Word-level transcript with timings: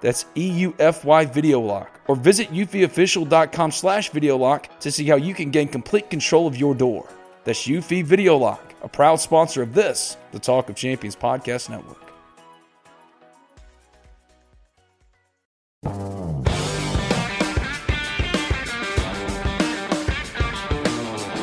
That's 0.00 0.26
E-U-F-Y 0.36 1.24
Video 1.26 1.60
Lock. 1.60 2.00
Or 2.06 2.16
visit 2.16 2.50
eufyofficial.com 2.50 3.72
slash 3.72 4.10
video 4.10 4.36
lock 4.36 4.80
to 4.80 4.90
see 4.90 5.04
how 5.06 5.16
you 5.16 5.34
can 5.34 5.50
gain 5.50 5.68
complete 5.68 6.10
control 6.10 6.46
of 6.46 6.56
your 6.56 6.74
door. 6.74 7.08
That's 7.44 7.66
Eufy 7.66 8.04
Video 8.04 8.36
Lock, 8.36 8.74
a 8.82 8.88
proud 8.88 9.16
sponsor 9.16 9.62
of 9.62 9.74
this, 9.74 10.16
the 10.32 10.38
Talk 10.38 10.68
of 10.68 10.76
Champions 10.76 11.16
Podcast 11.16 11.70
Network. 11.70 12.08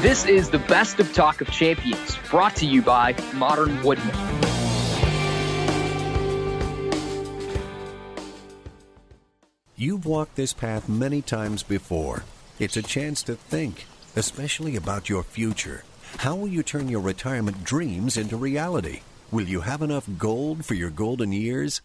This 0.02 0.26
is 0.26 0.52
the 0.52 0.60
best 0.60 1.00
of 1.00 1.12
Talk 1.14 1.42
of 1.42 1.50
Champions, 1.50 2.18
brought 2.30 2.56
to 2.58 2.66
you 2.68 2.84
by 2.84 3.16
Modern 3.34 3.82
Woodmen. 3.84 4.35
You've 9.78 10.06
walked 10.06 10.38
this 10.38 10.54
path 10.54 10.88
many 10.88 11.22
times 11.22 11.62
before. 11.62 12.24
It's 12.60 12.78
a 12.78 12.82
chance 12.82 13.22
to 13.24 13.36
think, 13.36 13.88
especially 14.16 14.78
about 14.78 15.10
your 15.10 15.22
future. 15.22 15.84
How 16.16 16.34
will 16.34 16.48
you 16.48 16.64
turn 16.64 16.88
your 16.88 17.02
retirement 17.02 17.62
dreams 17.66 18.16
into 18.16 18.38
reality? 18.38 19.02
Will 19.32 19.50
you 19.50 19.60
have 19.60 19.82
enough 19.82 20.08
gold 20.18 20.64
for 20.64 20.76
your 20.76 20.92
golden 20.92 21.34
years? 21.34 21.82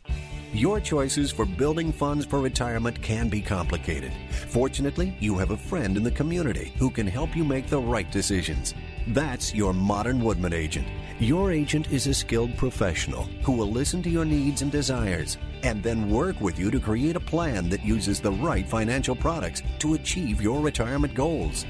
Your 0.52 0.78
choices 0.78 1.32
for 1.32 1.44
building 1.44 1.92
funds 1.92 2.24
for 2.24 2.38
retirement 2.38 3.02
can 3.02 3.28
be 3.28 3.40
complicated. 3.40 4.12
Fortunately, 4.50 5.16
you 5.18 5.36
have 5.38 5.50
a 5.50 5.56
friend 5.56 5.96
in 5.96 6.04
the 6.04 6.12
community 6.12 6.72
who 6.78 6.90
can 6.90 7.08
help 7.08 7.34
you 7.34 7.42
make 7.42 7.66
the 7.66 7.80
right 7.80 8.10
decisions. 8.12 8.72
That's 9.08 9.52
your 9.52 9.72
Modern 9.72 10.22
Woodmen 10.22 10.52
agent. 10.52 10.86
Your 11.18 11.50
agent 11.50 11.90
is 11.90 12.06
a 12.06 12.14
skilled 12.14 12.56
professional 12.56 13.24
who 13.42 13.50
will 13.50 13.72
listen 13.72 14.00
to 14.04 14.10
your 14.10 14.24
needs 14.24 14.62
and 14.62 14.70
desires 14.70 15.38
and 15.62 15.82
then 15.82 16.10
work 16.10 16.40
with 16.40 16.58
you 16.58 16.70
to 16.70 16.80
create 16.80 17.16
a 17.16 17.20
plan 17.20 17.68
that 17.68 17.84
uses 17.84 18.20
the 18.20 18.32
right 18.32 18.66
financial 18.66 19.14
products 19.14 19.62
to 19.80 19.94
achieve 19.94 20.40
your 20.40 20.60
retirement 20.60 21.14
goals. 21.14 21.66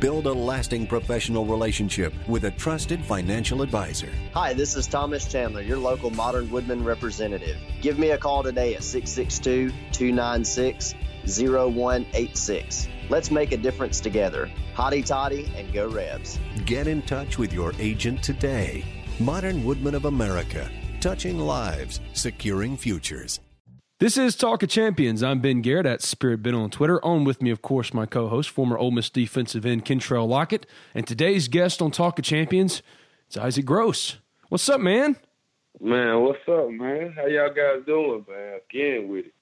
Build 0.00 0.26
a 0.26 0.32
lasting 0.32 0.86
professional 0.86 1.44
relationship 1.44 2.14
with 2.26 2.44
a 2.44 2.50
trusted 2.52 3.04
financial 3.04 3.62
advisor. 3.62 4.08
Hi, 4.32 4.54
this 4.54 4.74
is 4.74 4.86
Thomas 4.86 5.30
Chandler, 5.30 5.60
your 5.60 5.76
local 5.76 6.10
Modern 6.10 6.50
Woodmen 6.50 6.82
representative. 6.82 7.58
Give 7.82 7.98
me 7.98 8.10
a 8.10 8.18
call 8.18 8.42
today 8.42 8.74
at 8.74 8.82
662 8.82 9.70
296 9.92 10.94
0186. 11.26 12.88
Let's 13.08 13.30
make 13.30 13.52
a 13.52 13.56
difference 13.56 14.00
together. 14.00 14.50
Hotty 14.74 15.04
toddy 15.04 15.52
and 15.56 15.72
go 15.72 15.88
Rebs. 15.88 16.38
Get 16.64 16.86
in 16.86 17.02
touch 17.02 17.38
with 17.38 17.52
your 17.52 17.72
agent 17.78 18.22
today. 18.22 18.84
Modern 19.20 19.62
Woodmen 19.62 19.94
of 19.94 20.06
America, 20.06 20.70
touching 21.02 21.40
lives, 21.40 21.98
securing 22.12 22.76
futures. 22.76 23.40
This 23.98 24.16
is 24.16 24.36
Talk 24.36 24.62
of 24.62 24.68
Champions. 24.68 25.20
I'm 25.20 25.40
Ben 25.40 25.60
Garrett 25.60 25.84
at 25.84 26.00
Spirit 26.00 26.44
Ben 26.44 26.54
on 26.54 26.70
Twitter. 26.70 27.04
On 27.04 27.24
with 27.24 27.42
me, 27.42 27.50
of 27.50 27.60
course, 27.60 27.92
my 27.92 28.06
co-host, 28.06 28.50
former 28.50 28.78
Ole 28.78 28.92
Miss 28.92 29.10
defensive 29.10 29.66
end 29.66 29.84
Kentrell 29.84 30.28
Lockett, 30.28 30.64
and 30.94 31.04
today's 31.04 31.48
guest 31.48 31.82
on 31.82 31.90
Talk 31.90 32.20
of 32.20 32.24
Champions, 32.24 32.82
it's 33.26 33.36
Issac 33.36 33.64
Gross. 33.64 34.18
What's 34.48 34.68
up, 34.68 34.80
man? 34.80 35.16
Man, 35.80 36.20
what's 36.20 36.38
up, 36.48 36.70
man? 36.70 37.14
How 37.16 37.26
y'all 37.26 37.48
guys 37.48 37.84
doing, 37.84 38.24
man? 38.28 38.60
Again 38.70 39.08
with 39.08 39.26
it. 39.26 39.34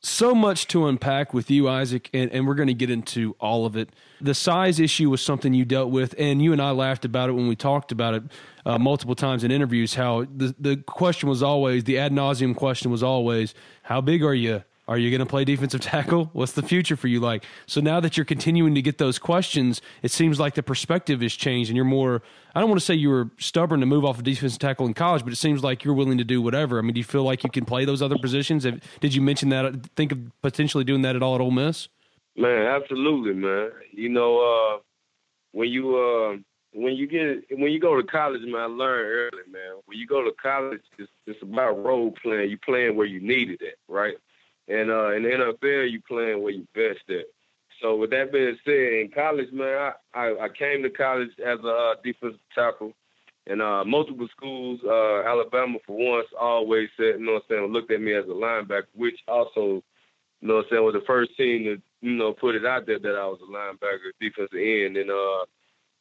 So 0.00 0.32
much 0.32 0.68
to 0.68 0.86
unpack 0.86 1.34
with 1.34 1.50
you, 1.50 1.68
Issac, 1.68 2.08
and, 2.14 2.30
and 2.30 2.46
we're 2.46 2.54
going 2.54 2.68
to 2.68 2.74
get 2.74 2.88
into 2.88 3.34
all 3.40 3.66
of 3.66 3.76
it. 3.76 3.90
The 4.20 4.34
size 4.34 4.78
issue 4.78 5.10
was 5.10 5.20
something 5.20 5.52
you 5.52 5.64
dealt 5.64 5.90
with, 5.90 6.14
and 6.18 6.40
you 6.40 6.52
and 6.52 6.62
I 6.62 6.70
laughed 6.70 7.04
about 7.04 7.30
it 7.30 7.32
when 7.32 7.48
we 7.48 7.56
talked 7.56 7.90
about 7.90 8.14
it 8.14 8.22
uh, 8.64 8.78
multiple 8.78 9.16
times 9.16 9.42
in 9.42 9.50
interviews. 9.50 9.96
How 9.96 10.24
the 10.24 10.54
the 10.58 10.76
question 10.76 11.28
was 11.28 11.42
always 11.42 11.82
the 11.82 11.98
ad 11.98 12.12
nauseum 12.12 12.54
question 12.54 12.92
was 12.92 13.02
always, 13.02 13.54
"How 13.82 14.00
big 14.00 14.22
are 14.22 14.34
you? 14.34 14.62
Are 14.88 14.96
you 14.98 15.10
going 15.10 15.20
to 15.20 15.26
play 15.26 15.44
defensive 15.44 15.80
tackle? 15.82 16.30
What's 16.32 16.52
the 16.52 16.62
future 16.62 16.96
for 16.96 17.06
you 17.06 17.20
like?" 17.20 17.44
So 17.66 17.80
now 17.80 18.00
that 18.00 18.16
you're 18.16 18.24
continuing 18.24 18.74
to 18.74 18.82
get 18.82 18.98
those 18.98 19.18
questions, 19.18 19.82
it 20.02 20.10
seems 20.10 20.40
like 20.40 20.54
the 20.54 20.62
perspective 20.62 21.20
has 21.20 21.34
changed, 21.34 21.70
and 21.70 21.76
you're 21.76 21.84
more. 21.84 22.22
I 22.54 22.60
don't 22.60 22.70
want 22.70 22.80
to 22.80 22.84
say 22.84 22.94
you 22.94 23.10
were 23.10 23.28
stubborn 23.38 23.80
to 23.80 23.86
move 23.86 24.04
off 24.04 24.16
of 24.18 24.24
defensive 24.24 24.58
tackle 24.58 24.86
in 24.86 24.94
college, 24.94 25.22
but 25.22 25.32
it 25.32 25.36
seems 25.36 25.62
like 25.62 25.84
you're 25.84 25.94
willing 25.94 26.18
to 26.18 26.24
do 26.24 26.42
whatever. 26.42 26.78
I 26.78 26.82
mean, 26.82 26.94
do 26.94 27.00
you 27.00 27.04
feel 27.04 27.22
like 27.22 27.44
you 27.44 27.50
can 27.50 27.64
play 27.64 27.84
those 27.84 28.02
other 28.02 28.18
positions? 28.18 28.66
Did 29.00 29.14
you 29.14 29.20
mention 29.20 29.50
that? 29.50 29.86
Think 29.94 30.10
of 30.10 30.18
potentially 30.40 30.84
doing 30.84 31.02
that 31.02 31.14
at 31.14 31.22
all 31.22 31.34
at 31.34 31.40
Ole 31.40 31.50
Miss? 31.50 31.88
Man, 32.36 32.66
absolutely, 32.66 33.34
man. 33.34 33.70
You 33.92 34.08
know, 34.08 34.38
uh, 34.40 34.78
when 35.52 35.68
you 35.68 35.96
uh, 35.96 36.36
when 36.72 36.94
you 36.94 37.06
get 37.06 37.44
when 37.58 37.72
you 37.72 37.80
go 37.80 38.00
to 38.00 38.06
college, 38.06 38.42
man, 38.42 38.60
I 38.60 38.64
learned 38.66 39.08
early, 39.08 39.42
man. 39.50 39.80
When 39.86 39.98
you 39.98 40.06
go 40.06 40.22
to 40.22 40.32
college, 40.40 40.82
it's, 40.98 41.10
it's 41.26 41.42
about 41.42 41.84
role 41.84 42.12
playing. 42.22 42.50
You 42.50 42.58
playing 42.58 42.96
where 42.96 43.06
you 43.06 43.20
needed 43.20 43.60
it, 43.60 43.78
right? 43.88 44.16
And 44.68 44.90
uh, 44.90 45.12
in 45.12 45.22
the 45.22 45.30
NFL, 45.30 45.90
you 45.90 46.00
playing 46.06 46.42
where 46.42 46.52
you 46.52 46.66
best 46.74 47.00
at. 47.08 47.26
So 47.80 47.96
with 47.96 48.10
that 48.10 48.32
being 48.32 48.58
said, 48.64 48.74
in 48.74 49.10
college, 49.14 49.52
man, 49.52 49.92
I, 50.14 50.18
I, 50.18 50.44
I 50.44 50.48
came 50.48 50.82
to 50.82 50.90
college 50.90 51.30
as 51.38 51.58
a 51.64 51.68
uh, 51.68 51.94
defensive 52.04 52.40
tackle. 52.54 52.92
And 53.46 53.62
uh, 53.62 53.82
multiple 53.84 54.28
schools, 54.36 54.80
uh, 54.84 55.22
Alabama 55.22 55.78
for 55.86 55.96
once, 55.96 56.28
always 56.38 56.90
said, 56.98 57.18
you 57.18 57.24
know 57.24 57.34
what 57.34 57.44
I'm 57.50 57.56
saying, 57.56 57.72
looked 57.72 57.90
at 57.90 58.02
me 58.02 58.12
as 58.14 58.26
a 58.26 58.28
linebacker, 58.28 58.88
which 58.94 59.18
also, 59.26 59.82
you 60.40 60.48
know 60.48 60.56
what 60.56 60.66
I'm 60.66 60.70
saying, 60.70 60.84
was 60.84 60.94
the 60.94 61.06
first 61.06 61.34
team 61.36 61.64
to, 61.64 61.82
you 62.02 62.14
know, 62.14 62.34
put 62.34 62.56
it 62.56 62.66
out 62.66 62.84
there 62.84 62.98
that 62.98 63.16
I 63.16 63.24
was 63.26 63.40
a 63.40 63.50
linebacker, 63.50 64.12
defensive 64.20 64.52
end. 64.52 64.98
And, 64.98 65.10
uh, 65.10 65.46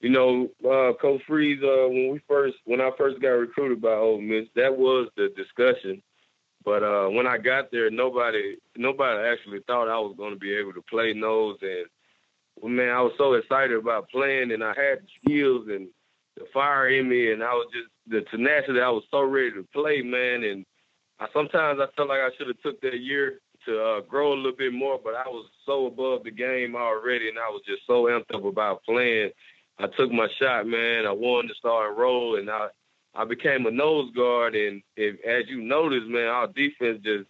you 0.01 0.09
know, 0.09 0.49
uh, 0.65 0.93
Coach 1.01 1.21
Freeze, 1.25 1.63
uh, 1.63 1.87
when 1.87 2.11
we 2.11 2.21
first, 2.27 2.55
when 2.65 2.81
I 2.81 2.91
first 2.97 3.21
got 3.21 3.29
recruited 3.29 3.81
by 3.81 3.93
Ole 3.93 4.19
Miss, 4.19 4.47
that 4.55 4.77
was 4.77 5.07
the 5.15 5.29
discussion. 5.37 6.01
But 6.67 6.83
uh, 6.83 7.07
when 7.07 7.25
I 7.25 7.37
got 7.37 7.71
there, 7.71 7.89
nobody, 7.89 8.57
nobody 8.75 9.25
actually 9.25 9.61
thought 9.67 9.87
I 9.87 9.97
was 9.99 10.15
going 10.17 10.33
to 10.33 10.39
be 10.39 10.53
able 10.53 10.73
to 10.73 10.81
play 10.81 11.13
nose. 11.13 11.55
And 11.61 11.85
well, 12.57 12.69
man, 12.69 12.89
I 12.89 12.99
was 12.99 13.13
so 13.17 13.35
excited 13.35 13.77
about 13.77 14.09
playing, 14.09 14.51
and 14.51 14.61
I 14.61 14.73
had 14.75 14.99
the 14.99 15.07
skills, 15.23 15.67
and 15.69 15.87
the 16.35 16.43
fire 16.53 16.89
in 16.89 17.07
me, 17.07 17.31
and 17.31 17.41
I 17.41 17.53
was 17.53 17.67
just 17.71 17.87
the 18.07 18.29
tenacity. 18.29 18.81
I 18.81 18.89
was 18.89 19.05
so 19.09 19.21
ready 19.21 19.51
to 19.51 19.65
play, 19.73 20.01
man. 20.01 20.43
And 20.43 20.65
I 21.21 21.27
sometimes 21.31 21.79
I 21.79 21.87
felt 21.95 22.09
like 22.09 22.19
I 22.19 22.31
should 22.37 22.47
have 22.47 22.61
took 22.61 22.81
that 22.81 22.99
year 22.99 23.39
to 23.65 23.81
uh, 23.81 24.01
grow 24.01 24.33
a 24.33 24.35
little 24.35 24.51
bit 24.51 24.73
more, 24.73 24.99
but 25.01 25.15
I 25.15 25.29
was 25.29 25.49
so 25.65 25.85
above 25.85 26.25
the 26.25 26.31
game 26.31 26.75
already, 26.75 27.29
and 27.29 27.39
I 27.39 27.47
was 27.47 27.61
just 27.65 27.83
so 27.87 28.07
amped 28.11 28.35
up 28.35 28.43
about 28.43 28.83
playing. 28.83 29.31
I 29.79 29.87
took 29.87 30.11
my 30.11 30.27
shot, 30.37 30.67
man. 30.67 31.07
I 31.07 31.13
wanted 31.13 31.47
to 31.47 31.55
start 31.55 31.91
and 31.91 31.97
roll, 31.97 32.35
and 32.35 32.49
I 32.49 32.67
I 33.15 33.25
became 33.25 33.65
a 33.65 33.71
nose 33.71 34.11
guard. 34.15 34.55
And 34.55 34.81
if, 34.95 35.15
as 35.25 35.49
you 35.49 35.61
noticed, 35.61 36.07
man, 36.07 36.27
our 36.27 36.47
defense 36.47 37.01
just 37.03 37.27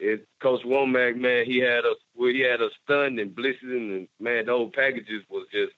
it, 0.00 0.26
Coach 0.40 0.62
Wommack, 0.64 1.16
man, 1.16 1.44
he 1.44 1.58
had 1.58 1.84
us 1.84 1.96
well, 2.14 2.30
he 2.30 2.40
had 2.40 2.62
us 2.62 2.70
stunned 2.84 3.18
and 3.18 3.34
blitzing, 3.34 3.96
and 3.96 4.08
man, 4.20 4.46
those 4.46 4.70
packages 4.74 5.22
was 5.28 5.46
just 5.52 5.72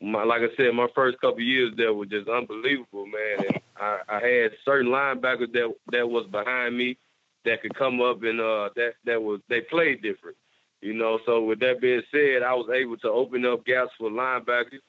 my, 0.00 0.24
like 0.24 0.42
I 0.42 0.54
said, 0.56 0.74
my 0.74 0.88
first 0.94 1.20
couple 1.20 1.40
years 1.40 1.72
there 1.76 1.94
was 1.94 2.08
just 2.08 2.28
unbelievable, 2.28 3.06
man. 3.06 3.46
And 3.46 3.60
I, 3.76 3.98
I 4.08 4.20
had 4.20 4.50
certain 4.64 4.90
linebackers 4.90 5.52
that 5.52 5.72
that 5.92 6.08
was 6.08 6.26
behind 6.30 6.76
me 6.76 6.98
that 7.44 7.62
could 7.62 7.74
come 7.74 8.00
up 8.00 8.22
and 8.22 8.40
uh 8.40 8.70
that 8.76 8.94
that 9.04 9.22
was 9.22 9.40
they 9.48 9.60
played 9.62 10.02
different. 10.02 10.36
You 10.80 10.94
know, 10.94 11.20
so 11.24 11.44
with 11.44 11.60
that 11.60 11.80
being 11.80 12.02
said, 12.10 12.42
I 12.42 12.54
was 12.54 12.68
able 12.74 12.96
to 12.98 13.08
open 13.08 13.46
up 13.46 13.64
gaps 13.64 13.92
for 13.96 14.10
linebackers 14.10 14.80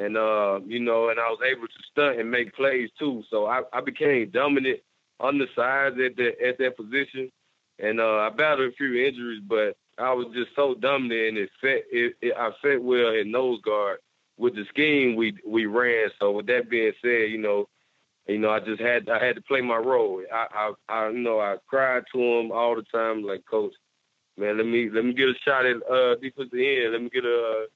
and 0.00 0.16
uh, 0.16 0.60
you 0.66 0.80
know, 0.80 1.10
and 1.10 1.20
I 1.20 1.28
was 1.28 1.40
able 1.46 1.66
to 1.66 1.82
stunt 1.90 2.18
and 2.18 2.30
make 2.30 2.54
plays 2.54 2.88
too. 2.98 3.22
So 3.30 3.46
I, 3.46 3.62
I 3.72 3.82
became 3.82 4.30
dominant 4.30 4.80
undersized 5.20 6.00
at 6.00 6.16
that 6.16 6.40
at 6.44 6.58
that 6.58 6.76
position. 6.76 7.30
And 7.78 8.00
uh, 8.00 8.16
I 8.18 8.30
battled 8.30 8.72
a 8.72 8.76
few 8.76 8.94
injuries, 8.94 9.42
but 9.46 9.76
I 9.98 10.12
was 10.12 10.26
just 10.34 10.50
so 10.56 10.74
dominant 10.74 11.28
and 11.28 11.38
it 11.38 11.50
fit 11.60 11.84
it, 11.92 12.14
it 12.22 12.34
I 12.36 12.50
fit 12.62 12.82
well 12.82 13.12
in 13.12 13.30
nose 13.30 13.60
guard 13.62 13.98
with 14.38 14.54
the 14.54 14.64
scheme 14.70 15.16
we 15.16 15.34
we 15.46 15.66
ran. 15.66 16.08
So 16.18 16.32
with 16.32 16.46
that 16.46 16.70
being 16.70 16.92
said, 17.02 17.30
you 17.30 17.38
know, 17.38 17.68
you 18.26 18.38
know, 18.38 18.50
I 18.50 18.60
just 18.60 18.80
had 18.80 19.08
I 19.10 19.22
had 19.24 19.36
to 19.36 19.42
play 19.42 19.60
my 19.60 19.76
role. 19.76 20.22
I 20.32 20.46
I, 20.54 20.72
I 20.88 21.08
you 21.10 21.18
know 21.18 21.40
I 21.40 21.56
cried 21.66 22.04
to 22.14 22.18
him 22.18 22.52
all 22.52 22.74
the 22.74 22.84
time, 22.84 23.22
like 23.22 23.44
Coach, 23.44 23.74
man, 24.38 24.56
let 24.56 24.66
me 24.66 24.88
let 24.88 25.04
me 25.04 25.12
get 25.12 25.28
a 25.28 25.34
shot 25.44 25.66
at 25.66 25.76
uh 25.90 26.14
defensive 26.16 26.58
end. 26.58 26.92
Let 26.92 27.02
me 27.02 27.10
get 27.10 27.24
a 27.26 27.66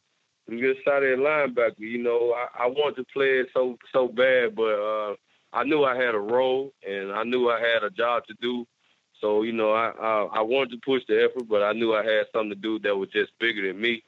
let 0.47 0.55
me 0.55 0.61
get 0.61 0.77
a 0.77 0.83
shot 0.85 1.03
at 1.03 1.19
linebacker. 1.19 1.79
You 1.79 2.03
know, 2.03 2.33
I, 2.33 2.65
I 2.65 2.67
wanted 2.67 2.97
to 2.97 3.05
play 3.13 3.39
it 3.41 3.49
so 3.55 3.79
so 3.93 4.09
bad, 4.09 4.55
but 4.55 4.75
uh 4.75 5.15
I 5.53 5.65
knew 5.65 5.85
I 5.85 5.97
had 5.97 6.15
a 6.15 6.19
role 6.19 6.73
and 6.87 7.13
I 7.13 7.23
knew 7.23 7.49
I 7.49 7.61
had 7.61 7.85
a 7.85 7.91
job 7.91 8.25
to 8.27 8.35
do. 8.41 8.67
So 9.21 9.43
you 9.43 9.53
know, 9.53 9.73
I, 9.73 9.91
I 9.91 10.29
I 10.39 10.41
wanted 10.43 10.73
to 10.73 10.81
push 10.85 11.03
the 11.09 11.23
effort, 11.25 11.49
but 11.49 11.63
I 11.63 11.73
knew 11.73 11.95
I 11.95 12.05
had 12.05 12.27
something 12.33 12.51
to 12.51 12.57
do 12.57 12.79
that 12.81 12.97
was 12.97 13.11
just 13.11 13.33
bigger 13.39 13.67
than 13.67 13.81
me. 13.81 14.03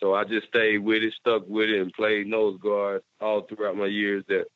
So 0.00 0.14
I 0.14 0.24
just 0.24 0.48
stayed 0.48 0.78
with 0.78 1.02
it, 1.02 1.14
stuck 1.18 1.42
with 1.48 1.70
it, 1.70 1.80
and 1.80 1.92
played 1.92 2.26
nose 2.26 2.58
guard 2.62 3.02
all 3.20 3.42
throughout 3.42 3.76
my 3.76 3.86
years 3.86 4.24
there. 4.28 4.46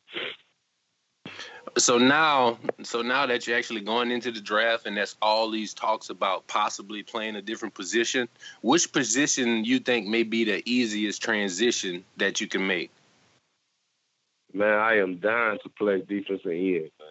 So 1.79 1.97
now, 1.97 2.59
so 2.83 3.03
now 3.03 3.27
that 3.27 3.47
you're 3.47 3.57
actually 3.57 3.81
going 3.81 4.11
into 4.11 4.31
the 4.31 4.41
draft, 4.41 4.87
and 4.87 4.97
that's 4.97 5.17
all 5.23 5.51
these 5.51 5.73
talks 5.73 6.11
about 6.11 6.47
possibly 6.47 7.03
playing 7.03 7.37
a 7.37 7.43
different 7.43 7.75
position, 7.75 8.29
which 8.61 8.93
position 8.93 9.65
you 9.65 9.79
think 9.79 10.07
may 10.07 10.23
be 10.23 10.45
the 10.45 10.63
easiest 10.69 11.23
transition 11.23 12.05
that 12.19 12.41
you 12.41 12.47
can 12.47 12.67
make? 12.67 12.91
Man, 14.53 14.79
I 14.79 14.99
am 14.99 15.17
dying 15.17 15.59
to 15.63 15.69
play 15.71 16.03
defensive 16.03 16.47
end. 16.47 16.91
Man. 16.99 17.09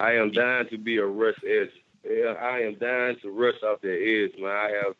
I 0.00 0.12
am 0.14 0.32
dying 0.32 0.68
to 0.70 0.78
be 0.78 0.96
a 0.96 1.04
rush 1.04 1.38
edge. 1.46 1.70
I 2.04 2.60
am 2.60 2.76
dying 2.76 3.16
to 3.22 3.30
rush 3.30 3.62
off 3.62 3.82
the 3.82 3.92
edge, 3.92 4.40
man. 4.40 4.50
I 4.50 4.70
have 4.82 4.94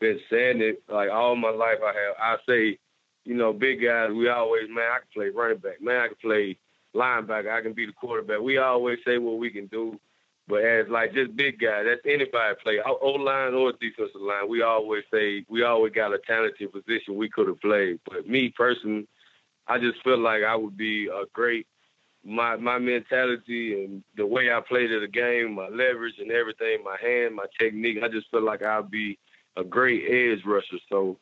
been 0.00 0.18
saying 0.30 0.62
it 0.62 0.82
like 0.88 1.10
all 1.10 1.36
my 1.36 1.50
life. 1.50 1.78
I 1.84 1.88
have. 1.88 2.14
I 2.18 2.36
say, 2.48 2.78
you 3.24 3.34
know, 3.34 3.52
big 3.52 3.82
guys. 3.82 4.10
We 4.12 4.28
always, 4.28 4.68
man. 4.68 4.84
I 4.90 4.98
can 4.98 5.08
play 5.14 5.28
running 5.28 5.58
back. 5.58 5.82
Man, 5.82 6.00
I 6.00 6.06
can 6.08 6.16
play 6.22 6.56
linebacker. 6.98 7.50
I 7.50 7.62
can 7.62 7.72
be 7.72 7.86
the 7.86 7.92
quarterback. 7.92 8.40
We 8.40 8.58
always 8.58 8.98
say 9.06 9.18
what 9.18 9.38
we 9.38 9.50
can 9.50 9.66
do. 9.66 9.98
But 10.48 10.64
as 10.64 10.88
like 10.88 11.12
just 11.12 11.36
big 11.36 11.60
guys, 11.60 11.84
that's 11.86 12.00
anybody 12.06 12.54
play 12.62 12.80
O 12.84 13.08
line 13.10 13.52
or 13.52 13.72
defensive 13.72 14.20
line. 14.20 14.48
We 14.48 14.62
always 14.62 15.04
say 15.12 15.44
we 15.48 15.62
always 15.62 15.92
got 15.92 16.14
a 16.14 16.18
talented 16.18 16.72
position 16.72 17.16
we 17.16 17.28
could 17.28 17.48
have 17.48 17.60
played. 17.60 18.00
But 18.08 18.26
me 18.26 18.48
personally, 18.48 19.06
I 19.66 19.78
just 19.78 20.02
feel 20.02 20.18
like 20.18 20.42
I 20.42 20.56
would 20.56 20.76
be 20.76 21.08
a 21.08 21.24
great 21.34 21.66
my 22.24 22.56
my 22.56 22.78
mentality 22.78 23.84
and 23.84 24.02
the 24.16 24.26
way 24.26 24.50
I 24.50 24.60
played 24.60 24.90
the 24.90 25.06
game, 25.06 25.54
my 25.54 25.68
leverage 25.68 26.18
and 26.18 26.30
everything, 26.30 26.82
my 26.84 26.96
hand, 27.00 27.34
my 27.36 27.46
technique. 27.58 27.98
I 28.02 28.08
just 28.08 28.30
feel 28.30 28.42
like 28.42 28.62
I'd 28.62 28.90
be 28.90 29.18
a 29.56 29.64
great 29.64 30.04
edge 30.08 30.44
rusher. 30.44 30.78
So, 30.88 31.18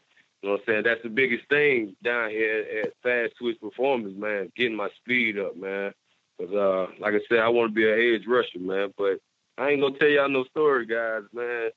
you 0.47 0.53
know 0.53 0.59
what 0.59 0.69
I'm 0.69 0.75
saying? 0.75 0.83
That's 0.85 1.03
the 1.03 1.09
biggest 1.09 1.49
thing 1.49 1.97
down 2.05 2.31
here 2.31 2.85
at 2.85 2.93
Fast 3.03 3.37
Twitch 3.37 3.61
Performance, 3.61 4.15
man. 4.17 4.53
Getting 4.57 4.77
my 4.77 4.89
speed 5.01 5.41
up, 5.41 5.57
man. 5.57 5.93
Cause 6.39 6.53
uh, 6.53 6.87
like 7.01 7.15
I 7.15 7.21
said, 7.29 7.41
I 7.41 7.49
want 7.49 7.71
to 7.71 7.75
be 7.75 7.91
an 7.91 8.15
edge 8.15 8.29
rusher, 8.29 8.61
man. 8.61 8.95
But 8.97 9.19
I 9.59 9.71
ain't 9.71 9.81
gonna 9.81 9.99
tell 9.99 10.07
y'all 10.07 10.29
no 10.29 10.45
story, 10.45 10.87
guys, 10.87 11.23
man. 11.33 11.71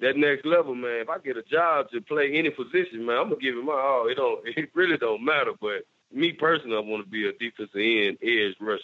That 0.00 0.16
next 0.16 0.46
level, 0.46 0.74
man. 0.74 1.02
If 1.02 1.10
I 1.10 1.18
get 1.18 1.36
a 1.36 1.42
job 1.42 1.90
to 1.90 2.00
play 2.00 2.32
any 2.32 2.48
position, 2.48 3.04
man, 3.04 3.18
I'm 3.18 3.24
gonna 3.24 3.36
give 3.36 3.54
it 3.54 3.64
my 3.64 3.74
all. 3.74 4.08
It 4.08 4.14
don't, 4.14 4.40
it 4.56 4.70
really 4.72 4.96
don't 4.96 5.22
matter. 5.22 5.52
But 5.60 5.82
me 6.10 6.32
personally, 6.32 6.76
I 6.76 6.80
want 6.80 7.04
to 7.04 7.10
be 7.10 7.28
a 7.28 7.32
defensive 7.32 7.76
end 7.76 8.16
edge 8.22 8.56
rusher. 8.60 8.82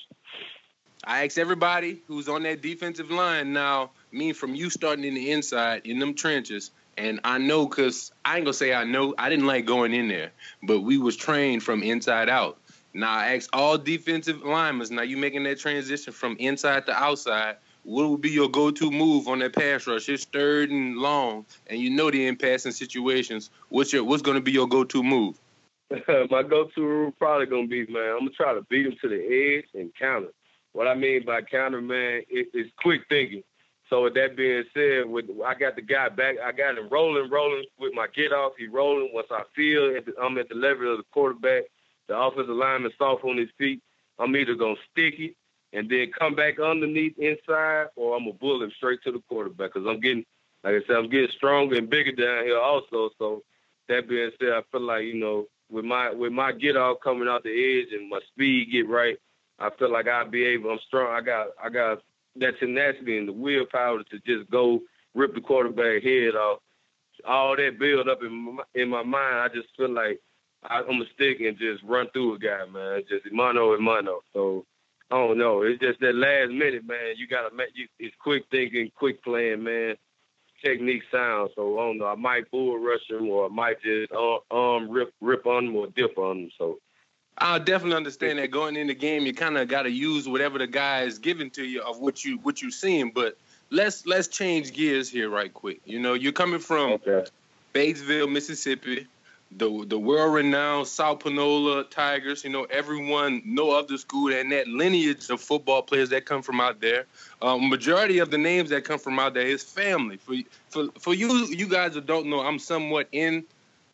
I 1.04 1.24
ask 1.24 1.38
everybody 1.38 2.02
who's 2.06 2.28
on 2.28 2.42
that 2.42 2.60
defensive 2.60 3.10
line 3.10 3.54
now, 3.54 3.92
me 4.12 4.34
from 4.34 4.54
you 4.54 4.68
starting 4.68 5.04
in 5.04 5.14
the 5.14 5.30
inside 5.30 5.86
in 5.86 6.00
them 6.00 6.12
trenches, 6.12 6.70
and 6.96 7.20
I 7.24 7.38
know 7.38 7.66
because 7.66 8.12
I 8.24 8.36
ain't 8.36 8.44
gonna 8.44 8.54
say 8.54 8.74
I 8.74 8.84
know. 8.84 9.14
I 9.18 9.28
didn't 9.28 9.46
like 9.46 9.66
going 9.66 9.92
in 9.92 10.08
there, 10.08 10.32
but 10.62 10.80
we 10.80 10.98
was 10.98 11.16
trained 11.16 11.62
from 11.62 11.82
inside 11.82 12.28
out. 12.28 12.58
Now 12.94 13.12
I 13.12 13.34
ask 13.34 13.48
all 13.52 13.76
defensive 13.76 14.42
linemen. 14.42 14.88
Now 14.90 15.02
you 15.02 15.16
making 15.16 15.44
that 15.44 15.58
transition 15.58 16.12
from 16.12 16.36
inside 16.38 16.86
to 16.86 16.92
outside. 16.92 17.56
What 17.84 18.08
would 18.08 18.20
be 18.20 18.30
your 18.30 18.48
go-to 18.48 18.90
move 18.90 19.28
on 19.28 19.38
that 19.40 19.54
pass 19.54 19.86
rush? 19.86 20.08
It's 20.08 20.24
third 20.24 20.70
and 20.70 20.96
long, 20.96 21.46
and 21.68 21.78
you 21.78 21.90
know 21.90 22.10
the 22.10 22.26
in 22.26 22.36
passing 22.36 22.72
situations. 22.72 23.50
What's 23.68 23.92
your 23.92 24.02
What's 24.02 24.22
gonna 24.22 24.40
be 24.40 24.52
your 24.52 24.66
go-to 24.66 25.02
move? 25.02 25.38
My 26.30 26.42
go-to 26.42 26.82
rule 26.82 27.12
probably 27.18 27.46
gonna 27.46 27.68
be, 27.68 27.86
man. 27.86 28.12
I'm 28.12 28.18
gonna 28.20 28.30
try 28.30 28.54
to 28.54 28.62
beat 28.62 28.86
him 28.86 28.96
to 29.02 29.08
the 29.08 29.58
edge 29.58 29.66
and 29.74 29.94
counter. 29.94 30.32
What 30.72 30.88
I 30.88 30.94
mean 30.94 31.24
by 31.24 31.42
counter, 31.42 31.80
man, 31.80 32.22
it, 32.28 32.48
it's 32.52 32.70
quick 32.78 33.02
thinking. 33.08 33.44
So 33.88 34.04
with 34.04 34.14
that 34.14 34.36
being 34.36 34.64
said, 34.74 35.06
with 35.06 35.26
I 35.44 35.54
got 35.54 35.76
the 35.76 35.82
guy 35.82 36.08
back, 36.08 36.36
I 36.44 36.50
got 36.52 36.76
him 36.76 36.88
rolling, 36.90 37.30
rolling 37.30 37.64
with 37.78 37.94
my 37.94 38.08
get 38.14 38.32
off. 38.32 38.52
He 38.58 38.66
rolling. 38.66 39.10
Once 39.12 39.28
I 39.30 39.42
feel 39.54 39.96
I'm 40.20 40.38
at 40.38 40.48
the 40.48 40.56
level 40.56 40.92
of 40.92 40.98
the 40.98 41.04
quarterback, 41.12 41.64
the 42.08 42.16
offensive 42.18 42.54
lineman 42.54 42.92
soft 42.98 43.24
on 43.24 43.36
his 43.36 43.50
feet. 43.58 43.82
I'm 44.18 44.34
either 44.34 44.54
gonna 44.54 44.74
stick 44.90 45.14
it 45.18 45.36
and 45.72 45.88
then 45.88 46.10
come 46.18 46.34
back 46.34 46.58
underneath 46.58 47.18
inside, 47.18 47.86
or 47.96 48.16
I'm 48.16 48.24
gonna 48.24 48.32
bull 48.32 48.62
him 48.62 48.72
straight 48.76 49.02
to 49.04 49.12
the 49.12 49.22
quarterback. 49.28 49.72
Cause 49.74 49.84
I'm 49.86 50.00
getting, 50.00 50.24
like 50.64 50.74
I 50.74 50.86
said, 50.86 50.96
I'm 50.96 51.10
getting 51.10 51.30
stronger 51.36 51.76
and 51.76 51.90
bigger 51.90 52.12
down 52.12 52.44
here 52.44 52.58
also. 52.58 53.10
So 53.18 53.42
that 53.88 54.08
being 54.08 54.30
said, 54.40 54.50
I 54.50 54.62
feel 54.72 54.80
like 54.80 55.04
you 55.04 55.14
know 55.14 55.46
with 55.70 55.84
my 55.84 56.10
with 56.10 56.32
my 56.32 56.52
get 56.52 56.76
off 56.76 56.98
coming 57.04 57.28
out 57.28 57.44
the 57.44 57.50
edge 57.50 57.92
and 57.92 58.08
my 58.08 58.20
speed 58.32 58.70
get 58.72 58.88
right, 58.88 59.16
I 59.60 59.70
feel 59.78 59.92
like 59.92 60.08
I'll 60.08 60.28
be 60.28 60.44
able. 60.44 60.70
I'm 60.70 60.80
strong. 60.86 61.12
I 61.14 61.20
got 61.20 61.48
I 61.62 61.68
got 61.68 62.02
that 62.40 62.58
tenacity 62.58 63.18
and 63.18 63.28
the 63.28 63.32
willpower 63.32 64.02
to 64.02 64.18
just 64.26 64.50
go 64.50 64.80
rip 65.14 65.34
the 65.34 65.40
quarterback 65.40 66.02
head 66.02 66.34
off. 66.34 66.60
All 67.26 67.56
that 67.56 67.78
build 67.78 68.08
up 68.08 68.22
in 68.22 68.32
my, 68.32 68.62
in 68.74 68.88
my 68.88 69.02
mind, 69.02 69.36
I 69.36 69.48
just 69.48 69.68
feel 69.76 69.90
like 69.90 70.20
I, 70.62 70.82
I'm 70.88 71.00
a 71.00 71.04
stick 71.14 71.40
and 71.40 71.58
just 71.58 71.82
run 71.82 72.08
through 72.12 72.34
a 72.34 72.38
guy, 72.38 72.64
man. 72.70 72.98
It's 72.98 73.08
just 73.08 73.32
mano 73.32 73.74
and 73.74 73.82
mano. 73.82 74.20
So 74.32 74.66
I 75.10 75.16
don't 75.16 75.38
know. 75.38 75.62
It's 75.62 75.80
just 75.80 76.00
that 76.00 76.14
last 76.14 76.50
minute, 76.50 76.86
man. 76.86 77.14
You 77.16 77.26
gotta 77.26 77.54
make 77.54 77.70
you. 77.74 77.86
It's 77.98 78.14
quick 78.20 78.44
thinking, 78.50 78.90
quick 78.94 79.22
playing, 79.22 79.62
man. 79.62 79.96
Technique 80.64 81.02
sound. 81.12 81.50
So 81.54 81.78
I 81.78 81.86
don't 81.86 81.98
know. 81.98 82.06
I 82.06 82.16
might 82.16 82.50
bull 82.50 82.78
rush 82.78 83.08
him, 83.08 83.28
or 83.28 83.46
I 83.46 83.48
might 83.48 83.80
just 83.82 84.12
um, 84.12 84.40
um 84.50 84.90
rip 84.90 85.12
rip 85.20 85.46
on 85.46 85.66
him 85.66 85.76
or 85.76 85.86
dip 85.88 86.18
on 86.18 86.38
him. 86.38 86.50
So 86.58 86.78
I 87.38 87.58
definitely 87.58 87.96
understand 87.96 88.38
that 88.38 88.50
going 88.50 88.76
in 88.76 88.86
the 88.86 88.94
game, 88.94 89.26
you 89.26 89.34
kind 89.34 89.58
of 89.58 89.68
got 89.68 89.82
to 89.82 89.90
use 89.90 90.28
whatever 90.28 90.58
the 90.58 90.66
guy 90.66 91.02
is 91.02 91.18
giving 91.18 91.50
to 91.50 91.64
you 91.64 91.82
of 91.82 91.98
what 91.98 92.24
you 92.24 92.38
what 92.38 92.62
you're 92.62 92.70
seeing. 92.70 93.10
But 93.10 93.36
let's 93.70 94.06
let's 94.06 94.28
change 94.28 94.72
gears 94.72 95.10
here 95.10 95.28
right 95.28 95.52
quick. 95.52 95.80
You 95.84 96.00
know, 96.00 96.14
you're 96.14 96.32
coming 96.32 96.60
from 96.60 96.92
okay. 96.92 97.24
Batesville, 97.74 98.30
Mississippi, 98.32 99.06
the 99.52 99.84
the 99.86 99.98
world 99.98 100.34
renowned 100.34 100.88
South 100.88 101.20
Panola 101.20 101.84
Tigers. 101.84 102.42
You 102.42 102.50
know, 102.50 102.64
everyone 102.64 103.42
know 103.44 103.78
of 103.78 103.86
the 103.86 103.98
school 103.98 104.32
and 104.32 104.50
that 104.52 104.66
lineage 104.66 105.28
of 105.30 105.40
football 105.40 105.82
players 105.82 106.08
that 106.10 106.24
come 106.24 106.42
from 106.42 106.60
out 106.60 106.80
there. 106.80 107.04
Um, 107.42 107.68
majority 107.68 108.18
of 108.18 108.30
the 108.30 108.38
names 108.38 108.70
that 108.70 108.84
come 108.84 108.98
from 108.98 109.18
out 109.18 109.34
there 109.34 109.46
is 109.46 109.62
family. 109.62 110.16
For 110.16 110.34
for 110.70 110.88
for 110.98 111.14
you 111.14 111.46
you 111.46 111.68
guys 111.68 111.94
that 111.94 112.06
don't 112.06 112.26
know, 112.26 112.40
I'm 112.40 112.58
somewhat 112.58 113.08
in 113.12 113.44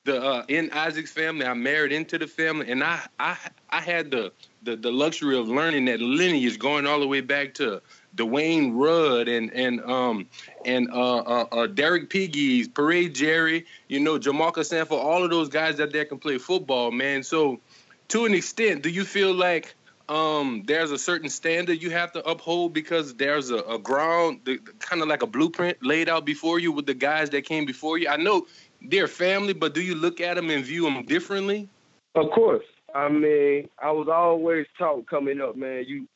the 0.04 0.20
uh, 0.20 0.44
in 0.48 0.70
Issac's 0.70 1.10
family. 1.10 1.46
I 1.46 1.54
married 1.54 1.92
into 1.92 2.18
the 2.18 2.26
family, 2.26 2.70
and 2.70 2.82
I 2.82 3.00
I 3.18 3.36
I 3.70 3.80
had 3.80 4.10
the 4.10 4.32
the, 4.62 4.76
the 4.76 4.90
luxury 4.90 5.38
of 5.38 5.48
learning 5.48 5.84
that 5.86 6.00
lineage 6.00 6.58
going 6.58 6.86
all 6.86 7.00
the 7.00 7.06
way 7.06 7.20
back 7.20 7.54
to 7.54 7.80
Dwayne 8.16 8.72
Rudd 8.74 9.28
and 9.28 9.52
and 9.52 9.80
um 9.82 10.26
and 10.64 10.90
uh, 10.90 11.18
uh, 11.18 11.46
uh 11.52 11.66
Derek 11.68 12.10
Pegues, 12.10 12.72
Parade 12.72 13.14
Jerry, 13.14 13.66
you 13.88 14.00
know 14.00 14.18
Jamarca 14.18 14.64
Sanford, 14.64 14.98
all 14.98 15.22
of 15.22 15.30
those 15.30 15.48
guys 15.48 15.76
that 15.76 15.92
there 15.92 16.04
can 16.04 16.18
play 16.18 16.38
football, 16.38 16.90
man. 16.90 17.22
So 17.22 17.60
to 18.08 18.24
an 18.24 18.34
extent, 18.34 18.82
do 18.82 18.90
you 18.90 19.04
feel 19.04 19.32
like 19.32 19.74
um, 20.08 20.64
there's 20.66 20.90
a 20.90 20.98
certain 20.98 21.30
standard 21.30 21.80
you 21.80 21.90
have 21.90 22.12
to 22.12 22.28
uphold 22.28 22.74
because 22.74 23.14
there's 23.14 23.50
a, 23.50 23.58
a 23.58 23.78
ground, 23.78 24.40
kind 24.78 25.00
of 25.00 25.08
like 25.08 25.22
a 25.22 25.26
blueprint 25.26 25.78
laid 25.82 26.08
out 26.08 26.26
before 26.26 26.58
you 26.58 26.72
with 26.72 26.86
the 26.86 26.94
guys 26.94 27.30
that 27.30 27.46
came 27.46 27.64
before 27.64 27.98
you? 27.98 28.08
I 28.08 28.16
know 28.16 28.46
they're 28.88 29.08
family, 29.08 29.52
but 29.52 29.74
do 29.74 29.82
you 29.82 29.94
look 29.94 30.20
at 30.20 30.34
them 30.34 30.50
and 30.50 30.64
view 30.64 30.84
them 30.84 31.04
differently? 31.04 31.68
Of 32.14 32.30
course. 32.30 32.64
I 32.94 33.08
mean, 33.08 33.68
I 33.80 33.90
was 33.90 34.08
always 34.08 34.66
taught 34.76 35.06
coming 35.06 35.40
up, 35.40 35.56
man. 35.56 35.84
You 35.86 36.06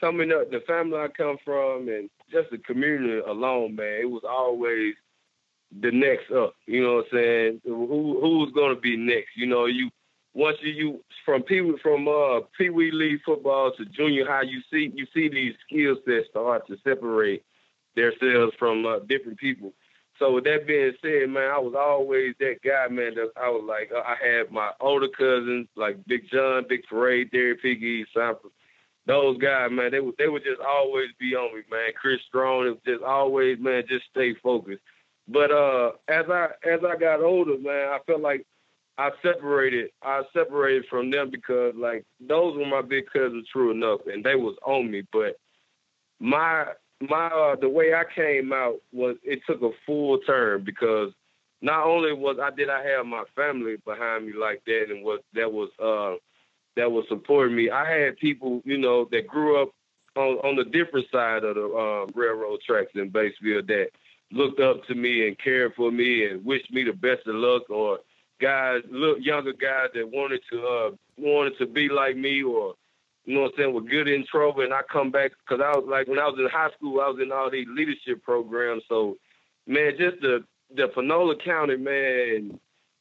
coming 0.00 0.32
up, 0.32 0.50
the 0.50 0.60
family 0.66 0.98
I 0.98 1.08
come 1.08 1.38
from, 1.44 1.88
and 1.88 2.10
just 2.30 2.50
the 2.50 2.58
community 2.58 3.18
alone, 3.26 3.76
man. 3.76 4.00
It 4.00 4.10
was 4.10 4.24
always 4.28 4.94
the 5.80 5.90
next 5.90 6.30
up. 6.30 6.54
You 6.66 6.82
know 6.82 6.96
what 6.96 7.06
I'm 7.12 7.18
saying? 7.18 7.60
Who 7.64 8.18
who's 8.20 8.52
gonna 8.52 8.76
be 8.76 8.96
next? 8.96 9.30
You 9.36 9.46
know, 9.46 9.66
you 9.66 9.90
once 10.34 10.58
you, 10.60 10.72
you 10.72 11.04
from 11.24 11.42
pee 11.42 11.62
Wee 11.62 11.78
from 11.82 12.06
uh 12.08 12.40
pee 12.58 12.70
wee 12.70 12.90
league 12.90 13.20
football 13.24 13.72
to 13.72 13.84
junior 13.86 14.26
high, 14.26 14.42
you 14.42 14.60
see 14.70 14.92
you 14.94 15.06
see 15.14 15.28
these 15.28 15.54
skill 15.66 15.96
sets 16.06 16.28
start 16.30 16.66
to 16.66 16.76
separate 16.84 17.42
themselves 17.94 18.54
from 18.58 18.84
uh, 18.84 18.98
different 19.00 19.38
people. 19.38 19.72
So 20.18 20.32
with 20.32 20.44
that 20.44 20.66
being 20.66 20.92
said, 21.02 21.28
man, 21.28 21.50
I 21.50 21.58
was 21.58 21.74
always 21.76 22.34
that 22.40 22.56
guy, 22.64 22.88
man. 22.88 23.14
That 23.14 23.32
I 23.36 23.48
was 23.50 23.64
like, 23.68 23.90
I 23.92 24.16
had 24.22 24.50
my 24.50 24.72
older 24.80 25.08
cousins 25.08 25.68
like 25.76 26.04
Big 26.06 26.30
John, 26.30 26.64
Big 26.68 26.84
Parade, 26.84 27.30
Derry 27.30 27.56
Piggy, 27.56 28.06
Sanford. 28.14 28.52
Those 29.06 29.38
guys, 29.38 29.70
man, 29.70 29.92
they 29.92 30.00
would 30.00 30.16
they 30.18 30.28
would 30.28 30.42
just 30.42 30.60
always 30.60 31.10
be 31.20 31.36
on 31.36 31.54
me, 31.54 31.62
man. 31.70 31.90
Chris 32.00 32.20
Strong, 32.26 32.66
it 32.66 32.70
was 32.70 32.78
just 32.86 33.02
always, 33.02 33.58
man, 33.60 33.84
just 33.88 34.06
stay 34.10 34.34
focused. 34.42 34.82
But 35.28 35.50
uh, 35.50 35.92
as 36.08 36.24
I 36.30 36.48
as 36.64 36.80
I 36.86 36.96
got 36.96 37.20
older, 37.20 37.58
man, 37.58 37.88
I 37.88 37.98
felt 38.06 38.20
like 38.20 38.46
I 38.98 39.10
separated. 39.22 39.90
I 40.02 40.22
separated 40.32 40.86
from 40.88 41.10
them 41.10 41.30
because 41.30 41.74
like 41.76 42.04
those 42.20 42.56
were 42.56 42.66
my 42.66 42.82
big 42.82 43.04
cousins, 43.12 43.46
true 43.52 43.70
enough, 43.70 44.00
and 44.06 44.24
they 44.24 44.34
was 44.34 44.56
on 44.64 44.90
me. 44.90 45.02
But 45.12 45.36
my 46.18 46.66
my 47.00 47.26
uh, 47.26 47.56
the 47.56 47.68
way 47.68 47.94
I 47.94 48.04
came 48.14 48.52
out 48.52 48.76
was 48.92 49.16
it 49.22 49.40
took 49.46 49.62
a 49.62 49.70
full 49.84 50.18
turn 50.20 50.64
because 50.64 51.12
not 51.60 51.86
only 51.86 52.12
was 52.12 52.38
I 52.42 52.50
did 52.50 52.70
I 52.70 52.82
have 52.84 53.06
my 53.06 53.24
family 53.34 53.76
behind 53.84 54.26
me 54.26 54.32
like 54.32 54.62
that 54.66 54.86
and 54.90 55.04
was 55.04 55.20
that 55.34 55.52
was 55.52 55.70
uh 55.78 56.18
that 56.76 56.90
was 56.92 57.04
supporting 57.08 57.56
me. 57.56 57.70
I 57.70 57.90
had 57.90 58.18
people, 58.18 58.60
you 58.64 58.76
know, 58.78 59.08
that 59.10 59.26
grew 59.26 59.62
up 59.62 59.70
on 60.16 60.36
on 60.38 60.56
the 60.56 60.64
different 60.64 61.06
side 61.10 61.44
of 61.44 61.54
the 61.54 61.66
uh, 61.66 62.06
railroad 62.14 62.60
tracks 62.66 62.92
in 62.94 63.10
Batesville 63.10 63.66
that 63.66 63.88
looked 64.32 64.60
up 64.60 64.84
to 64.86 64.94
me 64.94 65.26
and 65.26 65.38
cared 65.38 65.74
for 65.74 65.90
me 65.90 66.26
and 66.26 66.44
wished 66.44 66.72
me 66.72 66.84
the 66.84 66.92
best 66.92 67.26
of 67.26 67.34
luck 67.34 67.68
or 67.70 67.98
guys, 68.40 68.82
little 68.90 69.20
younger 69.20 69.52
guys 69.52 69.88
that 69.94 70.08
wanted 70.08 70.40
to 70.50 70.66
uh 70.66 70.90
wanted 71.18 71.56
to 71.58 71.66
be 71.66 71.88
like 71.88 72.16
me 72.16 72.42
or 72.42 72.74
you 73.26 73.34
know 73.34 73.42
what 73.42 73.52
I'm 73.52 73.58
saying, 73.58 73.74
were 73.74 73.80
good 73.82 74.08
in 74.08 74.24
trouble 74.24 74.62
and 74.62 74.72
I 74.72 74.80
come 74.90 75.10
back 75.10 75.32
because 75.32 75.62
I 75.62 75.76
was 75.76 75.86
like 75.88 76.06
when 76.08 76.18
I 76.18 76.26
was 76.26 76.38
in 76.38 76.48
high 76.48 76.70
school 76.76 77.00
I 77.00 77.08
was 77.08 77.20
in 77.20 77.32
all 77.32 77.50
these 77.50 77.66
leadership 77.68 78.22
programs. 78.22 78.82
So 78.88 79.16
man, 79.66 79.92
just 79.98 80.20
the 80.22 80.44
the 80.74 80.88
Panola 80.88 81.34
County, 81.36 81.76
man, 81.76 82.58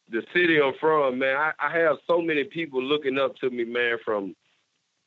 the 0.09 0.21
city 0.33 0.59
I'm 0.61 0.73
from, 0.79 1.19
man, 1.19 1.35
I, 1.35 1.51
I 1.59 1.79
have 1.79 1.97
so 2.07 2.21
many 2.21 2.43
people 2.43 2.81
looking 2.81 3.17
up 3.17 3.35
to 3.37 3.49
me, 3.49 3.63
man, 3.63 3.97
from 4.03 4.35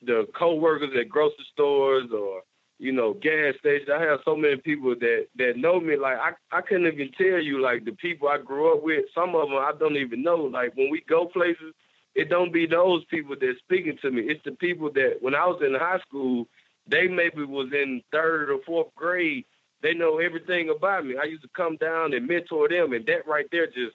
the 0.03 0.27
co-workers 0.37 0.91
at 0.99 1.09
grocery 1.09 1.47
stores 1.53 2.09
or 2.13 2.43
you 2.79 2.93
know, 2.93 3.15
gas 3.15 3.55
stations. 3.59 3.89
I 3.93 4.01
have 4.03 4.21
so 4.25 4.37
many 4.37 4.57
people 4.57 4.95
that 5.01 5.27
that 5.37 5.57
know 5.57 5.81
me. 5.81 5.97
Like 5.97 6.17
I, 6.19 6.57
I 6.57 6.61
couldn't 6.61 6.87
even 6.87 7.11
tell 7.19 7.41
you 7.41 7.61
like 7.61 7.85
the 7.85 7.93
people 7.93 8.29
I 8.29 8.39
grew 8.39 8.73
up 8.73 8.83
with. 8.85 9.05
Some 9.15 9.35
of 9.35 9.49
them 9.49 9.59
I 9.59 9.73
don't 9.79 9.97
even 9.97 10.23
know. 10.23 10.37
Like 10.37 10.77
when 10.77 10.91
we 10.91 11.03
go 11.09 11.27
places, 11.27 11.75
it 12.19 12.29
don't 12.29 12.53
be 12.53 12.67
those 12.67 13.05
people 13.05 13.37
that's 13.41 13.61
speaking 13.61 13.97
to 14.03 14.11
me. 14.11 14.23
It's 14.23 14.43
the 14.45 14.51
people 14.51 14.91
that 14.95 15.19
when 15.21 15.37
I 15.37 15.47
was 15.47 15.63
in 15.65 15.73
high 15.75 16.01
school, 16.01 16.49
they 16.89 17.07
maybe 17.07 17.45
was 17.45 17.69
in 17.73 18.03
third 18.11 18.51
or 18.51 18.59
fourth 18.67 18.93
grade. 18.97 19.45
They 19.83 19.95
know 19.95 20.19
everything 20.19 20.69
about 20.69 21.07
me. 21.07 21.15
I 21.17 21.27
used 21.27 21.45
to 21.45 21.49
come 21.57 21.77
down 21.77 22.15
and 22.15 22.27
mentor 22.27 22.69
them, 22.69 22.93
and 22.93 23.07
that 23.07 23.29
right 23.29 23.47
there 23.53 23.67
just 23.69 23.95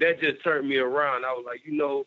that 0.00 0.18
just 0.20 0.42
turned 0.42 0.68
me 0.68 0.78
around. 0.78 1.24
I 1.24 1.30
was 1.32 1.44
like, 1.46 1.60
you 1.64 1.78
know, 1.78 2.06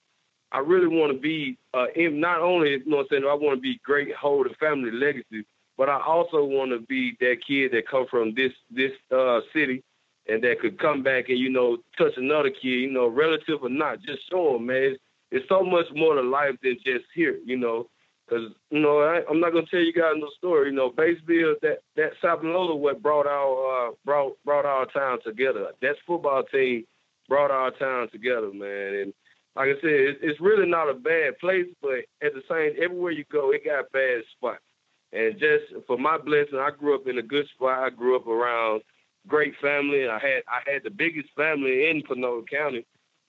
I 0.52 0.58
really 0.58 0.88
want 0.88 1.14
to 1.14 1.18
be 1.18 1.58
uh, 1.74 1.86
not 1.96 2.42
only 2.42 2.72
you 2.72 2.86
know 2.86 2.98
what 2.98 3.04
I'm 3.04 3.08
saying, 3.12 3.24
I 3.24 3.34
want 3.34 3.58
to 3.58 3.62
be 3.62 3.80
great, 3.86 4.14
hold 4.14 4.48
a 4.48 4.54
family 4.56 4.92
legacy, 4.92 5.46
but 5.78 5.88
I 5.88 6.02
also 6.06 6.44
want 6.44 6.72
to 6.72 6.80
be 6.80 7.16
that 7.22 7.38
kid 7.48 7.72
that 7.72 7.88
come 7.88 8.06
from 8.12 8.36
this 8.36 8.52
this 8.70 8.92
uh, 9.16 9.40
city 9.54 9.82
and 10.28 10.44
that 10.44 10.60
could 10.60 10.78
come 10.78 11.04
back 11.04 11.30
and 11.30 11.40
you 11.40 11.50
know 11.50 11.78
touch 11.98 12.18
another 12.18 12.50
kid, 12.50 12.82
you 12.84 12.92
know, 12.92 13.08
relative 13.08 13.60
or 13.62 13.70
not, 13.70 14.02
just 14.02 14.30
show 14.30 14.54
them, 14.54 14.66
man. 14.66 14.84
It's, 14.84 15.00
it's 15.34 15.50
so 15.50 15.64
much 15.64 15.88
more 15.96 16.14
to 16.14 16.22
life 16.22 16.56
than 16.62 16.78
just 16.86 17.06
here, 17.14 17.40
you 17.44 17.58
know. 17.58 17.90
Cause 18.30 18.52
you 18.70 18.80
know 18.80 19.00
I, 19.00 19.30
am 19.30 19.42
not 19.42 19.52
gonna 19.52 19.66
tell 19.70 19.82
you 19.82 19.92
guys 19.92 20.14
no 20.16 20.30
story. 20.38 20.70
You 20.70 20.76
know, 20.76 20.92
Batesville, 20.92 21.56
that 21.62 21.80
that 21.98 22.12
South 22.22 22.40
Panola, 22.40 22.76
what 22.76 23.02
brought 23.02 23.28
our 23.28 23.90
uh, 23.90 23.92
brought 24.06 24.38
brought 24.46 24.66
our 24.66 24.86
town 24.86 25.18
together. 25.26 25.72
That 25.82 25.96
football 26.08 26.44
team 26.44 26.86
brought 27.28 27.52
our 27.52 27.72
town 27.72 28.10
together, 28.12 28.54
man. 28.54 28.94
And 28.96 29.14
like 29.58 29.70
I 29.70 29.82
said, 29.82 29.92
it, 29.92 30.18
it's 30.22 30.40
really 30.40 30.68
not 30.68 30.90
a 30.90 30.94
bad 30.94 31.38
place, 31.40 31.68
but 31.82 32.06
at 32.22 32.34
the 32.34 32.44
same, 32.50 32.82
everywhere 32.82 33.12
you 33.12 33.26
go, 33.30 33.52
it 33.52 33.66
got 33.66 33.92
bad 33.92 34.22
spots. 34.38 34.64
And 35.12 35.34
just 35.34 35.86
for 35.86 35.98
my 35.98 36.18
blessing, 36.18 36.60
I 36.60 36.70
grew 36.72 36.96
up 36.96 37.08
in 37.08 37.18
a 37.18 37.22
good 37.22 37.48
spot. 37.54 37.84
I 37.84 37.90
grew 37.90 38.16
up 38.16 38.28
around 38.28 38.84
great 39.28 39.54
family. 39.62 40.08
I 40.08 40.20
had 40.20 40.44
I 40.48 40.72
had 40.72 40.84
the 40.84 40.92
biggest 40.92 41.28
family 41.36 41.90
in 41.90 42.04
Panola 42.08 42.44
County. 42.50 42.86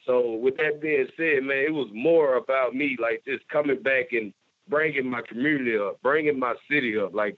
So 0.06 0.34
with 0.34 0.56
that 0.58 0.80
being 0.80 1.06
said, 1.16 1.42
man, 1.44 1.64
it 1.66 1.72
was 1.72 1.88
more 1.92 2.36
about 2.36 2.74
me, 2.74 2.96
like 3.00 3.22
just 3.24 3.48
coming 3.48 3.82
back 3.82 4.12
and 4.12 4.32
bringing 4.68 5.08
my 5.08 5.22
community 5.22 5.76
up, 5.76 6.00
bringing 6.02 6.38
my 6.38 6.54
city 6.70 6.98
up, 6.98 7.14
like 7.14 7.36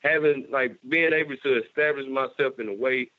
having 0.00 0.46
like 0.50 0.76
being 0.88 1.12
able 1.12 1.36
to 1.36 1.62
establish 1.62 2.06
myself 2.08 2.58
in 2.58 2.68
a 2.68 2.74
way 2.74 3.10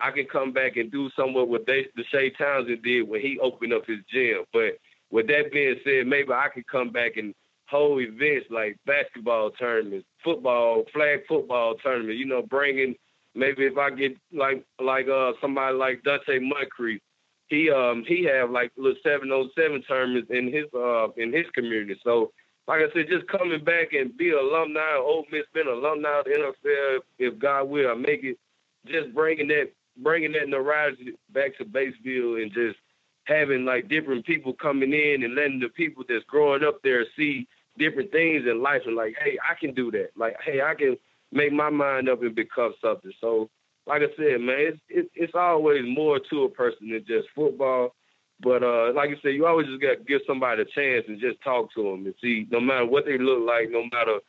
I 0.00 0.10
can 0.12 0.26
come 0.26 0.52
back 0.52 0.76
and 0.76 0.90
do 0.90 1.10
somewhat 1.16 1.48
what 1.48 1.66
they, 1.66 1.86
the 1.96 2.04
Shay 2.10 2.30
Townsend 2.30 2.82
did 2.82 3.08
when 3.08 3.20
he 3.20 3.38
opened 3.40 3.72
up 3.72 3.86
his 3.86 3.98
gym. 4.12 4.44
But 4.52 4.78
with 5.10 5.26
that 5.28 5.50
being 5.52 5.76
said, 5.84 6.06
maybe 6.06 6.32
I 6.32 6.48
could 6.54 6.66
come 6.68 6.90
back 6.90 7.16
and 7.16 7.34
hold 7.68 8.00
events 8.00 8.46
like 8.50 8.76
basketball 8.86 9.50
tournaments, 9.50 10.06
football, 10.22 10.84
flag 10.92 11.20
football 11.28 11.74
tournament. 11.82 12.18
You 12.18 12.26
know, 12.26 12.42
bringing 12.42 12.94
maybe 13.34 13.64
if 13.66 13.76
I 13.76 13.90
get 13.90 14.16
like 14.32 14.64
like 14.80 15.08
uh 15.08 15.32
somebody 15.40 15.76
like 15.76 16.02
Donte 16.02 16.40
Moncrief, 16.40 17.00
he 17.48 17.70
um 17.70 18.04
he 18.06 18.24
have 18.24 18.50
like 18.50 18.72
little 18.76 18.98
seven 19.02 19.30
oh 19.32 19.48
seven 19.56 19.82
tournaments 19.82 20.30
in 20.30 20.52
his 20.52 20.66
uh 20.74 21.08
in 21.16 21.32
his 21.32 21.46
community. 21.54 21.98
So 22.04 22.32
like 22.66 22.82
I 22.82 22.92
said, 22.92 23.08
just 23.08 23.26
coming 23.28 23.64
back 23.64 23.94
and 23.94 24.16
be 24.16 24.28
an 24.30 24.38
alumni 24.38 24.96
Ole 24.96 25.24
Miss, 25.32 25.44
been 25.54 25.68
an 25.68 25.74
alumni 25.74 26.18
of 26.20 26.24
the 26.26 26.30
NFL, 26.30 26.98
if 27.18 27.38
God 27.38 27.64
will, 27.64 27.90
I 27.90 27.94
make 27.94 28.22
it. 28.22 28.38
Just 28.86 29.14
bringing 29.14 29.48
that 29.48 29.70
bringing 29.96 30.32
that 30.32 30.48
notoriety 30.48 31.14
back 31.30 31.56
to 31.58 31.64
Batesville 31.64 32.42
and 32.42 32.52
just 32.52 32.76
having 33.24 33.64
like 33.64 33.88
different 33.88 34.24
people 34.24 34.52
coming 34.54 34.92
in 34.92 35.22
and 35.22 35.34
letting 35.34 35.60
the 35.60 35.68
people 35.68 36.04
that's 36.08 36.24
growing 36.24 36.64
up 36.64 36.80
there 36.82 37.04
see 37.16 37.46
different 37.78 38.10
things 38.10 38.44
in 38.46 38.62
life 38.62 38.82
and 38.86 38.96
like, 38.96 39.14
hey, 39.22 39.38
I 39.48 39.54
can 39.54 39.74
do 39.74 39.90
that. 39.92 40.10
Like, 40.16 40.36
hey, 40.44 40.60
I 40.62 40.74
can 40.74 40.96
make 41.32 41.52
my 41.52 41.70
mind 41.70 42.08
up 42.08 42.22
and 42.22 42.34
become 42.34 42.74
something. 42.82 43.12
So, 43.20 43.50
like 43.88 44.02
I 44.02 44.14
said, 44.16 44.40
man, 44.40 44.56
it's 44.58 44.80
it, 44.88 45.10
it's 45.14 45.34
always 45.34 45.82
more 45.86 46.20
to 46.30 46.44
a 46.44 46.50
person 46.50 46.90
than 46.90 47.04
just 47.06 47.28
football. 47.34 47.94
But 48.40 48.62
uh, 48.62 48.92
like 48.94 49.10
I 49.10 49.20
said, 49.22 49.34
you 49.34 49.46
always 49.46 49.66
just 49.66 49.82
got 49.82 49.98
to 49.98 50.04
give 50.04 50.20
somebody 50.26 50.62
a 50.62 50.64
chance 50.64 51.06
and 51.08 51.20
just 51.20 51.42
talk 51.42 51.74
to 51.74 51.82
them 51.82 52.06
and 52.06 52.14
see, 52.22 52.46
no 52.50 52.60
matter 52.60 52.86
what 52.86 53.04
they 53.04 53.18
look 53.18 53.44
like, 53.44 53.70
no 53.70 53.82
matter 53.90 54.20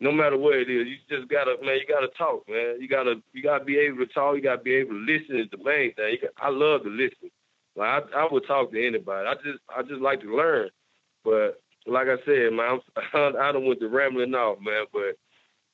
no 0.00 0.10
matter 0.10 0.36
what 0.36 0.56
it 0.56 0.68
is, 0.68 0.88
you 0.88 0.96
just 1.08 1.30
gotta 1.30 1.56
man, 1.62 1.78
you 1.78 1.86
gotta 1.86 2.08
talk, 2.18 2.42
man. 2.48 2.78
You 2.80 2.88
gotta 2.88 3.22
you 3.32 3.42
gotta 3.42 3.64
be 3.64 3.78
able 3.78 3.98
to 3.98 4.06
talk. 4.06 4.34
You 4.34 4.42
gotta 4.42 4.62
be 4.62 4.74
able 4.74 4.94
to 4.94 5.06
listen. 5.06 5.38
Is 5.38 5.50
the 5.52 5.62
main 5.62 5.94
thing. 5.94 6.16
Got, 6.20 6.32
I 6.38 6.50
love 6.50 6.82
to 6.82 6.88
listen. 6.88 7.30
Like 7.76 8.04
I, 8.12 8.22
I 8.22 8.28
would 8.30 8.46
talk 8.46 8.72
to 8.72 8.86
anybody. 8.86 9.28
I 9.28 9.34
just 9.34 9.60
I 9.74 9.82
just 9.82 10.00
like 10.00 10.20
to 10.22 10.36
learn. 10.36 10.70
But 11.24 11.62
like 11.86 12.08
I 12.08 12.16
said, 12.24 12.52
man, 12.52 12.80
I'm, 13.14 13.36
I 13.40 13.52
don't 13.52 13.64
want 13.64 13.78
to 13.78 13.88
rambling 13.88 14.34
off, 14.34 14.58
man. 14.60 14.86
But 14.92 15.14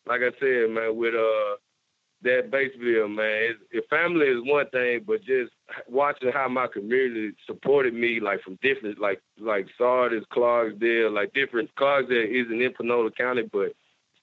like 0.07 0.21
I 0.21 0.31
said, 0.39 0.71
man, 0.71 0.97
with 0.97 1.15
uh 1.15 1.57
that 2.23 2.51
Batesville, 2.51 3.15
man, 3.15 3.55
if 3.71 3.87
family 3.89 4.27
is 4.27 4.43
one 4.43 4.69
thing, 4.71 5.03
but 5.07 5.23
just 5.23 5.53
watching 5.89 6.33
how 6.33 6.49
my 6.49 6.67
community 6.67 7.33
supported 7.47 7.95
me, 7.95 8.19
like 8.21 8.43
from 8.43 8.59
different, 8.61 8.99
like 8.99 9.21
like 9.39 9.67
Sardis, 9.79 10.25
Clarksdale, 10.33 11.13
like 11.15 11.33
different 11.33 11.71
Clarksdale 11.77 12.45
isn't 12.45 12.61
in 12.61 12.73
Panola 12.75 13.11
County, 13.13 13.43
but 13.53 13.73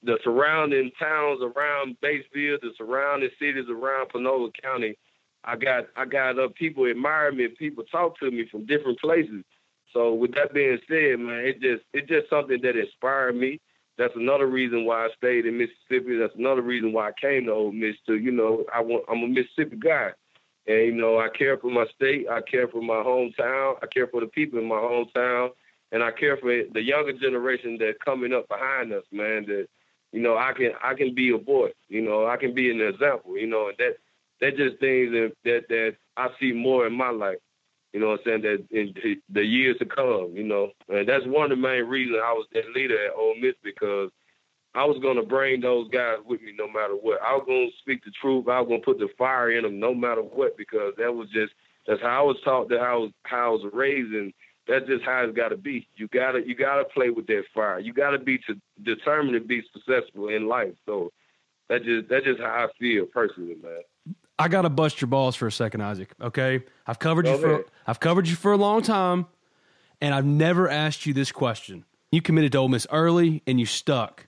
the 0.03 0.17
surrounding 0.23 0.91
towns 0.99 1.41
around 1.41 1.97
Batesville, 2.03 2.61
the 2.61 2.71
surrounding 2.77 3.29
cities 3.39 3.65
around 3.69 4.09
Panola 4.09 4.49
County, 4.61 4.97
I 5.45 5.55
got 5.55 5.85
I 5.95 6.05
got 6.05 6.37
uh, 6.37 6.49
people 6.55 6.85
admire 6.87 7.31
me, 7.31 7.47
people 7.47 7.83
talk 7.85 8.19
to 8.19 8.29
me 8.29 8.47
from 8.51 8.65
different 8.65 8.99
places. 8.99 9.43
So 9.93 10.13
with 10.13 10.33
that 10.35 10.53
being 10.53 10.79
said, 10.89 11.19
man, 11.19 11.45
it 11.45 11.61
just 11.61 11.83
it's 11.93 12.09
just 12.09 12.29
something 12.29 12.59
that 12.61 12.77
inspired 12.77 13.35
me. 13.35 13.61
That's 13.97 14.15
another 14.15 14.47
reason 14.47 14.85
why 14.85 15.05
I 15.05 15.09
stayed 15.17 15.45
in 15.45 15.57
Mississippi. 15.57 16.17
That's 16.17 16.35
another 16.35 16.61
reason 16.61 16.91
why 16.91 17.09
I 17.09 17.11
came 17.19 17.45
to 17.45 17.51
Ole 17.53 17.71
Miss. 17.71 17.95
To 18.07 18.15
you 18.17 18.31
know, 18.31 18.65
I 18.73 18.81
want 18.81 19.05
I'm 19.09 19.23
a 19.23 19.27
Mississippi 19.27 19.77
guy, 19.77 20.11
and 20.67 20.85
you 20.85 20.91
know 20.91 21.19
I 21.19 21.29
care 21.29 21.57
for 21.57 21.71
my 21.71 21.85
state. 21.95 22.27
I 22.29 22.41
care 22.41 22.67
for 22.67 22.81
my 22.81 22.95
hometown. 22.95 23.75
I 23.81 23.87
care 23.87 24.07
for 24.07 24.19
the 24.19 24.27
people 24.27 24.59
in 24.59 24.67
my 24.67 24.75
hometown, 24.75 25.51
and 25.91 26.03
I 26.03 26.11
care 26.11 26.37
for 26.37 26.63
the 26.73 26.81
younger 26.81 27.13
generation 27.13 27.77
that's 27.79 27.97
coming 28.03 28.33
up 28.33 28.47
behind 28.49 28.91
us, 28.91 29.05
man. 29.11 29.45
That 29.47 29.67
you 30.11 30.21
know, 30.21 30.37
I 30.37 30.51
can 30.53 30.71
I 30.83 30.93
can 30.93 31.15
be 31.15 31.29
a 31.31 31.37
boy. 31.37 31.69
You 31.87 32.01
know, 32.01 32.27
I 32.27 32.37
can 32.37 32.53
be 32.53 32.69
an 32.71 32.81
example. 32.81 33.37
You 33.37 33.47
know, 33.47 33.69
and 33.69 33.77
that 33.77 33.95
that 34.41 34.57
just 34.57 34.79
things 34.79 35.11
that 35.11 35.33
that 35.45 35.65
that 35.69 35.95
I 36.17 36.29
see 36.39 36.51
more 36.51 36.85
in 36.85 36.93
my 36.93 37.09
life. 37.09 37.37
You 37.95 38.01
know 38.01 38.09
what 38.09 38.27
I'm 38.27 38.41
saying? 38.41 38.41
That 38.41 38.67
in 38.77 39.21
the 39.29 39.41
years 39.41 39.77
to 39.79 39.85
come, 39.85 40.33
you 40.33 40.43
know, 40.43 40.71
and 40.89 41.07
that's 41.07 41.25
one 41.27 41.49
of 41.49 41.57
the 41.57 41.61
main 41.61 41.85
reasons 41.85 42.19
I 42.21 42.33
was 42.33 42.45
that 42.51 42.69
leader 42.75 43.05
at 43.05 43.13
Ole 43.15 43.35
Miss 43.39 43.55
because 43.63 44.11
I 44.73 44.83
was 44.83 44.99
gonna 45.01 45.23
bring 45.23 45.61
those 45.61 45.87
guys 45.87 46.17
with 46.25 46.41
me 46.41 46.51
no 46.59 46.67
matter 46.67 46.91
what. 46.91 47.21
I 47.21 47.31
was 47.35 47.45
gonna 47.47 47.69
speak 47.79 48.03
the 48.03 48.11
truth. 48.19 48.49
I 48.49 48.59
was 48.59 48.67
gonna 48.67 48.81
put 48.81 48.99
the 48.99 49.07
fire 49.17 49.51
in 49.51 49.63
them 49.63 49.79
no 49.79 49.93
matter 49.93 50.21
what 50.21 50.57
because 50.57 50.93
that 50.97 51.15
was 51.15 51.29
just 51.29 51.53
that's 51.87 52.01
how 52.01 52.19
I 52.19 52.21
was 52.21 52.35
taught. 52.43 52.67
That 52.67 52.81
I 52.81 52.95
was 52.95 53.11
how 53.23 53.45
I 53.45 53.49
was 53.51 53.71
raised, 53.71 54.11
and 54.11 54.33
that's 54.67 54.85
just 54.87 55.05
how 55.05 55.23
it's 55.23 55.33
got 55.33 55.49
to 55.49 55.57
be. 55.57 55.87
You 55.95 56.09
gotta 56.09 56.45
you 56.45 56.53
gotta 56.53 56.83
play 56.83 57.11
with 57.11 57.27
that 57.27 57.43
fire. 57.53 57.79
You 57.79 57.93
gotta 57.93 58.19
be 58.19 58.39
to, 58.39 58.59
determined 58.83 59.35
to 59.35 59.47
be 59.47 59.63
successful 59.71 60.27
in 60.27 60.49
life. 60.49 60.73
So 60.85 61.13
that 61.69 61.85
just 61.85 62.09
that's 62.09 62.25
just 62.25 62.41
how 62.41 62.67
I 62.67 62.67
feel 62.77 63.05
personally, 63.05 63.55
man. 63.63 63.83
I 64.37 64.47
gotta 64.47 64.69
bust 64.69 65.01
your 65.01 65.07
balls 65.07 65.35
for 65.35 65.47
a 65.47 65.51
second, 65.51 65.81
Issac. 65.81 66.13
Okay, 66.21 66.63
I've 66.85 66.99
covered 66.99 67.27
you 67.27 67.37
for 67.37 67.65
I've 67.87 67.99
covered 67.99 68.27
you 68.27 68.35
for 68.35 68.51
a 68.51 68.57
long 68.57 68.81
time, 68.81 69.27
and 70.01 70.13
I've 70.13 70.25
never 70.25 70.69
asked 70.69 71.05
you 71.05 71.13
this 71.13 71.31
question. 71.31 71.85
You 72.11 72.21
committed 72.21 72.51
to 72.53 72.59
Ole 72.59 72.69
Miss 72.69 72.87
early, 72.91 73.41
and 73.47 73.59
you 73.59 73.65
stuck. 73.65 74.27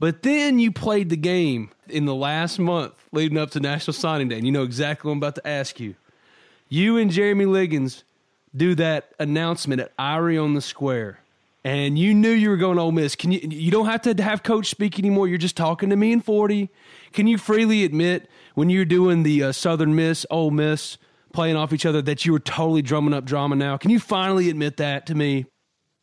But 0.00 0.22
then 0.22 0.58
you 0.58 0.70
played 0.70 1.08
the 1.10 1.16
game 1.16 1.70
in 1.88 2.04
the 2.04 2.14
last 2.14 2.58
month 2.58 2.94
leading 3.12 3.36
up 3.36 3.50
to 3.50 3.60
National 3.60 3.92
Signing 3.92 4.28
Day, 4.28 4.36
and 4.36 4.46
you 4.46 4.52
know 4.52 4.62
exactly 4.62 5.08
what 5.08 5.12
I'm 5.12 5.18
about 5.18 5.34
to 5.36 5.46
ask 5.46 5.80
you. 5.80 5.96
You 6.68 6.96
and 6.96 7.10
Jeremy 7.10 7.46
Liggins 7.46 8.04
do 8.54 8.74
that 8.76 9.12
announcement 9.18 9.80
at 9.80 9.96
Irie 9.96 10.42
on 10.42 10.54
the 10.54 10.60
Square, 10.60 11.20
and 11.64 11.98
you 11.98 12.14
knew 12.14 12.30
you 12.30 12.50
were 12.50 12.56
going 12.56 12.76
to 12.76 12.82
Ole 12.82 12.92
Miss. 12.92 13.16
Can 13.16 13.32
you? 13.32 13.40
You 13.42 13.70
don't 13.70 13.86
have 13.86 14.02
to 14.02 14.22
have 14.22 14.42
coach 14.42 14.66
speak 14.66 14.98
anymore. 14.98 15.28
You're 15.28 15.38
just 15.38 15.56
talking 15.56 15.90
to 15.90 15.96
me 15.96 16.12
and 16.12 16.24
forty. 16.24 16.70
Can 17.12 17.26
you 17.26 17.38
freely 17.38 17.84
admit 17.84 18.28
when 18.54 18.70
you're 18.70 18.84
doing 18.84 19.22
the 19.22 19.44
uh, 19.44 19.52
Southern 19.52 19.94
Miss, 19.94 20.24
Ole 20.30 20.50
Miss, 20.50 20.98
playing 21.32 21.56
off 21.56 21.72
each 21.72 21.86
other, 21.86 22.02
that 22.02 22.24
you 22.24 22.32
were 22.32 22.40
totally 22.40 22.82
drumming 22.82 23.14
up 23.14 23.24
drama 23.24 23.56
now? 23.56 23.76
Can 23.76 23.90
you 23.90 23.98
finally 23.98 24.50
admit 24.50 24.76
that 24.76 25.06
to 25.06 25.14
me? 25.14 25.46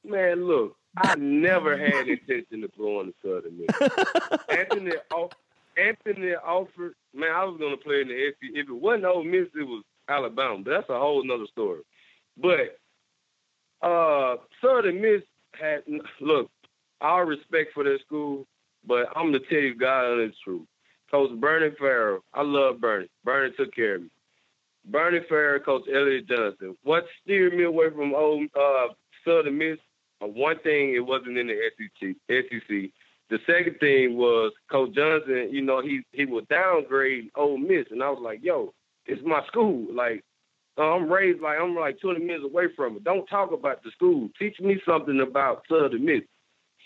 Man, 0.04 0.46
look, 0.46 0.76
I 0.98 1.16
never 1.16 1.78
had 1.78 2.08
intention 2.08 2.64
of 2.64 2.78
going 2.78 3.08
to 3.08 3.14
Southern 3.24 3.58
Miss. 3.58 4.40
Anthony, 4.50 4.92
Anthony 5.78 6.34
Alford, 6.46 6.96
man, 7.14 7.32
I 7.32 7.44
was 7.46 7.58
going 7.60 7.78
to 7.78 7.84
play 7.84 8.02
in 8.02 8.08
the 8.08 8.32
SEC. 8.32 8.52
If 8.54 8.70
it 8.70 8.72
wasn't 8.72 9.06
Ole 9.06 9.24
Miss, 9.24 9.48
it 9.56 9.64
was 9.64 9.84
Alabama. 10.08 10.60
But 10.64 10.72
that's 10.72 10.90
a 10.90 11.00
whole 11.00 11.26
nother 11.26 11.48
story. 11.52 11.82
But 12.38 12.78
uh, 13.86 14.38
Southern 14.62 15.02
Miss 15.02 15.22
had, 15.60 15.84
look, 16.22 16.50
all 17.02 17.24
respect 17.24 17.74
for 17.74 17.84
that 17.84 18.00
school, 18.06 18.46
but 18.86 19.08
I'm 19.16 19.32
to 19.34 19.40
tell 19.40 19.60
you 19.60 19.76
God 19.76 20.12
honest 20.12 20.38
truth. 20.44 20.68
Coach 21.12 21.32
Bernie 21.40 21.76
Farrell. 21.78 22.24
I 22.34 22.42
love 22.42 22.82
Bernie. 22.82 23.10
Bernie 23.24 23.54
took 23.58 23.74
care 23.74 23.96
of 23.96 24.04
me. 24.04 24.10
Bernie 24.86 25.22
Farrell, 25.28 25.60
Coach 25.60 25.84
Elliot 25.92 26.28
Johnson. 26.28 26.76
What 26.84 27.06
steered 27.24 27.54
me 27.54 27.64
away 27.64 27.90
from 27.90 28.14
old 28.14 28.48
uh, 28.60 28.88
Southern 29.26 29.58
Miss? 29.58 29.78
Uh, 30.22 30.28
one 30.28 30.60
thing, 30.60 30.94
it 30.94 31.06
wasn't 31.06 31.38
in 31.38 31.48
the 31.48 31.58
SEC. 31.78 32.16
SEC. 32.30 32.92
The 33.30 33.40
second 33.48 33.80
thing 33.80 34.18
was 34.18 34.52
Coach 34.72 34.94
Johnson. 34.94 35.50
You 35.52 35.62
know, 35.62 35.82
he 35.82 36.02
he 36.12 36.26
would 36.26 36.48
downgrade 36.48 37.32
Ole 37.36 37.58
Miss, 37.58 37.88
and 37.90 38.04
I 38.04 38.10
was 38.10 38.22
like, 38.22 38.44
"Yo, 38.44 38.74
it's 39.08 39.26
my 39.26 39.44
school. 39.48 39.88
Like, 39.92 40.24
uh, 40.77 40.96
I'm 40.96 41.12
raised 41.12 41.41
like 41.41 41.58
I'm 41.60 41.75
like 41.75 42.00
20 42.00 42.20
minutes 42.20 42.46
away 42.46 42.65
from 42.75 42.98
it. 42.98 43.03
Don't 43.03 43.25
talk 43.27 43.51
about 43.51 43.84
the 43.84 43.91
school. 43.91 44.29
Teach 44.38 44.60
me 44.60 44.82
something 44.86 45.22
about 45.22 45.63
Southern 45.70 46.05
Miss." 46.05 46.22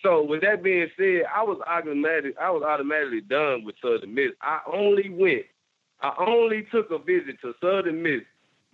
So 0.04 0.24
with 0.24 0.42
that 0.42 0.64
being 0.64 0.88
said, 0.98 1.24
I 1.34 1.44
was 1.44 1.60
automatic. 1.68 2.36
I 2.40 2.52
was 2.52 2.64
automatically 2.64 3.22
done 3.22 3.66
with 3.66 3.76
Southern 3.82 4.14
Miss. 4.14 4.32
I 4.42 4.60
only 4.72 5.10
went. 5.10 5.46
I 6.02 6.14
only 6.20 6.66
took 6.72 6.90
a 6.92 7.00
visit 7.00 7.42
to 7.42 7.54
Southern 7.62 8.02
Miss 8.02 8.22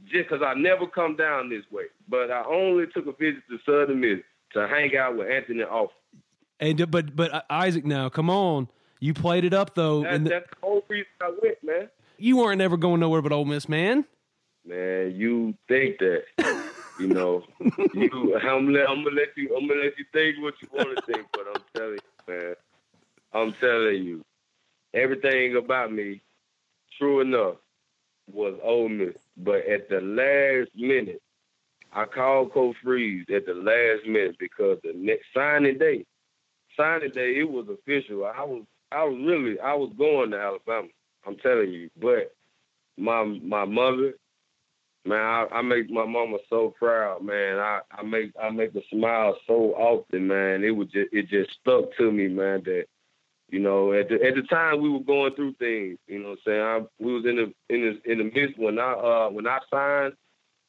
just 0.04 0.30
because 0.30 0.44
I 0.46 0.54
never 0.54 0.86
come 0.86 1.16
down 1.16 1.50
this 1.50 1.64
way. 1.72 1.86
But 2.08 2.30
I 2.30 2.44
only 2.44 2.86
took 2.88 3.08
a 3.08 3.14
visit 3.14 3.42
to 3.50 3.58
Southern 3.66 4.02
Miss 4.02 4.20
to 4.54 4.68
hang 4.68 4.96
out 4.96 5.18
with 5.18 5.30
Anthony 5.30 5.64
Alford. 5.64 5.96
And 6.60 6.90
but 6.92 7.16
but 7.16 7.34
uh, 7.34 7.42
Issac, 7.66 7.86
now 7.86 8.10
come 8.10 8.30
on, 8.30 8.70
you 9.00 9.14
played 9.14 9.46
it 9.46 9.54
up 9.54 9.76
though. 9.76 10.04
That, 10.04 10.24
the, 10.24 10.30
that's 10.30 10.50
the 10.50 10.58
whole 10.62 10.86
reason 10.88 11.08
I 11.22 11.34
went, 11.42 11.64
man. 11.64 11.90
You 12.18 12.38
weren't 12.38 12.62
ever 12.62 12.78
going 12.78 13.00
nowhere 13.02 13.22
but 13.22 13.32
Ole 13.32 13.46
Miss, 13.46 13.68
man. 13.68 14.06
Man, 14.66 15.14
you 15.16 15.54
think 15.68 16.00
that. 16.00 16.24
You 16.98 17.08
know, 17.08 17.44
you, 17.94 18.40
I'm, 18.42 18.72
let, 18.72 18.90
I'm 18.90 19.04
gonna 19.04 19.16
let 19.16 19.36
you. 19.36 19.56
I'm 19.56 19.68
gonna 19.68 19.82
let 19.82 19.98
you 19.98 20.06
think 20.14 20.38
what 20.42 20.54
you 20.62 20.70
want 20.72 20.98
to 20.98 21.14
think, 21.14 21.28
but 21.34 21.46
I'm 21.54 21.62
telling 21.76 21.98
you, 21.98 22.34
man. 22.34 22.56
I'm 23.34 23.54
telling 23.60 24.04
you, 24.04 24.24
everything 24.94 25.58
about 25.58 25.92
me, 25.92 26.22
true 26.98 27.20
enough, 27.20 27.56
was 28.32 28.58
Ole 28.64 28.88
Miss. 28.88 29.16
But 29.36 29.68
at 29.68 29.90
the 29.90 30.00
last 30.00 30.70
minute, 30.74 31.22
I 31.92 32.06
called 32.06 32.54
Coach 32.54 32.78
Freeze 32.82 33.26
at 33.34 33.46
the 33.46 33.54
last 33.54 34.08
minute 34.08 34.38
because 34.40 34.80
the 34.82 34.94
next 34.96 35.26
signing 35.34 35.78
day, 35.78 36.06
signing 36.78 37.12
day, 37.12 37.36
it 37.40 37.50
was 37.50 37.68
official. 37.68 38.26
I 38.26 38.44
was, 38.44 38.64
I 38.94 39.04
was 39.04 39.18
really, 39.22 39.60
I 39.60 39.74
was 39.74 39.92
going 39.98 40.32
to 40.32 40.40
Alabama. 40.40 40.88
I'm 41.28 41.36
telling 41.38 41.72
you, 41.72 41.90
but 42.00 42.34
my 42.98 43.24
my 43.44 43.66
mother 43.66 44.14
Man, 45.06 45.20
I, 45.20 45.46
I 45.52 45.62
make 45.62 45.92
my 45.92 46.06
mama 46.06 46.38
so 46.50 46.74
proud, 46.80 47.24
man. 47.24 47.60
I, 47.60 47.82
I 47.92 48.02
make 48.02 48.32
I 48.42 48.50
make 48.50 48.74
her 48.74 48.82
smile 48.92 49.38
so 49.46 49.74
often, 49.76 50.28
man. 50.28 50.64
It 50.64 50.72
was 50.72 50.88
just 50.88 51.14
it 51.14 51.30
just 51.30 51.52
stuck 51.62 51.96
to 51.98 52.12
me, 52.12 52.28
man. 52.28 52.64
That 52.66 52.86
you 53.50 53.60
know, 53.60 53.94
at 53.94 54.10
the 54.10 54.16
at 54.16 54.34
the 54.34 54.42
time 54.50 54.82
we 54.82 54.90
were 54.90 55.02
going 55.02 55.36
through 55.36 55.54
things. 55.60 56.00
You 56.08 56.24
know, 56.24 56.30
what 56.30 56.40
I'm 56.40 56.44
saying 56.46 56.62
I, 56.62 56.82
we 56.98 57.14
was 57.14 57.26
in 57.26 57.36
the 57.36 57.54
in 57.70 57.82
the 58.04 58.12
in 58.12 58.18
the 58.18 58.24
midst 58.24 58.58
when 58.58 58.80
I 58.80 58.94
uh 58.94 59.30
when 59.30 59.46
I 59.46 59.60
signed, 59.70 60.14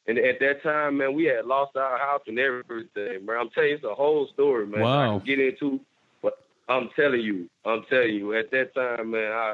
and 0.05 0.19
at 0.19 0.39
that 0.39 0.61
time, 0.61 0.97
man, 0.97 1.15
we 1.15 1.23
had 1.23 1.47
lost 1.47 1.75
our 1.75 1.97
house 1.97 2.21
and 2.27 2.37
everything, 2.37 3.25
man. 3.25 3.37
I'm 3.39 3.49
telling 3.49 3.69
you, 3.69 3.75
it's 3.75 3.83
a 3.83 3.95
whole 3.95 4.27
story, 4.35 4.67
man. 4.67 4.81
Wow. 4.81 5.15
I 5.15 5.17
can 5.17 5.25
get 5.25 5.39
into, 5.39 5.79
but 6.21 6.33
I'm 6.69 6.89
telling 6.95 7.21
you, 7.21 7.49
I'm 7.65 7.85
telling 7.89 8.13
you, 8.13 8.37
at 8.37 8.51
that 8.51 8.75
time, 8.75 9.09
man, 9.09 9.31
I 9.31 9.53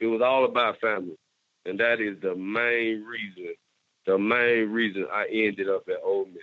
it 0.00 0.06
was 0.06 0.22
all 0.24 0.46
about 0.46 0.80
family, 0.80 1.18
and 1.66 1.78
that 1.78 2.00
is 2.00 2.16
the 2.22 2.34
main 2.34 3.04
reason 3.04 3.54
the 4.08 4.18
main 4.18 4.70
reason 4.70 5.06
I 5.12 5.26
ended 5.30 5.68
up 5.68 5.86
at 5.88 6.00
Ole 6.02 6.24
Miss 6.24 6.42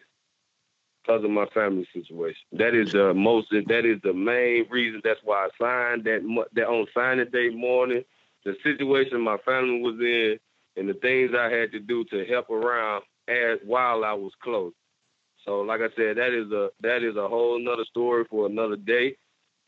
because 1.01 1.23
of 1.23 1.31
my 1.31 1.47
family 1.47 1.87
situation. 1.91 2.45
That 2.53 2.75
is 2.75 2.91
the 2.91 3.11
most. 3.13 3.47
That 3.49 3.85
is 3.85 3.99
the 4.03 4.13
main 4.13 4.67
reason. 4.69 5.01
That's 5.03 5.19
why 5.23 5.47
I 5.47 5.49
signed 5.59 6.03
that. 6.03 6.45
That 6.53 6.67
on 6.67 6.85
signing 6.93 7.29
day 7.33 7.49
morning, 7.49 8.03
the 8.45 8.55
situation 8.63 9.19
my 9.19 9.37
family 9.37 9.81
was 9.81 9.99
in, 9.99 10.37
and 10.77 10.87
the 10.87 10.93
things 10.93 11.31
I 11.35 11.49
had 11.49 11.71
to 11.71 11.79
do 11.79 12.05
to 12.05 12.23
help 12.25 12.51
around 12.51 13.03
as 13.27 13.57
while 13.65 14.05
I 14.05 14.13
was 14.13 14.31
close. 14.43 14.73
So, 15.43 15.61
like 15.61 15.81
I 15.81 15.89
said, 15.95 16.17
that 16.17 16.33
is 16.33 16.51
a 16.51 16.69
that 16.81 17.01
is 17.01 17.15
a 17.15 17.27
whole 17.27 17.59
nother 17.59 17.85
story 17.85 18.25
for 18.29 18.45
another 18.45 18.77
day. 18.77 19.17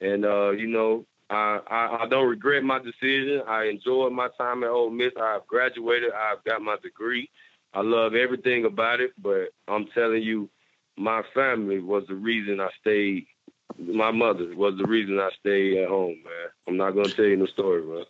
And 0.01 0.23
uh, 0.23 0.51
you 0.51 0.67
know, 0.67 1.03
I, 1.31 1.61
I, 1.67 2.03
I 2.03 2.07
don't 2.07 2.29
regret 2.29 2.63
my 2.63 2.77
decision. 2.77 3.41
I 3.47 3.65
enjoyed 3.65 4.13
my 4.13 4.27
time 4.37 4.63
at 4.63 4.69
Ole 4.69 4.91
Miss. 4.91 5.13
I've 5.19 5.47
graduated. 5.47 6.11
I've 6.11 6.43
got 6.43 6.61
my 6.61 6.77
degree. 6.83 7.27
I 7.73 7.81
love 7.81 8.15
everything 8.15 8.65
about 8.65 9.01
it, 9.01 9.11
but 9.21 9.49
I'm 9.67 9.87
telling 9.87 10.23
you, 10.23 10.49
my 10.97 11.21
family 11.33 11.79
was 11.79 12.05
the 12.07 12.15
reason 12.15 12.59
I 12.59 12.69
stayed. 12.79 13.27
My 13.77 14.11
mother 14.11 14.55
was 14.55 14.75
the 14.77 14.85
reason 14.85 15.19
I 15.19 15.29
stayed 15.39 15.77
at 15.77 15.89
home, 15.89 16.17
man. 16.23 16.49
I'm 16.67 16.77
not 16.77 16.91
gonna 16.91 17.13
tell 17.13 17.25
you 17.25 17.37
the 17.37 17.47
story, 17.47 17.81
bro. 17.81 18.03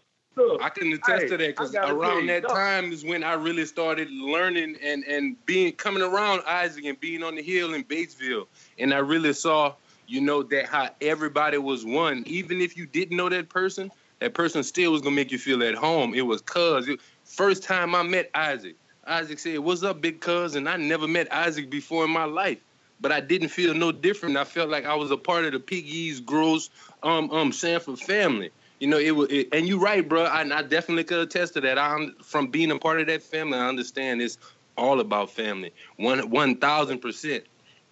I 0.62 0.70
can 0.70 0.94
attest 0.94 1.24
hey, 1.24 1.28
to 1.30 1.38
that 1.38 1.48
because 1.48 1.76
around 1.76 2.28
that 2.28 2.48
time 2.48 2.92
is 2.92 3.04
when 3.04 3.24
I 3.24 3.34
really 3.34 3.66
started 3.66 4.10
learning 4.12 4.78
and 4.84 5.04
and 5.06 5.44
being 5.46 5.74
coming 5.74 6.04
around 6.04 6.44
Issac 6.48 6.86
and 6.86 7.00
being 7.00 7.24
on 7.24 7.36
the 7.36 7.42
hill 7.42 7.74
in 7.74 7.84
Batesville, 7.84 8.48
and 8.78 8.94
I 8.94 9.00
really 9.00 9.34
saw, 9.34 9.74
you 10.08 10.22
know, 10.22 10.44
that 10.44 10.68
how 10.68 10.90
everybody 11.02 11.58
was 11.58 11.86
one. 11.86 12.24
Even 12.28 12.62
if 12.62 12.78
you 12.78 12.86
didn't 12.86 13.18
know 13.18 13.30
that 13.30 13.50
person, 13.50 13.92
that 14.20 14.34
person 14.34 14.64
still 14.64 14.92
was 14.92 15.02
gonna 15.02 15.16
make 15.16 15.32
you 15.32 15.40
feel 15.40 15.64
at 15.64 15.76
home. 15.76 16.14
It 16.14 16.22
was 16.22 16.42
cuz 16.42 16.88
first 17.24 17.64
time 17.64 17.96
I 17.96 18.04
met 18.04 18.30
Issac. 18.36 18.76
Issac 19.08 19.40
said, 19.40 19.60
What's 19.60 19.84
up, 19.84 20.02
big 20.02 20.20
cousin? 20.20 20.68
I 20.68 20.78
never 20.78 21.08
met 21.08 21.28
Issac 21.32 21.70
before 21.70 22.06
in 22.06 22.12
my 22.12 22.26
life, 22.26 22.60
but 23.00 23.12
I 23.12 23.20
didn't 23.20 23.50
feel 23.50 23.74
no 23.74 23.92
different. 23.92 24.38
I 24.38 24.44
felt 24.44 24.70
like 24.70 24.86
I 24.86 24.96
was 24.96 25.12
a 25.12 25.18
part 25.18 25.46
of 25.46 25.54
the 25.54 25.60
Pegues, 25.60 26.20
Gross, 26.24 26.70
um, 27.04 27.32
um, 27.32 27.52
Sanford 27.52 28.00
family. 28.00 28.52
You 28.80 28.88
know, 28.88 29.00
it 29.00 29.12
was, 29.12 29.30
it, 29.32 29.50
and 29.54 29.68
you're 29.68 29.80
right, 29.80 30.08
bro. 30.08 30.24
I, 30.26 30.42
I, 30.42 30.62
definitely 30.62 31.04
could 31.04 31.20
attest 31.20 31.56
to 31.56 31.62
that. 31.62 31.80
I'm 31.80 32.16
from 32.22 32.48
being 32.48 32.70
a 32.70 32.78
part 32.78 33.02
of 33.02 33.08
that 33.08 33.24
family. 33.24 33.58
I 33.58 33.68
understand 33.68 34.22
it's 34.22 34.38
all 34.78 35.00
about 35.00 35.32
family, 35.32 35.74
one 35.96 36.30
one 36.30 36.58
thousand 36.58 37.00
percent. 37.00 37.44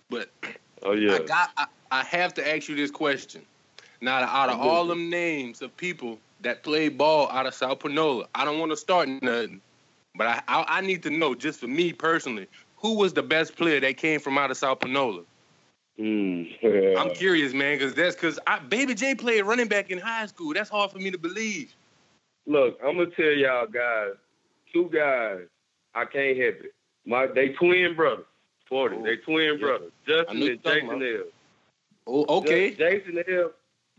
But 0.10 0.30
oh 0.84 0.92
yeah, 0.92 1.16
I 1.16 1.20
got. 1.20 1.52
I, 1.58 1.66
I 1.92 2.04
have 2.04 2.34
to 2.36 2.48
ask 2.48 2.68
you 2.68 2.76
this 2.76 2.92
question. 2.92 3.44
Now, 4.02 4.24
out 4.24 4.50
of 4.50 4.60
all 4.60 4.86
them 4.86 5.10
names 5.10 5.62
of 5.62 5.76
people 5.78 6.20
that 6.42 6.62
play 6.62 6.90
ball 6.90 7.30
out 7.32 7.48
of 7.48 7.56
South 7.56 7.80
Panola, 7.80 8.28
I 8.36 8.46
don't 8.46 8.60
want 8.60 8.72
to 8.72 8.78
start 8.78 9.08
nothing. 9.08 9.62
But 10.18 10.28
I, 10.28 10.42
I, 10.48 10.66
I 10.68 10.82
need 10.82 11.04
to 11.04 11.10
know, 11.10 11.36
just 11.36 11.60
for 11.60 11.68
me 11.68 11.94
personally, 11.94 12.48
who 12.78 12.96
was 12.96 13.14
the 13.14 13.24
best 13.24 13.56
player 13.56 13.80
that 13.80 13.98
came 13.98 14.20
from 14.20 14.38
out 14.38 14.52
of 14.52 14.58
South 14.58 14.80
Panola? 14.80 15.24
Mm. 16.00 16.98
I'm 16.98 17.14
curious, 17.14 17.54
man, 17.54 17.78
because 17.78 17.94
that's 17.94 18.16
because 18.16 18.40
Baby 18.70 18.96
J 18.96 19.16
played 19.16 19.44
running 19.44 19.68
back 19.68 19.92
in 19.92 19.98
high 19.98 20.26
school. 20.26 20.54
That's 20.54 20.70
hard 20.70 20.92
for 20.92 21.00
me 21.00 21.12
to 21.12 21.18
believe. 21.18 21.74
Look, 22.46 22.78
I'm 22.86 22.98
gonna 22.98 23.10
tell 23.12 23.26
y'all 23.26 23.66
guys, 23.66 24.12
two 24.72 24.90
guys, 24.94 25.40
I 25.96 26.06
can't 26.06 26.38
help 26.38 26.56
it. 26.56 26.74
My 27.06 27.28
they 27.28 27.50
twin 27.50 27.96
brothers, 27.96 28.26
forty. 28.68 28.98
Oh, 28.98 29.04
they 29.04 29.18
twin 29.18 29.54
yeah. 29.54 29.66
brothers, 29.66 29.92
Justin 30.06 30.44
and 30.44 30.64
Jason 30.64 31.02
L. 31.02 31.24
Oh, 32.08 32.38
okay. 32.40 32.76
Jason 32.76 33.24
L. 33.28 33.52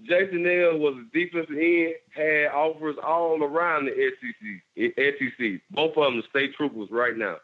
Jason 0.03 0.47
L. 0.47 0.79
was 0.79 0.95
a 0.95 1.19
defensive 1.19 1.57
end, 1.57 1.95
had 2.15 2.53
offers 2.53 2.97
all 3.03 3.43
around 3.43 3.87
the 3.87 3.93
SEC. 4.21 4.95
SEC. 4.97 5.61
Both 5.71 5.97
of 5.97 6.13
them 6.13 6.23
state 6.31 6.55
troopers 6.55 6.91
right 6.91 7.17
now. 7.17 7.37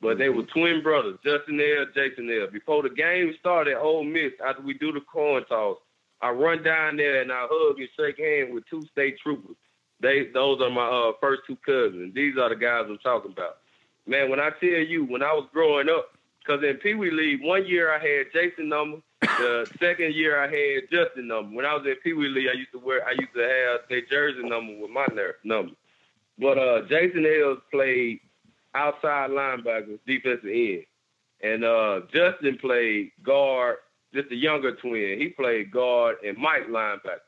But 0.00 0.18
they 0.18 0.28
were 0.28 0.44
twin 0.44 0.82
brothers, 0.82 1.18
Justin 1.24 1.60
L. 1.60 1.86
Jason 1.94 2.30
L. 2.30 2.46
Before 2.50 2.82
the 2.82 2.90
game 2.90 3.34
started 3.40 3.72
at 3.72 3.80
Ole 3.80 4.04
Miss, 4.04 4.32
after 4.46 4.62
we 4.62 4.74
do 4.74 4.92
the 4.92 5.00
coin 5.12 5.44
toss, 5.46 5.78
I 6.22 6.30
run 6.30 6.62
down 6.62 6.96
there 6.96 7.20
and 7.20 7.32
I 7.32 7.46
hug 7.50 7.78
and 7.78 7.88
shake 7.96 8.18
hands 8.18 8.50
with 8.52 8.64
two 8.70 8.82
state 8.92 9.18
troopers. 9.22 9.56
They 10.00 10.28
those 10.32 10.60
are 10.60 10.70
my 10.70 10.86
uh, 10.86 11.12
first 11.20 11.42
two 11.46 11.56
cousins. 11.66 12.14
These 12.14 12.36
are 12.38 12.48
the 12.48 12.56
guys 12.56 12.84
I'm 12.88 12.98
talking 12.98 13.32
about. 13.32 13.58
Man, 14.06 14.30
when 14.30 14.40
I 14.40 14.50
tell 14.60 14.68
you, 14.68 15.04
when 15.04 15.22
I 15.22 15.32
was 15.32 15.48
growing 15.52 15.88
up, 15.88 16.10
because 16.48 16.64
in 16.64 16.76
Pee 16.76 16.94
Wee 16.94 17.10
League, 17.10 17.42
one 17.42 17.66
year 17.66 17.92
I 17.92 17.98
had 17.98 18.26
Jason 18.32 18.68
number, 18.68 18.98
the 19.20 19.70
second 19.80 20.14
year 20.14 20.42
I 20.42 20.46
had 20.46 20.90
Justin 20.90 21.28
number. 21.28 21.54
When 21.54 21.66
I 21.66 21.74
was 21.74 21.86
in 21.86 21.94
Pee 22.02 22.14
Wee 22.14 22.28
League, 22.28 22.48
I 22.48 22.56
used 22.56 22.72
to 22.72 22.78
wear, 22.78 23.06
I 23.06 23.10
used 23.10 23.34
to 23.34 23.42
have 23.42 23.80
their 23.88 24.02
jersey 24.10 24.48
number 24.48 24.80
with 24.80 24.90
my 24.90 25.06
number. 25.44 25.72
But 26.38 26.58
uh, 26.58 26.82
Jason 26.88 27.24
Hills 27.24 27.58
played 27.70 28.20
outside 28.74 29.30
linebacker, 29.30 29.98
defensive 30.06 30.48
end, 30.48 30.84
and 31.42 31.64
uh, 31.64 32.00
Justin 32.12 32.58
played 32.58 33.10
guard. 33.22 33.76
Just 34.14 34.32
a 34.32 34.36
younger 34.36 34.74
twin. 34.74 35.18
He 35.18 35.28
played 35.28 35.70
guard 35.70 36.16
and 36.26 36.38
Mike 36.38 36.68
linebacker 36.68 37.20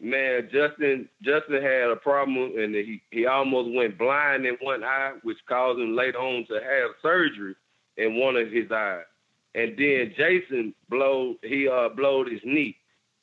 man, 0.00 0.48
Justin 0.52 1.08
Justin 1.22 1.60
had 1.62 1.90
a 1.90 1.96
problem 1.96 2.52
and 2.56 2.74
he 2.74 3.02
he 3.10 3.26
almost 3.26 3.74
went 3.74 3.98
blind 3.98 4.46
in 4.46 4.56
one 4.60 4.84
eye, 4.84 5.12
which 5.22 5.38
caused 5.48 5.80
him 5.80 5.94
later 5.96 6.18
on 6.18 6.44
to 6.46 6.54
have 6.54 6.90
surgery 7.02 7.54
in 7.98 8.16
one 8.18 8.36
of 8.36 8.50
his 8.50 8.70
eyes. 8.72 9.04
And 9.54 9.76
then 9.76 10.14
Jason 10.16 10.74
blowed 10.88 11.36
he 11.42 11.68
uh 11.68 11.90
blowed 11.90 12.30
his 12.30 12.40
knee. 12.44 12.76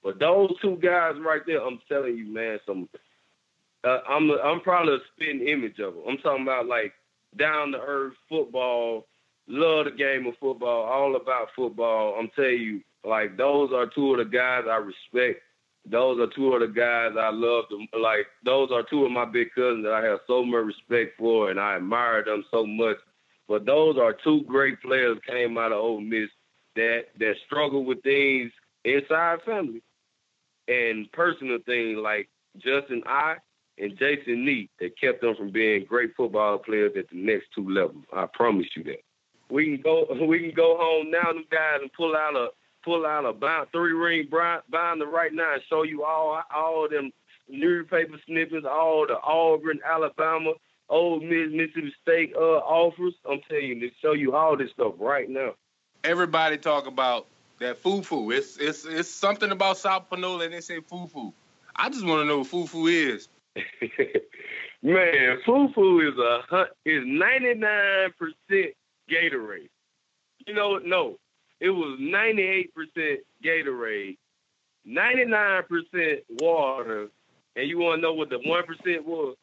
But 0.04 0.20
those 0.20 0.52
two 0.62 0.78
guys 0.78 1.16
right 1.20 1.42
there, 1.48 1.66
I'm 1.66 1.80
telling 1.90 2.16
you, 2.16 2.32
man, 2.32 2.60
some 2.66 2.88
uh, 3.84 4.00
I'm 4.08 4.30
I'm 4.32 4.62
probably 4.62 4.96
a 4.96 4.98
spitting 5.14 5.48
image 5.48 5.80
of 5.80 5.96
them. 5.96 6.04
I'm 6.08 6.18
talking 6.18 6.44
about 6.44 6.68
like 6.68 6.94
down 7.38 7.72
to 7.72 7.80
earth 7.80 8.14
football, 8.30 9.08
love 9.48 9.86
the 9.86 9.92
game 9.92 10.28
of 10.28 10.36
football, 10.40 10.84
all 10.84 11.16
about 11.16 11.50
football. 11.56 12.16
I'm 12.20 12.30
telling 12.36 12.62
you, 12.62 12.82
like 13.04 13.38
those 13.38 13.72
are 13.74 13.88
two 13.88 14.12
of 14.12 14.18
the 14.18 14.26
guys 14.26 14.66
I 14.70 14.78
respect 14.78 15.42
those 15.90 16.20
are 16.20 16.34
two 16.36 16.54
of 16.54 16.62
the 16.62 16.68
guys 16.68 17.12
I 17.20 17.30
love. 17.30 17.66
To, 17.70 18.00
like 18.00 18.28
those 18.44 18.70
are 18.72 18.84
two 18.90 19.06
of 19.06 19.12
my 19.12 19.26
big 19.26 19.54
cousins 19.54 19.84
that 19.84 19.94
I 19.94 20.04
have 20.06 20.20
so 20.28 20.44
much 20.44 20.66
respect 20.66 21.18
for, 21.18 21.52
and 21.52 21.60
I 21.60 21.76
admire 21.76 22.24
them 22.24 22.44
so 22.52 22.66
much. 22.66 22.98
But 23.48 23.66
those 23.66 23.98
are 23.98 24.14
two 24.24 24.44
great 24.44 24.82
players 24.82 25.18
came 25.28 25.58
out 25.58 25.72
of 25.72 25.78
Ole 25.78 26.02
Miss 26.02 26.30
that 26.76 27.06
that 27.20 27.36
struggle 27.46 27.86
with 27.86 28.02
things 28.02 28.52
inside 28.84 29.42
family 29.46 29.82
and 30.68 31.12
personal 31.12 31.60
things 31.66 31.98
like 32.02 32.30
Justin 32.58 33.04
I 33.06 33.36
and 33.78 33.98
Jason 33.98 34.46
Neat 34.46 34.72
that 34.80 35.00
kept 35.00 35.22
them 35.22 35.36
from 35.36 35.52
being 35.52 35.86
great 35.86 36.16
football 36.16 36.58
players 36.58 36.94
at 36.98 37.10
the 37.10 37.18
next 37.18 37.48
two 37.54 37.70
levels. 37.70 38.04
I 38.14 38.26
promise 38.34 38.68
you 38.76 38.84
that. 38.86 39.04
We 39.50 39.66
can 39.66 39.82
go 39.82 40.08
we 40.28 40.40
can 40.40 40.54
go 40.56 40.78
home 40.78 41.12
now, 41.12 41.34
them 41.34 41.46
guys, 41.52 41.80
and 41.82 41.94
pull 41.94 42.16
out 42.16 42.36
a 42.36 42.48
pull 42.84 43.06
out 43.06 43.26
a 43.26 43.34
bind, 43.34 43.68
three 43.72 43.94
ring 43.94 44.28
binder 44.30 45.08
right 45.08 45.34
now 45.34 45.54
and 45.54 45.64
show 45.70 45.84
you 45.84 46.04
all 46.04 46.42
all 46.54 46.88
them 46.90 47.12
newspaper 47.48 48.18
snippets, 48.26 48.66
all 48.70 49.06
the 49.08 49.20
Auburn, 49.22 49.80
Alabama, 49.86 50.54
Ole 50.90 51.20
Miss, 51.20 51.52
Mississippi 51.52 51.94
State 52.02 52.34
uh, 52.36 52.40
offers. 52.40 53.14
I'm 53.30 53.42
telling 53.50 53.66
you, 53.66 53.80
to 53.82 53.90
show 54.02 54.14
you 54.14 54.36
all 54.36 54.58
this 54.58 54.72
stuff 54.72 54.94
right 55.00 55.30
now. 55.30 55.56
Everybody 56.04 56.58
talk 56.58 56.88
about 56.88 57.28
that 57.60 57.78
foo-foo. 57.78 58.32
It's 58.32 58.58
it's 58.58 58.86
it's 58.86 59.10
something 59.10 59.52
about 59.52 59.78
South 59.78 60.10
Panola 60.10 60.46
and 60.46 60.54
they 60.54 60.62
say 60.62 60.80
foo-foo. 60.82 61.34
I 61.76 61.90
just 61.90 62.06
want 62.06 62.22
to 62.22 62.26
know 62.26 62.40
what 62.40 62.48
foo-foo 62.48 62.88
is. 62.88 63.28
Man, 64.84 65.40
foo-foo 65.46 66.02
is 66.02 66.18
a 66.18 66.68
is 66.86 67.04
99% 67.04 68.12
Gatorade. 69.10 69.70
You 70.46 70.54
know, 70.54 70.78
no, 70.78 71.18
it 71.60 71.70
was 71.70 72.00
98% 72.00 72.68
Gatorade, 73.44 74.18
99% 74.88 76.22
water, 76.42 77.08
and 77.56 77.68
you 77.68 77.80
want 77.80 77.98
to 77.98 78.02
know 78.02 78.14
what 78.14 78.30
the 78.30 78.38
1% 78.38 79.06
was? 79.06 79.36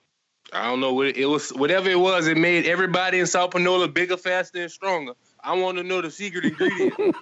I 0.53 0.65
don't 0.65 0.81
know 0.81 0.93
what 0.93 1.17
it 1.17 1.27
was. 1.27 1.51
Whatever 1.51 1.89
it 1.89 1.99
was, 1.99 2.27
it 2.27 2.37
made 2.37 2.67
everybody 2.67 3.19
in 3.19 3.27
South 3.27 3.53
Panola 3.53 3.89
bigger, 3.89 4.17
faster, 4.17 4.61
and 4.61 4.71
stronger. 4.71 5.13
I 5.41 5.55
want 5.55 5.79
to 5.79 5.85
know 5.85 6.01
the 6.01 6.11
secret 6.11 6.45
ingredient. 6.45 6.95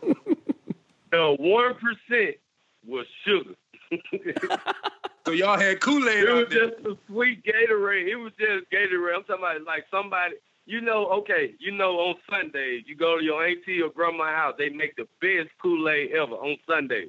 the 1.10 1.36
one 1.38 1.74
percent 1.74 2.36
was 2.86 3.06
sugar. 3.24 3.54
so 5.26 5.32
y'all 5.32 5.58
had 5.58 5.80
Kool 5.80 6.08
Aid. 6.08 6.24
It 6.24 6.32
was 6.32 6.48
just 6.48 6.86
a 6.86 6.96
sweet 7.06 7.44
Gatorade. 7.44 8.08
It 8.08 8.16
was 8.16 8.32
just 8.38 8.70
Gatorade. 8.70 9.16
I'm 9.16 9.24
talking 9.24 9.44
about 9.44 9.62
like 9.64 9.84
somebody 9.90 10.34
you 10.70 10.80
know, 10.80 11.06
okay, 11.06 11.54
you 11.58 11.72
know, 11.72 11.98
on 11.98 12.14
Sundays, 12.30 12.84
you 12.86 12.94
go 12.94 13.18
to 13.18 13.24
your 13.24 13.44
auntie 13.44 13.82
or 13.82 13.90
grandma's 13.90 14.28
house, 14.28 14.54
they 14.56 14.68
make 14.68 14.94
the 14.94 15.06
best 15.20 15.50
Kool-Aid 15.60 16.12
ever 16.12 16.34
on 16.34 16.56
Sunday, 16.64 17.06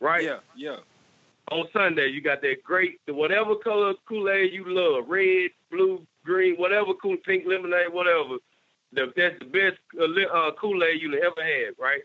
right? 0.00 0.24
Yeah, 0.24 0.38
yeah. 0.56 0.76
On 1.52 1.66
Sunday, 1.74 2.08
you 2.08 2.22
got 2.22 2.40
that 2.40 2.64
great, 2.64 2.98
whatever 3.06 3.54
color 3.56 3.92
Kool-Aid 4.08 4.54
you 4.54 4.64
love, 4.66 5.04
red, 5.06 5.50
blue, 5.70 6.06
green, 6.24 6.56
whatever, 6.56 6.94
cool, 6.94 7.18
pink 7.26 7.44
lemonade, 7.46 7.92
whatever. 7.92 8.38
The, 8.94 9.12
that's 9.14 9.38
the 9.38 9.44
best 9.44 9.76
uh, 10.00 10.34
uh, 10.34 10.52
Kool-Aid 10.58 11.02
you 11.02 11.12
ever 11.12 11.42
had, 11.42 11.74
right? 11.78 12.00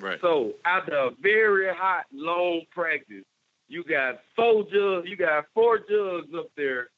Right. 0.00 0.18
So 0.20 0.54
after 0.64 0.96
a 0.96 1.10
very 1.22 1.72
hot, 1.72 2.06
long 2.12 2.62
practice, 2.72 3.24
you 3.68 3.84
got 3.84 4.20
four 4.34 4.64
jugs, 4.64 5.08
you 5.08 5.16
got 5.16 5.44
four 5.54 5.78
jugs 5.78 6.28
up 6.36 6.50
there, 6.56 6.88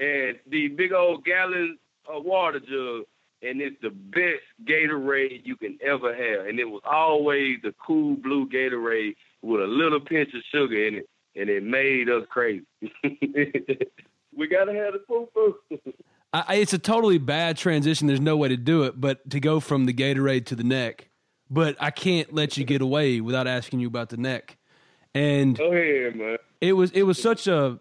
and 0.00 0.38
the 0.48 0.68
big 0.68 0.92
old 0.92 1.24
gallon 1.24 1.78
a 2.12 2.20
water 2.20 2.58
jug, 2.58 3.04
and 3.42 3.60
it's 3.60 3.80
the 3.80 3.90
best 3.90 4.42
Gatorade 4.64 5.42
you 5.44 5.54
can 5.54 5.78
ever 5.84 6.12
have. 6.14 6.46
And 6.46 6.58
it 6.58 6.64
was 6.64 6.82
always 6.84 7.58
the 7.62 7.72
cool 7.84 8.16
blue 8.16 8.48
Gatorade 8.48 9.14
with 9.40 9.62
a 9.62 9.66
little 9.66 10.00
pinch 10.00 10.30
of 10.34 10.42
sugar 10.50 10.86
in 10.86 10.96
it, 10.96 11.08
and 11.36 11.48
it 11.48 11.62
made 11.62 12.08
us 12.08 12.24
crazy. 12.28 12.64
we 14.36 14.48
gotta 14.48 14.74
have 14.74 14.94
the 14.94 15.02
foo 15.06 15.28
foo. 15.34 15.56
it's 16.50 16.72
a 16.72 16.78
totally 16.78 17.18
bad 17.18 17.56
transition. 17.56 18.06
There's 18.06 18.20
no 18.20 18.36
way 18.36 18.48
to 18.48 18.56
do 18.56 18.84
it, 18.84 19.00
but 19.00 19.28
to 19.30 19.40
go 19.40 19.60
from 19.60 19.86
the 19.86 19.92
Gatorade 19.92 20.46
to 20.46 20.56
the 20.56 20.64
neck. 20.64 21.08
But 21.50 21.76
I 21.80 21.90
can't 21.90 22.32
let 22.32 22.56
you 22.56 22.64
get 22.64 22.80
away 22.80 23.20
without 23.20 23.46
asking 23.46 23.80
you 23.80 23.86
about 23.86 24.08
the 24.08 24.16
neck. 24.16 24.56
And 25.14 25.56
go 25.56 25.72
ahead, 25.72 26.16
man. 26.16 26.38
It 26.60 26.72
was 26.72 26.90
it 26.92 27.02
was 27.02 27.20
such 27.20 27.46
a 27.46 27.78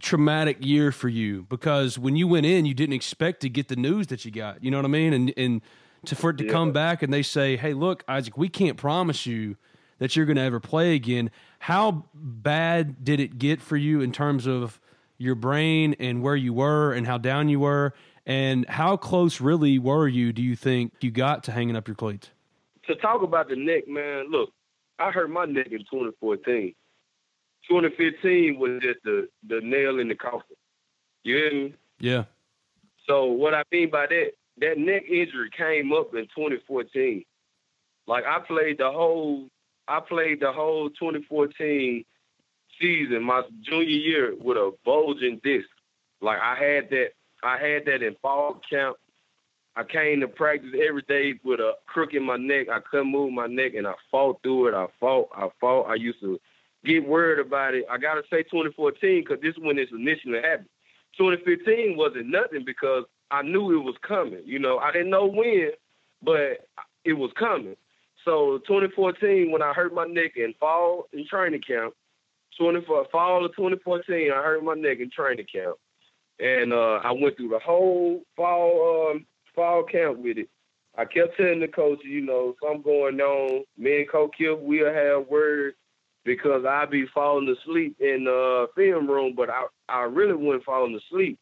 traumatic 0.00 0.64
year 0.64 0.92
for 0.92 1.08
you 1.08 1.44
because 1.48 1.98
when 1.98 2.16
you 2.16 2.28
went 2.28 2.46
in, 2.46 2.64
you 2.64 2.74
didn't 2.74 2.94
expect 2.94 3.40
to 3.40 3.48
get 3.48 3.68
the 3.68 3.76
news 3.76 4.06
that 4.06 4.24
you 4.24 4.30
got. 4.30 4.62
You 4.62 4.70
know 4.70 4.78
what 4.78 4.86
I 4.86 4.88
mean? 4.88 5.12
And 5.12 5.34
and 5.36 5.60
to 6.06 6.14
for 6.14 6.30
it 6.30 6.38
to 6.38 6.46
yeah. 6.46 6.52
come 6.52 6.72
back 6.72 7.02
and 7.02 7.12
they 7.12 7.22
say, 7.22 7.56
"Hey, 7.56 7.74
look, 7.74 8.04
Issac, 8.08 8.38
we 8.38 8.48
can't 8.48 8.76
promise 8.76 9.26
you 9.26 9.56
that 9.98 10.16
you're 10.16 10.26
going 10.26 10.36
to 10.36 10.42
ever 10.42 10.60
play 10.60 10.94
again." 10.94 11.30
How 11.60 12.04
bad 12.14 13.04
did 13.04 13.20
it 13.20 13.38
get 13.38 13.60
for 13.60 13.76
you 13.76 14.00
in 14.00 14.12
terms 14.12 14.46
of 14.46 14.80
your 15.16 15.34
brain 15.34 15.94
and 15.98 16.22
where 16.22 16.36
you 16.36 16.52
were 16.52 16.92
and 16.92 17.06
how 17.06 17.18
down 17.18 17.48
you 17.48 17.60
were? 17.60 17.94
And 18.24 18.68
how 18.68 18.96
close 18.96 19.40
really 19.40 19.78
were 19.78 20.06
you, 20.06 20.34
do 20.34 20.42
you 20.42 20.54
think, 20.54 20.92
you 21.00 21.10
got 21.10 21.44
to 21.44 21.52
hanging 21.52 21.76
up 21.76 21.88
your 21.88 21.94
cleats? 21.94 22.30
To 22.86 22.94
talk 22.94 23.22
about 23.22 23.48
the 23.48 23.56
neck, 23.56 23.88
man, 23.88 24.30
look, 24.30 24.52
I 24.98 25.10
hurt 25.10 25.30
my 25.30 25.46
neck 25.46 25.68
in 25.70 25.78
2014. 25.78 26.74
2015 27.68 28.58
was 28.58 28.80
just 28.82 28.98
the 29.04 29.28
the 29.46 29.60
nail 29.62 29.98
in 29.98 30.08
the 30.08 30.14
coffin. 30.14 30.56
You 31.24 31.36
hear 31.36 31.52
me? 31.52 31.74
Yeah. 32.00 32.24
So 33.06 33.26
what 33.26 33.54
I 33.54 33.62
mean 33.72 33.90
by 33.90 34.06
that, 34.06 34.32
that 34.58 34.78
neck 34.78 35.04
injury 35.08 35.50
came 35.56 35.92
up 35.92 36.14
in 36.14 36.24
2014. 36.34 37.24
Like 38.06 38.24
I 38.24 38.38
played 38.40 38.78
the 38.78 38.90
whole, 38.90 39.48
I 39.88 40.00
played 40.00 40.40
the 40.40 40.52
whole 40.52 40.90
2014 40.90 42.04
season, 42.80 43.22
my 43.22 43.42
junior 43.62 43.84
year, 43.84 44.34
with 44.38 44.56
a 44.56 44.72
bulging 44.84 45.40
disc. 45.42 45.66
Like 46.20 46.38
I 46.40 46.54
had 46.56 46.90
that, 46.90 47.08
I 47.42 47.58
had 47.58 47.86
that 47.86 48.02
in 48.02 48.16
fall 48.20 48.60
camp. 48.68 48.96
I 49.76 49.84
came 49.84 50.20
to 50.20 50.28
practice 50.28 50.70
every 50.74 51.02
day 51.02 51.34
with 51.44 51.60
a 51.60 51.74
crook 51.86 52.12
in 52.12 52.24
my 52.24 52.36
neck. 52.36 52.68
I 52.68 52.80
couldn't 52.80 53.12
move 53.12 53.32
my 53.32 53.46
neck, 53.46 53.74
and 53.74 53.86
I 53.86 53.94
fought 54.10 54.42
through 54.42 54.68
it. 54.68 54.74
I 54.74 54.86
fought, 54.98 55.28
I 55.34 55.48
fought. 55.60 55.84
I 55.84 55.94
used 55.94 56.20
to 56.20 56.40
get 56.84 57.06
worried 57.06 57.38
about 57.38 57.74
it. 57.74 57.84
I 57.90 57.96
gotta 57.96 58.22
say 58.30 58.42
2014 58.42 59.22
because 59.22 59.40
this 59.40 59.54
is 59.56 59.88
initially 59.92 60.42
happened. 60.42 60.68
2015 61.16 61.96
wasn't 61.96 62.26
nothing 62.26 62.64
because 62.64 63.04
I 63.30 63.42
knew 63.42 63.78
it 63.78 63.84
was 63.84 63.96
coming. 64.06 64.42
You 64.44 64.58
know, 64.58 64.78
I 64.78 64.92
didn't 64.92 65.10
know 65.10 65.26
when, 65.26 65.70
but 66.22 66.66
it 67.04 67.14
was 67.14 67.30
coming. 67.38 67.76
So 68.24 68.58
2014, 68.66 69.50
when 69.50 69.62
I 69.62 69.72
hurt 69.72 69.94
my 69.94 70.04
neck 70.04 70.32
in 70.36 70.54
fall 70.58 71.06
in 71.12 71.26
training 71.26 71.62
camp, 71.66 71.94
24 72.58 73.06
fall 73.10 73.44
of 73.44 73.54
2014, 73.56 74.32
I 74.32 74.42
hurt 74.42 74.64
my 74.64 74.74
neck 74.74 74.98
in 75.00 75.10
training 75.10 75.46
camp, 75.52 75.76
and 76.38 76.72
uh, 76.72 77.00
I 77.04 77.12
went 77.12 77.36
through 77.36 77.50
the 77.50 77.58
whole 77.58 78.22
fall 78.36 79.10
um, 79.12 79.26
fall 79.54 79.84
camp 79.84 80.18
with 80.18 80.38
it. 80.38 80.48
I 80.96 81.04
kept 81.04 81.36
telling 81.36 81.60
the 81.60 81.68
coach, 81.68 82.00
you 82.04 82.20
know, 82.20 82.56
something 82.60 82.82
going 82.82 83.20
on. 83.20 83.64
Me 83.76 84.00
and 84.00 84.10
Coach 84.10 84.34
Kiff, 84.38 84.58
we'll 84.60 84.92
have 84.92 85.28
words 85.28 85.76
because 86.24 86.64
I 86.68 86.86
be 86.86 87.06
falling 87.14 87.48
asleep 87.48 87.96
in 88.00 88.24
the 88.24 88.66
uh, 88.68 88.72
film 88.74 89.08
room, 89.08 89.34
but 89.36 89.48
I 89.48 89.66
I 89.88 90.02
really 90.02 90.34
wasn't 90.34 90.64
falling 90.64 90.98
asleep. 91.06 91.38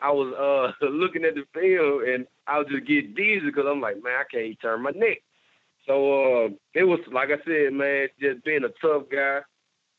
I 0.00 0.10
was 0.10 0.74
uh 0.80 0.86
looking 0.86 1.24
at 1.24 1.34
the 1.34 1.44
film 1.52 2.04
and 2.08 2.26
I 2.46 2.58
was 2.58 2.68
just 2.70 2.86
get 2.86 3.14
dizzy 3.14 3.40
because 3.40 3.66
I'm 3.68 3.80
like, 3.80 4.02
man, 4.02 4.20
I 4.20 4.24
can't 4.30 4.60
turn 4.60 4.82
my 4.82 4.90
neck. 4.90 5.18
So 5.86 6.44
uh, 6.44 6.48
it 6.74 6.84
was 6.84 7.00
like 7.12 7.28
I 7.30 7.42
said, 7.44 7.72
man, 7.72 8.08
just 8.20 8.44
being 8.44 8.64
a 8.64 8.86
tough 8.86 9.04
guy, 9.10 9.40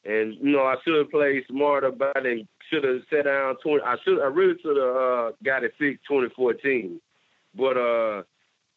and 0.03 0.35
you 0.35 0.51
know 0.51 0.63
I 0.63 0.75
should 0.83 0.97
have 0.97 1.11
played 1.11 1.43
smarter 1.49 1.87
about 1.87 2.25
it. 2.25 2.47
Should 2.71 2.83
have 2.83 3.01
sat 3.09 3.25
down. 3.25 3.55
Twenty. 3.61 3.83
I 3.83 3.95
should. 4.03 4.21
I 4.21 4.27
really 4.27 4.55
should 4.61 4.77
have 4.77 4.95
uh, 4.95 5.31
got 5.43 5.63
it 5.63 5.73
fixed 5.77 6.05
2014. 6.07 6.99
But 7.55 7.77
uh, 7.77 8.23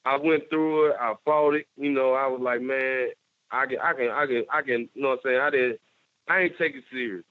I 0.04 0.16
went 0.16 0.48
through 0.50 0.90
it. 0.90 0.96
I 1.00 1.14
fought 1.24 1.54
it. 1.54 1.66
You 1.76 1.90
know, 1.90 2.12
I 2.12 2.26
was 2.26 2.40
like, 2.42 2.60
man, 2.60 3.08
I 3.50 3.66
can, 3.66 3.78
I 3.82 3.92
can, 3.94 4.10
I 4.10 4.26
can, 4.26 4.44
I 4.52 4.62
can. 4.62 4.88
You 4.94 5.02
know 5.02 5.08
what 5.10 5.20
I'm 5.24 5.30
saying? 5.30 5.40
I 5.40 5.50
didn't. 5.50 5.80
I 6.28 6.40
ain't 6.40 6.58
take 6.58 6.74
it 6.74 6.84
serious. 6.90 7.24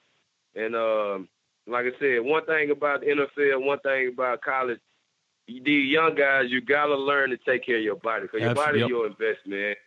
And 0.55 0.75
um, 0.75 1.29
like 1.67 1.85
I 1.85 1.99
said, 1.99 2.19
one 2.21 2.45
thing 2.45 2.71
about 2.71 3.01
the 3.01 3.07
NFL, 3.07 3.65
one 3.65 3.79
thing 3.79 4.09
about 4.13 4.41
college, 4.41 4.79
these 5.47 5.91
young 5.91 6.15
guys, 6.15 6.45
you 6.49 6.61
gotta 6.61 6.95
learn 6.95 7.29
to 7.29 7.37
take 7.37 7.65
care 7.65 7.77
of 7.77 7.83
your 7.83 7.95
body 7.95 8.23
because 8.23 8.41
your 8.41 8.55
body 8.55 8.81
is 8.81 8.87
your 8.87 9.07
investment. 9.07 9.77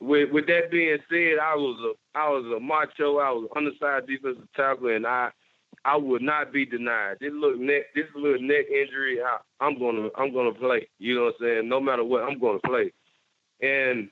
With 0.00 0.30
with 0.30 0.46
that 0.46 0.70
being 0.70 0.98
said, 1.08 1.38
I 1.38 1.54
was 1.54 1.78
a 1.80 2.18
I 2.18 2.28
was 2.28 2.44
a 2.56 2.60
macho. 2.60 3.18
I 3.18 3.30
was 3.30 3.48
undersized 3.56 4.06
defensive 4.06 4.48
tackle, 4.54 4.88
and 4.88 5.06
I 5.06 5.30
I 5.84 5.96
would 5.96 6.22
not 6.22 6.52
be 6.52 6.66
denied. 6.66 7.18
This 7.20 7.32
little 7.32 7.58
neck 7.58 7.94
this 7.94 8.06
little 8.14 8.40
neck 8.40 8.66
injury, 8.70 9.20
I, 9.22 9.38
I'm 9.60 9.78
gonna 9.78 10.08
I'm 10.16 10.32
gonna 10.32 10.52
play. 10.52 10.88
You 10.98 11.14
know 11.14 11.24
what 11.24 11.34
I'm 11.40 11.46
saying? 11.46 11.68
No 11.68 11.80
matter 11.80 12.04
what, 12.04 12.24
I'm 12.24 12.38
gonna 12.38 12.58
play. 12.60 12.92
And 13.62 14.08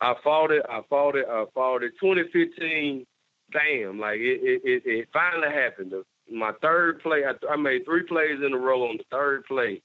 I 0.00 0.14
fought 0.24 0.50
it. 0.50 0.64
I 0.68 0.80
fought 0.88 1.16
it. 1.16 1.26
I 1.28 1.44
fought 1.54 1.82
it. 1.82 1.92
2015 2.00 3.06
bam, 3.52 3.98
like 3.98 4.18
it, 4.20 4.40
it, 4.42 4.62
it, 4.64 4.82
it 4.86 5.08
finally 5.12 5.48
happened. 5.48 5.92
The, 5.92 6.04
my 6.30 6.52
third 6.62 7.00
play, 7.02 7.24
I, 7.24 7.32
I, 7.52 7.56
made 7.56 7.84
three 7.84 8.02
plays 8.04 8.38
in 8.44 8.52
a 8.52 8.58
row 8.58 8.88
on 8.88 8.96
the 8.96 9.04
third 9.10 9.44
play. 9.46 9.82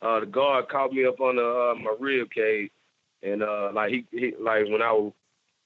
Uh, 0.00 0.20
the 0.20 0.26
guard 0.26 0.68
caught 0.68 0.92
me 0.92 1.04
up 1.06 1.20
on 1.20 1.36
the, 1.36 1.42
uh, 1.42 1.74
my 1.80 1.94
rib 1.98 2.30
cage, 2.30 2.70
and 3.22 3.42
uh, 3.42 3.70
like 3.74 3.90
he, 3.90 4.06
he, 4.10 4.32
like 4.40 4.64
when 4.68 4.82
I 4.82 4.92
was 4.92 5.12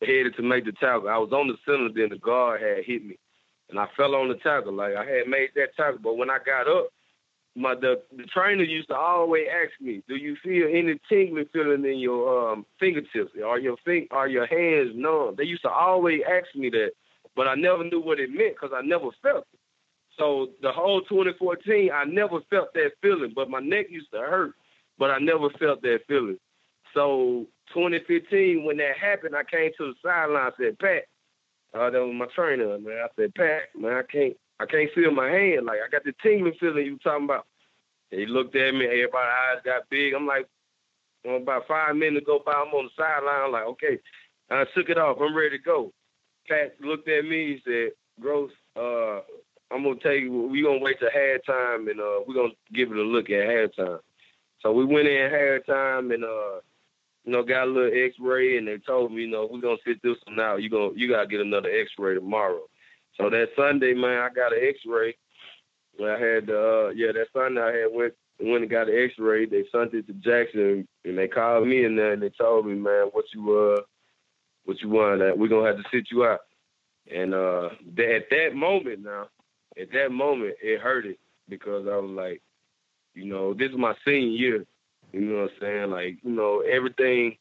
headed 0.02 0.36
to 0.36 0.42
make 0.42 0.64
the 0.64 0.72
tackle, 0.72 1.08
I 1.08 1.18
was 1.18 1.32
on 1.32 1.48
the 1.48 1.56
center. 1.64 1.88
Then 1.94 2.10
the 2.10 2.18
guard 2.18 2.60
had 2.60 2.84
hit 2.84 3.04
me, 3.04 3.18
and 3.70 3.78
I 3.78 3.86
fell 3.96 4.14
on 4.14 4.28
the 4.28 4.34
tackle. 4.36 4.74
Like 4.74 4.94
I 4.94 5.04
had 5.04 5.28
made 5.28 5.50
that 5.54 5.74
tackle, 5.76 6.00
but 6.02 6.16
when 6.18 6.30
I 6.30 6.38
got 6.44 6.68
up, 6.68 6.88
my 7.54 7.74
the, 7.74 8.02
the 8.14 8.24
trainer 8.24 8.64
used 8.64 8.88
to 8.88 8.96
always 8.96 9.46
ask 9.50 9.80
me, 9.80 10.02
"Do 10.06 10.16
you 10.16 10.36
feel 10.42 10.68
any 10.70 11.00
tingling 11.08 11.46
feeling 11.52 11.84
in 11.84 11.98
your 11.98 12.52
um, 12.52 12.66
fingertips? 12.78 13.32
Are 13.42 13.58
your 13.58 13.76
fing- 13.86 14.08
are 14.10 14.28
your 14.28 14.46
hands 14.46 14.92
numb?" 14.94 15.36
They 15.38 15.44
used 15.44 15.62
to 15.62 15.70
always 15.70 16.20
ask 16.28 16.54
me 16.54 16.68
that 16.70 16.90
but 17.36 17.46
I 17.46 17.54
never 17.54 17.84
knew 17.84 18.00
what 18.00 18.18
it 18.18 18.30
meant 18.30 18.54
because 18.54 18.74
I 18.74 18.80
never 18.80 19.10
felt 19.22 19.46
it. 19.52 19.55
So 20.18 20.48
the 20.62 20.72
whole 20.72 21.02
2014, 21.02 21.90
I 21.92 22.04
never 22.04 22.40
felt 22.50 22.72
that 22.74 22.92
feeling, 23.02 23.32
but 23.34 23.50
my 23.50 23.60
neck 23.60 23.86
used 23.90 24.10
to 24.12 24.18
hurt, 24.18 24.54
but 24.98 25.10
I 25.10 25.18
never 25.18 25.50
felt 25.58 25.82
that 25.82 26.00
feeling. 26.08 26.38
So 26.94 27.46
2015, 27.74 28.64
when 28.64 28.78
that 28.78 28.96
happened, 28.96 29.36
I 29.36 29.44
came 29.44 29.70
to 29.76 29.92
the 29.92 29.94
sideline. 30.02 30.50
I 30.50 30.50
said, 30.58 30.78
Pat, 30.78 31.04
uh, 31.74 31.90
that 31.90 32.00
was 32.00 32.14
my 32.14 32.26
trainer, 32.34 32.78
man. 32.78 33.04
I 33.04 33.08
said, 33.16 33.34
Pat, 33.34 33.62
man, 33.76 33.92
I 33.92 34.02
can't, 34.10 34.36
I 34.58 34.66
can't 34.66 34.90
feel 34.94 35.10
my 35.10 35.28
hand. 35.28 35.66
Like 35.66 35.80
I 35.86 35.90
got 35.90 36.04
the 36.04 36.14
tingling 36.22 36.54
feeling 36.58 36.86
you 36.86 36.98
talking 36.98 37.24
about. 37.24 37.46
And 38.10 38.20
he 38.20 38.26
looked 38.26 38.56
at 38.56 38.72
me. 38.72 38.86
Everybody's 38.86 39.32
eyes 39.52 39.62
got 39.64 39.90
big. 39.90 40.14
I'm 40.14 40.26
like, 40.26 40.46
well, 41.24 41.36
about 41.36 41.66
five 41.66 41.96
minutes 41.96 42.24
go 42.24 42.40
by, 42.44 42.52
I'm 42.52 42.72
on 42.72 42.84
the 42.84 42.90
sideline. 42.96 43.46
I'm 43.46 43.52
like, 43.52 43.66
okay. 43.66 43.98
I 44.50 44.64
took 44.74 44.88
it 44.88 44.98
off. 44.98 45.18
I'm 45.20 45.36
ready 45.36 45.58
to 45.58 45.62
go. 45.62 45.92
Pat 46.48 46.76
looked 46.80 47.08
at 47.08 47.24
me. 47.24 47.56
He 47.56 47.62
said, 47.64 47.90
"Gross, 48.20 48.52
uh, 48.76 49.20
I'm 49.70 49.82
gonna 49.82 49.96
tell 49.96 50.12
you, 50.12 50.32
we 50.32 50.62
gonna 50.62 50.78
wait 50.78 50.98
till 50.98 51.08
halftime, 51.08 51.90
and 51.90 52.00
uh, 52.00 52.20
we're 52.26 52.34
gonna 52.34 52.54
give 52.72 52.90
it 52.90 52.98
a 52.98 53.02
look 53.02 53.30
at 53.30 53.46
halftime." 53.46 54.00
So 54.62 54.72
we 54.72 54.84
went 54.84 55.08
in 55.08 55.30
halftime, 55.30 56.14
and 56.14 56.24
uh, 56.24 56.60
you 57.24 57.32
know, 57.32 57.42
got 57.42 57.66
a 57.66 57.70
little 57.70 57.90
X-ray, 57.92 58.56
and 58.56 58.68
they 58.68 58.78
told 58.78 59.12
me, 59.12 59.22
you 59.22 59.30
know, 59.30 59.48
we're 59.50 59.60
gonna 59.60 59.76
sit 59.84 60.00
this 60.02 60.16
one 60.26 60.40
out. 60.40 60.62
You 60.62 60.70
gonna, 60.70 60.90
you 60.94 61.08
gotta 61.08 61.26
get 61.26 61.40
another 61.40 61.68
X-ray 61.68 62.14
tomorrow. 62.14 62.62
So 63.16 63.28
that 63.30 63.48
Sunday, 63.56 63.94
man, 63.94 64.20
I 64.20 64.28
got 64.32 64.52
an 64.52 64.60
X-ray. 64.62 65.16
I 66.00 66.18
had, 66.18 66.50
uh, 66.50 66.90
yeah, 66.90 67.12
that 67.12 67.26
Sunday 67.32 67.60
I 67.60 67.72
had 67.72 67.88
went 67.92 68.14
went 68.38 68.62
and 68.62 68.70
got 68.70 68.88
an 68.88 68.96
X-ray. 68.96 69.46
They 69.46 69.64
sent 69.72 69.94
it 69.94 70.06
to 70.06 70.12
Jackson, 70.14 70.86
and 71.04 71.18
they 71.18 71.26
called 71.26 71.66
me 71.66 71.84
in 71.84 71.96
there, 71.96 72.12
and 72.12 72.22
they 72.22 72.30
told 72.30 72.66
me, 72.66 72.74
man, 72.74 73.08
what 73.12 73.24
you 73.34 73.58
uh 73.58 73.82
what 74.64 74.80
you 74.82 74.88
want 74.88 75.20
that 75.20 75.38
we're 75.38 75.48
gonna 75.48 75.66
have 75.66 75.78
to 75.78 75.88
sit 75.92 76.08
you 76.10 76.24
out. 76.24 76.40
And 77.12 77.34
uh 77.34 77.70
at 77.98 78.30
that 78.30 78.50
moment 78.54 79.02
now, 79.02 79.28
at 79.80 79.92
that 79.92 80.12
moment 80.12 80.54
it 80.62 80.80
hurted 80.80 81.16
because 81.48 81.86
I 81.86 81.96
was 81.96 82.10
like, 82.10 82.42
you 83.14 83.24
know, 83.24 83.54
this 83.54 83.70
is 83.70 83.76
my 83.76 83.94
senior 84.04 84.28
year. 84.28 84.66
You 85.12 85.20
know 85.20 85.42
what 85.42 85.50
I'm 85.52 85.60
saying? 85.60 85.90
Like, 85.90 86.18
you 86.22 86.30
know, 86.30 86.60
everything 86.60 87.36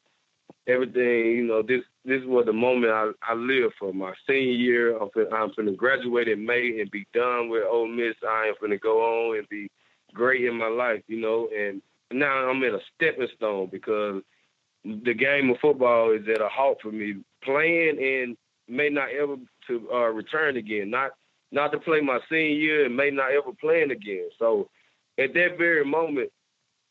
everything, 0.67 1.31
you 1.31 1.47
know, 1.47 1.61
this 1.61 1.81
this 2.03 2.21
was 2.25 2.45
the 2.45 2.53
moment 2.53 2.91
I, 2.91 3.11
I 3.21 3.33
lived 3.33 3.75
for. 3.79 3.93
My 3.93 4.13
senior 4.27 4.51
year, 4.53 4.97
I'm 4.97 5.09
finna, 5.09 5.33
I'm 5.33 5.49
finna 5.51 5.75
graduate 5.75 6.27
in 6.27 6.45
May 6.45 6.79
and 6.79 6.91
be 6.91 7.05
done 7.13 7.49
with 7.49 7.63
Ole 7.69 7.87
Miss. 7.87 8.15
I 8.27 8.47
am 8.47 8.55
finna 8.61 8.79
go 8.79 9.01
on 9.01 9.37
and 9.37 9.49
be 9.49 9.69
great 10.13 10.45
in 10.45 10.57
my 10.57 10.67
life, 10.67 11.01
you 11.07 11.19
know. 11.19 11.49
And 11.55 11.81
now 12.11 12.49
I'm 12.49 12.63
at 12.63 12.73
a 12.73 12.79
stepping 12.95 13.27
stone 13.35 13.69
because 13.71 14.21
the 14.83 15.13
game 15.13 15.49
of 15.49 15.57
football 15.59 16.11
is 16.11 16.27
at 16.27 16.41
a 16.41 16.49
halt 16.49 16.79
for 16.81 16.91
me. 16.91 17.15
Playing 17.43 17.99
and 17.99 18.37
may 18.67 18.89
not 18.89 19.09
ever 19.09 19.35
to 19.67 19.89
uh, 19.91 20.09
return 20.09 20.57
again. 20.57 20.89
Not 20.89 21.11
not 21.55 21.71
to 21.71 21.79
play 21.79 22.01
my 22.01 22.19
senior 22.29 22.49
year 22.49 22.85
and 22.85 22.97
may 22.97 23.09
not 23.09 23.31
ever 23.31 23.53
playing 23.59 23.89
again. 23.89 24.29
So 24.37 24.69
at 25.17 25.33
that 25.33 25.57
very 25.57 25.85
moment, 25.85 26.29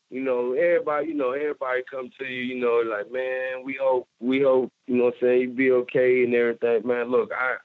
you 0.09 0.21
know, 0.21 0.53
everybody, 0.53 1.09
you 1.09 1.13
know, 1.13 1.31
everybody 1.31 1.83
come 1.89 2.09
to 2.19 2.25
you, 2.25 2.41
you 2.41 2.59
know, 2.59 2.83
like, 2.83 3.11
man, 3.11 3.63
we 3.63 3.77
hope, 3.79 4.07
we 4.19 4.41
hope, 4.41 4.71
you 4.87 4.97
know, 4.97 5.05
what 5.05 5.13
I'm 5.15 5.19
saying 5.21 5.41
you 5.41 5.49
be 5.49 5.71
okay 5.71 6.23
and 6.23 6.33
everything, 6.33 6.87
man. 6.87 7.11
Look, 7.11 7.29
I, 7.31 7.57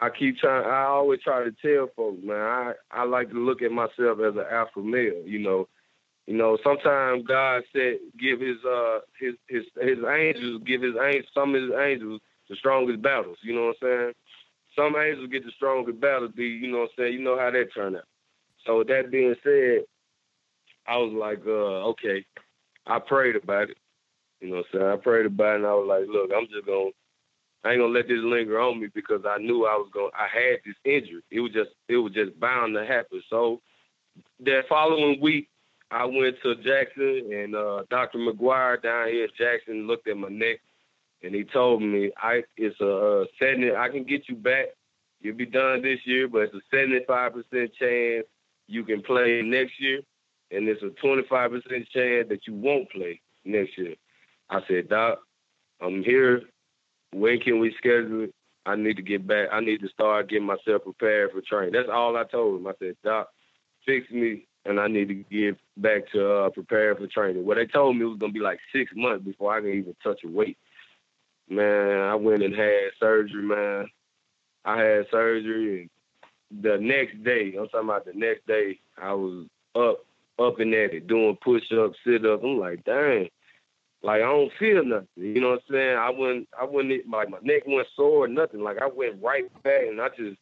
I 0.00 0.08
keep 0.10 0.38
trying. 0.38 0.64
I 0.64 0.84
always 0.84 1.20
try 1.20 1.44
to 1.44 1.52
tell 1.62 1.88
folks, 1.94 2.22
man. 2.24 2.36
I 2.36 2.72
I 2.90 3.04
like 3.04 3.30
to 3.30 3.36
look 3.36 3.62
at 3.62 3.70
myself 3.70 4.18
as 4.18 4.34
an 4.34 4.44
alpha 4.50 4.80
male. 4.80 5.22
You 5.24 5.38
know, 5.38 5.68
you 6.26 6.36
know, 6.36 6.58
sometimes 6.64 7.24
God 7.24 7.62
said 7.72 7.98
give 8.18 8.40
his 8.40 8.56
uh 8.64 8.98
his 9.20 9.34
his 9.48 9.62
his 9.80 9.98
angels 10.04 10.62
give 10.66 10.82
his 10.82 10.96
angels 11.00 11.30
some 11.32 11.54
of 11.54 11.62
his 11.62 11.70
angels 11.78 12.20
the 12.50 12.56
strongest 12.56 13.00
battles. 13.00 13.38
You 13.42 13.54
know 13.54 13.66
what 13.66 13.76
I'm 13.82 13.88
saying? 13.88 14.12
Some 14.76 14.96
angels 14.96 15.28
get 15.30 15.44
the 15.44 15.52
stronger 15.56 15.92
battle 15.92 16.28
Be 16.28 16.44
you 16.44 16.70
know 16.70 16.78
what 16.78 16.90
I'm 16.98 17.04
saying? 17.04 17.12
You 17.14 17.22
know 17.22 17.38
how 17.38 17.50
that 17.50 17.74
turned 17.74 17.96
out. 17.96 18.04
So 18.66 18.78
with 18.78 18.88
that 18.88 19.10
being 19.10 19.34
said, 19.42 19.82
I 20.86 20.96
was 20.96 21.12
like, 21.12 21.42
uh, 21.46 21.90
okay. 21.90 22.24
I 22.86 22.98
prayed 22.98 23.36
about 23.36 23.70
it. 23.70 23.76
You 24.40 24.50
know 24.50 24.56
what 24.56 24.66
I'm 24.72 24.80
saying? 24.80 24.92
I 24.92 24.96
prayed 24.96 25.26
about 25.26 25.54
it 25.54 25.56
and 25.56 25.66
I 25.66 25.74
was 25.74 25.86
like, 25.88 26.08
look, 26.08 26.30
I'm 26.34 26.48
just 26.48 26.66
gonna 26.66 26.90
I 27.64 27.72
ain't 27.72 27.80
gonna 27.80 27.92
let 27.92 28.08
this 28.08 28.18
linger 28.22 28.60
on 28.60 28.80
me 28.80 28.88
because 28.92 29.22
I 29.24 29.38
knew 29.38 29.66
I 29.66 29.76
was 29.76 29.88
gonna 29.94 30.10
I 30.18 30.26
had 30.26 30.58
this 30.66 30.74
injury. 30.84 31.22
It 31.30 31.40
was 31.40 31.52
just 31.52 31.70
it 31.88 31.96
was 31.96 32.12
just 32.12 32.38
bound 32.40 32.74
to 32.74 32.84
happen. 32.84 33.22
So 33.30 33.60
that 34.40 34.62
following 34.68 35.20
week 35.20 35.48
I 35.90 36.04
went 36.04 36.36
to 36.42 36.56
Jackson 36.56 37.30
and 37.32 37.54
uh, 37.54 37.82
Dr. 37.90 38.18
McGuire 38.18 38.82
down 38.82 39.08
here 39.08 39.24
at 39.24 39.34
Jackson 39.36 39.86
looked 39.86 40.08
at 40.08 40.16
my 40.16 40.28
neck 40.28 40.58
and 41.22 41.34
he 41.34 41.44
told 41.44 41.82
me 41.82 42.10
I 42.16 42.42
it's 42.56 42.80
a 42.80 43.24
seventy 43.38 43.74
I 43.74 43.88
can 43.88 44.04
get 44.04 44.28
you 44.28 44.36
back. 44.36 44.66
You'll 45.20 45.36
be 45.36 45.46
done 45.46 45.82
this 45.82 46.00
year, 46.04 46.28
but 46.28 46.42
it's 46.42 46.54
a 46.54 46.60
seventy 46.70 47.04
five 47.06 47.32
percent 47.32 47.72
chance 47.78 48.26
you 48.66 48.84
can 48.84 49.02
play 49.02 49.42
next 49.42 49.80
year, 49.80 50.00
and 50.50 50.68
it's 50.68 50.82
a 50.82 50.90
twenty 51.00 51.22
five 51.28 51.50
percent 51.50 51.88
chance 51.92 52.28
that 52.28 52.46
you 52.46 52.54
won't 52.54 52.90
play 52.90 53.20
next 53.44 53.76
year. 53.78 53.94
I 54.50 54.60
said, 54.68 54.88
Doc, 54.88 55.18
I'm 55.80 56.02
here. 56.02 56.42
When 57.12 57.38
can 57.40 57.58
we 57.58 57.74
schedule 57.78 58.24
it? 58.24 58.34
I 58.64 58.76
need 58.76 58.96
to 58.96 59.02
get 59.02 59.26
back. 59.26 59.48
I 59.52 59.60
need 59.60 59.80
to 59.80 59.88
start 59.88 60.30
getting 60.30 60.46
myself 60.46 60.84
prepared 60.84 61.32
for 61.32 61.40
training. 61.40 61.72
That's 61.72 61.88
all 61.92 62.16
I 62.16 62.24
told 62.24 62.60
him. 62.60 62.66
I 62.66 62.72
said, 62.78 62.96
Doc, 63.04 63.28
fix 63.84 64.08
me 64.10 64.46
and 64.64 64.78
I 64.78 64.86
need 64.86 65.08
to 65.08 65.14
get 65.14 65.58
back 65.76 66.10
to 66.12 66.32
uh, 66.32 66.50
prepare 66.50 66.94
for 66.94 67.06
training. 67.06 67.44
What 67.44 67.56
they 67.56 67.66
told 67.66 67.96
me 67.96 68.04
was 68.04 68.18
gonna 68.18 68.32
be 68.32 68.40
like 68.40 68.60
six 68.72 68.92
months 68.94 69.24
before 69.24 69.56
I 69.56 69.60
can 69.60 69.70
even 69.70 69.96
touch 70.02 70.20
a 70.24 70.28
weight. 70.28 70.56
Man, 71.48 72.00
I 72.00 72.14
went 72.14 72.42
and 72.42 72.54
had 72.54 72.90
surgery, 72.98 73.42
man. 73.42 73.86
I 74.64 74.78
had 74.78 75.06
surgery, 75.10 75.90
and 76.52 76.62
the 76.62 76.78
next 76.78 77.22
day, 77.24 77.54
I'm 77.58 77.68
talking 77.68 77.88
about 77.88 78.04
the 78.04 78.12
next 78.14 78.46
day, 78.46 78.78
I 79.00 79.12
was 79.12 79.46
up, 79.74 80.04
up 80.38 80.60
and 80.60 80.72
at 80.74 80.94
it, 80.94 81.06
doing 81.06 81.36
push 81.42 81.62
ups, 81.72 81.98
sit 82.06 82.24
ups. 82.24 82.42
I'm 82.44 82.58
like, 82.58 82.84
dang, 82.84 83.28
like 84.02 84.16
I 84.16 84.26
don't 84.26 84.52
feel 84.58 84.84
nothing. 84.84 85.08
You 85.16 85.40
know 85.40 85.50
what 85.50 85.62
I'm 85.68 85.74
saying? 85.74 85.96
I 85.96 86.10
wouldn't 86.10 86.48
I 86.60 86.64
wouldn't 86.64 87.08
like 87.08 87.30
my 87.30 87.38
neck 87.42 87.62
went 87.66 87.86
sore 87.94 88.24
or 88.24 88.28
nothing. 88.28 88.60
Like 88.60 88.78
I 88.82 88.86
went 88.86 89.22
right 89.22 89.44
back 89.62 89.82
and 89.88 90.00
I 90.00 90.08
just 90.08 90.36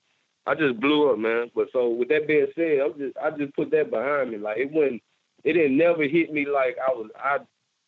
I 0.46 0.54
just 0.54 0.80
blew 0.80 1.12
up, 1.12 1.18
man. 1.18 1.50
But 1.54 1.68
so 1.72 1.90
with 1.90 2.08
that 2.08 2.26
being 2.26 2.46
said, 2.54 2.80
I'm 2.80 2.98
just 2.98 3.16
I 3.18 3.30
just 3.30 3.54
put 3.54 3.70
that 3.72 3.90
behind 3.90 4.30
me. 4.30 4.38
Like 4.38 4.58
it 4.58 4.72
wouldn't 4.72 5.02
it 5.44 5.52
didn't 5.52 5.76
never 5.76 6.04
hit 6.04 6.32
me 6.32 6.46
like 6.46 6.76
I 6.86 6.90
was 6.92 7.10
I 7.16 7.38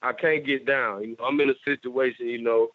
I 0.03 0.13
can't 0.13 0.45
get 0.45 0.67
down. 0.67 1.03
You 1.03 1.17
know, 1.19 1.25
I'm 1.25 1.41
in 1.41 1.51
a 1.51 1.55
situation, 1.65 2.29
you 2.29 2.43
know, 2.43 2.69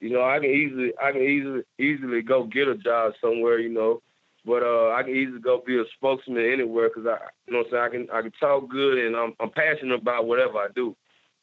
you 0.00 0.10
know, 0.10 0.24
I 0.24 0.38
can 0.38 0.50
easily 0.50 0.92
I 1.02 1.12
can 1.12 1.22
easily 1.22 1.62
easily 1.78 2.22
go 2.22 2.44
get 2.44 2.68
a 2.68 2.76
job 2.76 3.12
somewhere, 3.20 3.58
you 3.58 3.70
know. 3.70 4.02
But 4.44 4.62
uh, 4.62 4.92
I 4.92 5.02
can 5.02 5.14
easily 5.14 5.40
go 5.40 5.62
be 5.66 5.78
a 5.78 5.84
spokesman 5.96 6.50
anywhere 6.52 6.88
because 6.88 7.06
I, 7.06 7.18
you 7.46 7.52
know, 7.52 7.58
what 7.58 7.66
I'm 7.66 7.72
saying 7.72 7.82
I 7.82 7.88
can 7.88 8.16
I 8.18 8.22
can 8.22 8.32
talk 8.40 8.68
good 8.68 8.98
and 8.98 9.16
I'm 9.16 9.34
I'm 9.40 9.50
passionate 9.50 10.00
about 10.00 10.26
whatever 10.26 10.58
I 10.58 10.68
do. 10.74 10.96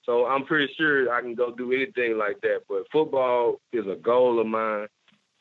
So 0.06 0.26
I'm 0.26 0.46
pretty 0.46 0.72
sure 0.78 1.12
I 1.12 1.22
can 1.22 1.36
go 1.36 1.52
do 1.52 1.72
anything 1.72 2.18
like 2.18 2.40
that. 2.42 2.62
But 2.70 2.84
football 2.92 3.60
is 3.74 3.86
a 3.88 3.96
goal 3.96 4.40
of 4.40 4.48
mine. 4.48 4.88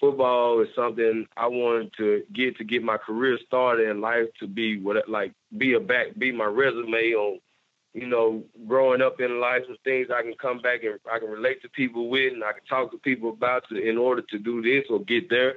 Football 0.01 0.61
is 0.63 0.69
something 0.75 1.27
I 1.37 1.47
wanted 1.47 1.93
to 1.99 2.23
get 2.33 2.57
to 2.59 2.65
get 2.65 2.83
my 2.83 2.97
career 2.97 3.39
started 3.47 3.89
in 3.89 4.01
life 4.01 4.27
to 4.41 4.47
be 4.47 4.81
what 4.81 5.09
like 5.09 5.33
be 5.57 5.75
a 5.75 5.81
back 5.81 6.19
be 6.19 6.33
my 6.33 6.47
resume 6.47 7.15
on 7.15 7.39
you 7.95 8.09
know, 8.09 8.43
growing 8.67 9.01
up 9.01 9.21
in 9.21 9.41
life, 9.41 9.63
some 9.67 9.77
things 9.85 10.09
I 10.13 10.23
can 10.23 10.35
come 10.41 10.61
back 10.61 10.83
and 10.83 10.99
I 11.11 11.21
can 11.21 11.29
relate 11.29 11.63
to 11.63 11.69
people 11.69 12.11
with, 12.11 12.33
and 12.33 12.43
I 12.43 12.53
can 12.53 12.65
talk 12.69 12.91
to 12.91 12.99
people 12.99 13.31
about 13.31 13.63
to, 13.69 13.77
in 13.77 13.97
order 13.97 14.23
to 14.31 14.39
do 14.39 14.61
this 14.61 14.85
or 14.91 14.99
get 15.01 15.31
there. 15.31 15.55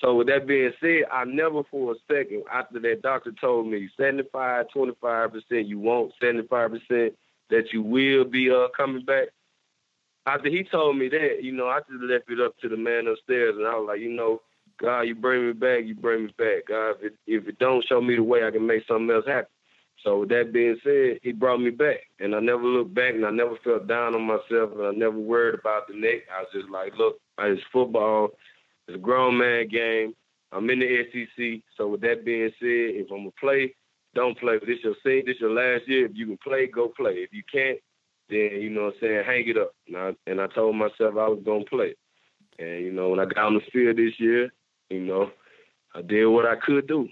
So 0.00 0.14
with 0.16 0.26
that 0.28 0.46
being 0.46 0.72
said, 0.80 1.04
I 1.12 1.24
never 1.24 1.62
for 1.70 1.92
a 1.92 1.94
second 2.10 2.44
after 2.52 2.80
that 2.80 3.02
doctor 3.02 3.32
told 3.38 3.68
me 3.68 3.88
75, 3.98 4.66
25 4.72 5.32
percent 5.32 5.66
you 5.68 5.78
won't, 5.78 6.12
75 6.20 6.70
percent 6.70 7.14
that 7.50 7.72
you 7.72 7.82
will 7.82 8.24
be 8.24 8.50
uh 8.50 8.68
coming 8.76 9.04
back. 9.04 9.28
After 10.26 10.48
he 10.48 10.64
told 10.64 10.96
me 10.96 11.10
that, 11.10 11.42
you 11.42 11.52
know, 11.52 11.68
I 11.68 11.80
just 11.80 12.02
left 12.02 12.30
it 12.30 12.40
up 12.40 12.58
to 12.60 12.68
the 12.68 12.78
man 12.78 13.06
upstairs, 13.06 13.56
and 13.56 13.66
I 13.66 13.76
was 13.76 13.86
like, 13.86 14.00
you 14.00 14.10
know, 14.10 14.40
God, 14.80 15.02
you 15.02 15.14
bring 15.14 15.46
me 15.46 15.52
back, 15.52 15.84
you 15.84 15.94
bring 15.94 16.24
me 16.24 16.34
back. 16.38 16.66
God, 16.68 16.92
if 16.92 17.02
it, 17.02 17.14
if 17.26 17.46
it 17.46 17.58
don't 17.58 17.84
show 17.84 18.00
me 18.00 18.16
the 18.16 18.22
way, 18.22 18.44
I 18.44 18.50
can 18.50 18.66
make 18.66 18.86
something 18.88 19.14
else 19.14 19.26
happen. 19.26 19.53
So 20.04 20.20
with 20.20 20.28
that 20.28 20.52
being 20.52 20.76
said, 20.84 21.18
he 21.22 21.32
brought 21.32 21.60
me 21.60 21.70
back, 21.70 22.00
and 22.20 22.34
I 22.34 22.40
never 22.40 22.62
looked 22.62 22.94
back, 22.94 23.14
and 23.14 23.24
I 23.24 23.30
never 23.30 23.56
felt 23.64 23.88
down 23.88 24.14
on 24.14 24.22
myself, 24.22 24.72
and 24.74 24.82
I 24.82 24.90
never 24.90 25.18
worried 25.18 25.58
about 25.58 25.88
the 25.88 25.94
neck. 25.94 26.24
I 26.30 26.42
was 26.42 26.50
just 26.52 26.68
like, 26.68 26.92
look, 26.98 27.16
it's 27.38 27.62
football, 27.72 28.28
it's 28.86 28.96
a 28.96 28.98
grown 28.98 29.38
man 29.38 29.66
game. 29.68 30.14
I'm 30.52 30.68
in 30.68 30.80
the 30.80 31.04
SEC. 31.10 31.62
So 31.76 31.88
with 31.88 32.02
that 32.02 32.24
being 32.24 32.50
said, 32.60 33.00
if 33.00 33.10
I'm 33.10 33.18
gonna 33.18 33.30
play, 33.40 33.74
don't 34.14 34.38
play. 34.38 34.58
But 34.58 34.68
this 34.68 34.84
your 34.84 34.94
thing, 35.02 35.24
this 35.26 35.40
your 35.40 35.50
last 35.50 35.88
year. 35.88 36.06
If 36.06 36.12
you 36.14 36.26
can 36.26 36.38
play, 36.38 36.66
go 36.66 36.88
play. 36.88 37.14
If 37.14 37.32
you 37.32 37.42
can't, 37.50 37.78
then 38.28 38.60
you 38.60 38.70
know 38.70 38.84
what 38.84 38.94
I'm 38.94 39.00
saying, 39.00 39.24
hang 39.24 39.48
it 39.48 39.56
up. 39.56 39.74
And 39.88 39.96
I, 39.96 40.12
and 40.26 40.40
I 40.40 40.46
told 40.48 40.76
myself 40.76 41.16
I 41.16 41.28
was 41.28 41.42
gonna 41.44 41.64
play. 41.64 41.94
And 42.58 42.84
you 42.84 42.92
know, 42.92 43.08
when 43.08 43.20
I 43.20 43.24
got 43.24 43.46
on 43.46 43.54
the 43.54 43.60
field 43.72 43.96
this 43.96 44.20
year, 44.20 44.52
you 44.90 45.00
know, 45.00 45.30
I 45.94 46.02
did 46.02 46.26
what 46.26 46.46
I 46.46 46.56
could 46.56 46.86
do. 46.86 47.08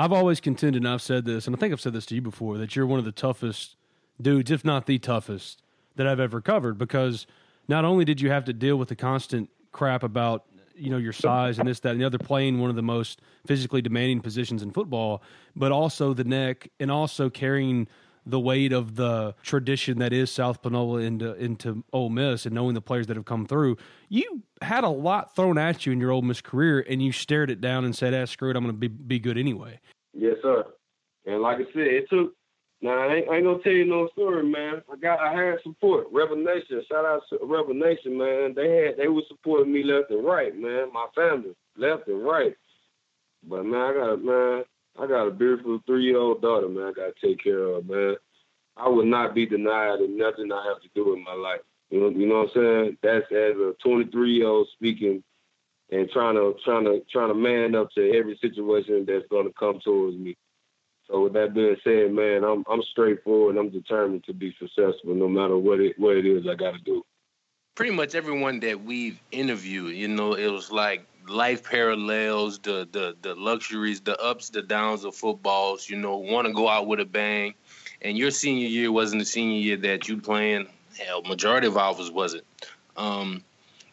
I've 0.00 0.14
always 0.14 0.40
contended, 0.40 0.80
and 0.80 0.88
I've 0.88 1.02
said 1.02 1.26
this, 1.26 1.46
and 1.46 1.54
I 1.54 1.58
think 1.58 1.74
I've 1.74 1.80
said 1.80 1.92
this 1.92 2.06
to 2.06 2.14
you 2.14 2.22
before, 2.22 2.56
that 2.56 2.74
you're 2.74 2.86
one 2.86 2.98
of 2.98 3.04
the 3.04 3.12
toughest 3.12 3.76
dudes, 4.18 4.50
if 4.50 4.64
not 4.64 4.86
the 4.86 4.98
toughest, 4.98 5.62
that 5.96 6.06
I've 6.06 6.20
ever 6.20 6.40
covered. 6.40 6.78
Because 6.78 7.26
not 7.68 7.84
only 7.84 8.06
did 8.06 8.18
you 8.18 8.30
have 8.30 8.46
to 8.46 8.54
deal 8.54 8.76
with 8.76 8.88
the 8.88 8.96
constant 8.96 9.50
crap 9.72 10.02
about 10.02 10.46
you 10.74 10.88
know 10.88 10.96
your 10.96 11.12
size 11.12 11.58
and 11.58 11.68
this 11.68 11.80
that 11.80 11.90
and 11.90 12.00
the 12.00 12.06
other 12.06 12.16
playing 12.16 12.58
one 12.58 12.70
of 12.70 12.76
the 12.76 12.82
most 12.82 13.20
physically 13.46 13.82
demanding 13.82 14.20
positions 14.20 14.62
in 14.62 14.70
football 14.70 15.22
but 15.54 15.70
also 15.70 16.14
the 16.14 16.24
neck 16.24 16.68
and 16.80 16.90
also 16.90 17.28
carrying 17.28 17.86
the 18.30 18.40
weight 18.40 18.72
of 18.72 18.96
the 18.96 19.34
tradition 19.42 19.98
that 19.98 20.12
is 20.12 20.30
South 20.30 20.62
Panola 20.62 21.00
into 21.00 21.34
into 21.34 21.84
Ole 21.92 22.10
Miss 22.10 22.46
and 22.46 22.54
knowing 22.54 22.74
the 22.74 22.80
players 22.80 23.06
that 23.08 23.16
have 23.16 23.26
come 23.26 23.46
through, 23.46 23.76
you 24.08 24.42
had 24.62 24.84
a 24.84 24.88
lot 24.88 25.34
thrown 25.34 25.58
at 25.58 25.86
you 25.86 25.92
in 25.92 26.00
your 26.00 26.10
Ole 26.12 26.22
Miss 26.22 26.40
career, 26.40 26.84
and 26.88 27.02
you 27.02 27.12
stared 27.12 27.50
it 27.50 27.60
down 27.60 27.84
and 27.84 27.94
said, 27.94 28.14
"Ah, 28.14 28.24
screw 28.24 28.50
it, 28.50 28.56
I'm 28.56 28.64
going 28.64 28.74
to 28.74 28.78
be 28.78 28.88
be 28.88 29.18
good 29.18 29.38
anyway." 29.38 29.80
Yes, 30.12 30.36
sir. 30.42 30.64
And 31.26 31.42
like 31.42 31.58
I 31.58 31.64
said, 31.72 31.86
it 31.86 32.08
took. 32.08 32.34
Now 32.82 32.98
I 32.98 33.14
ain't, 33.14 33.30
ain't 33.30 33.44
gonna 33.44 33.62
tell 33.62 33.72
you 33.72 33.84
no 33.84 34.08
story, 34.12 34.42
man. 34.42 34.82
I 34.90 34.96
got 34.96 35.20
I 35.20 35.32
had 35.34 35.58
support. 35.62 36.06
Rebel 36.10 36.36
Nation, 36.36 36.82
shout 36.88 37.04
out 37.04 37.22
to 37.28 37.38
Rebel 37.42 37.74
Nation, 37.74 38.16
man. 38.16 38.54
They 38.54 38.84
had 38.84 38.96
they 38.96 39.08
were 39.08 39.22
supporting 39.28 39.72
me 39.72 39.84
left 39.84 40.10
and 40.10 40.24
right, 40.24 40.56
man. 40.56 40.90
My 40.92 41.06
family 41.14 41.54
left 41.76 42.08
and 42.08 42.24
right. 42.24 42.54
But 43.46 43.64
man, 43.64 43.80
I 43.80 43.92
got 43.92 44.24
man, 44.24 44.64
I 44.98 45.06
got 45.06 45.26
a 45.26 45.30
beautiful 45.30 45.80
three 45.86 46.04
year 46.04 46.18
old 46.18 46.42
daughter, 46.42 46.68
man. 46.68 46.88
I 46.88 46.92
gotta 46.92 47.14
take 47.22 47.42
care 47.42 47.62
of, 47.62 47.88
man. 47.88 48.16
I 48.76 48.88
would 48.88 49.06
not 49.06 49.34
be 49.34 49.46
denied 49.46 50.00
of 50.00 50.10
nothing 50.10 50.52
I 50.52 50.64
have 50.68 50.80
to 50.82 50.88
do 50.94 51.14
in 51.14 51.22
my 51.22 51.34
life. 51.34 51.60
You 51.90 52.00
know, 52.00 52.08
you 52.08 52.26
know 52.26 52.44
what 52.44 52.56
I'm 52.56 52.94
saying? 52.94 52.98
That's 53.02 53.26
as 53.32 53.56
a 53.56 53.74
23 53.82 54.32
year 54.32 54.46
old 54.46 54.68
speaking 54.74 55.22
and 55.90 56.10
trying 56.10 56.36
to 56.36 56.54
trying 56.64 56.84
to 56.84 57.02
trying 57.10 57.28
to 57.28 57.34
man 57.34 57.74
up 57.74 57.90
to 57.92 58.12
every 58.12 58.38
situation 58.40 59.04
that's 59.06 59.26
going 59.28 59.46
to 59.46 59.52
come 59.58 59.80
towards 59.80 60.16
me. 60.16 60.36
So 61.08 61.24
with 61.24 61.32
that 61.32 61.54
being 61.54 61.76
said, 61.82 62.12
man, 62.12 62.44
I'm 62.44 62.64
I'm 62.70 62.82
straightforward. 62.92 63.56
And 63.56 63.66
I'm 63.66 63.72
determined 63.72 64.24
to 64.24 64.32
be 64.32 64.54
successful, 64.58 65.14
no 65.14 65.28
matter 65.28 65.58
what 65.58 65.80
it 65.80 65.98
what 65.98 66.16
it 66.16 66.26
is 66.26 66.46
I 66.48 66.54
got 66.54 66.72
to 66.72 66.80
do. 66.80 67.02
Pretty 67.74 67.92
much 67.92 68.14
everyone 68.14 68.60
that 68.60 68.82
we've 68.82 69.20
interviewed, 69.32 69.96
you 69.96 70.08
know, 70.08 70.34
it 70.34 70.48
was 70.48 70.70
like 70.70 71.06
life 71.28 71.64
parallels, 71.64 72.58
the 72.58 72.88
the 72.90 73.16
the 73.22 73.34
luxuries, 73.34 74.00
the 74.00 74.20
ups, 74.20 74.50
the 74.50 74.62
downs 74.62 75.04
of 75.04 75.14
footballs. 75.14 75.88
You 75.88 75.96
know, 75.96 76.16
want 76.16 76.46
to 76.46 76.52
go 76.52 76.68
out 76.68 76.86
with 76.86 77.00
a 77.00 77.04
bang, 77.04 77.54
and 78.02 78.16
your 78.16 78.30
senior 78.30 78.68
year 78.68 78.92
wasn't 78.92 79.20
the 79.20 79.26
senior 79.26 79.60
year 79.60 79.76
that 79.78 80.08
you 80.08 80.18
playing. 80.18 80.68
Hell, 80.98 81.22
majority 81.22 81.66
of 81.66 81.76
ours 81.76 82.10
wasn't. 82.10 82.44
Um, 82.96 83.44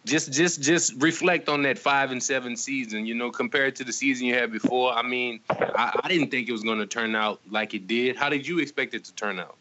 just 0.05 0.31
just 0.31 0.61
just 0.61 0.93
reflect 1.01 1.49
on 1.49 1.63
that 1.63 1.77
five 1.77 2.11
and 2.11 2.23
seven 2.23 2.55
season. 2.55 3.05
You 3.05 3.15
know, 3.15 3.31
compared 3.31 3.75
to 3.77 3.83
the 3.83 3.93
season 3.93 4.25
you 4.27 4.33
had 4.33 4.51
before. 4.51 4.93
I 4.93 5.03
mean, 5.03 5.41
I, 5.49 5.99
I 6.03 6.07
didn't 6.07 6.31
think 6.31 6.49
it 6.49 6.51
was 6.51 6.63
going 6.63 6.79
to 6.79 6.87
turn 6.87 7.15
out 7.15 7.41
like 7.49 7.73
it 7.73 7.87
did. 7.87 8.15
How 8.15 8.29
did 8.29 8.47
you 8.47 8.59
expect 8.59 8.93
it 8.93 9.03
to 9.05 9.13
turn 9.13 9.39
out? 9.39 9.57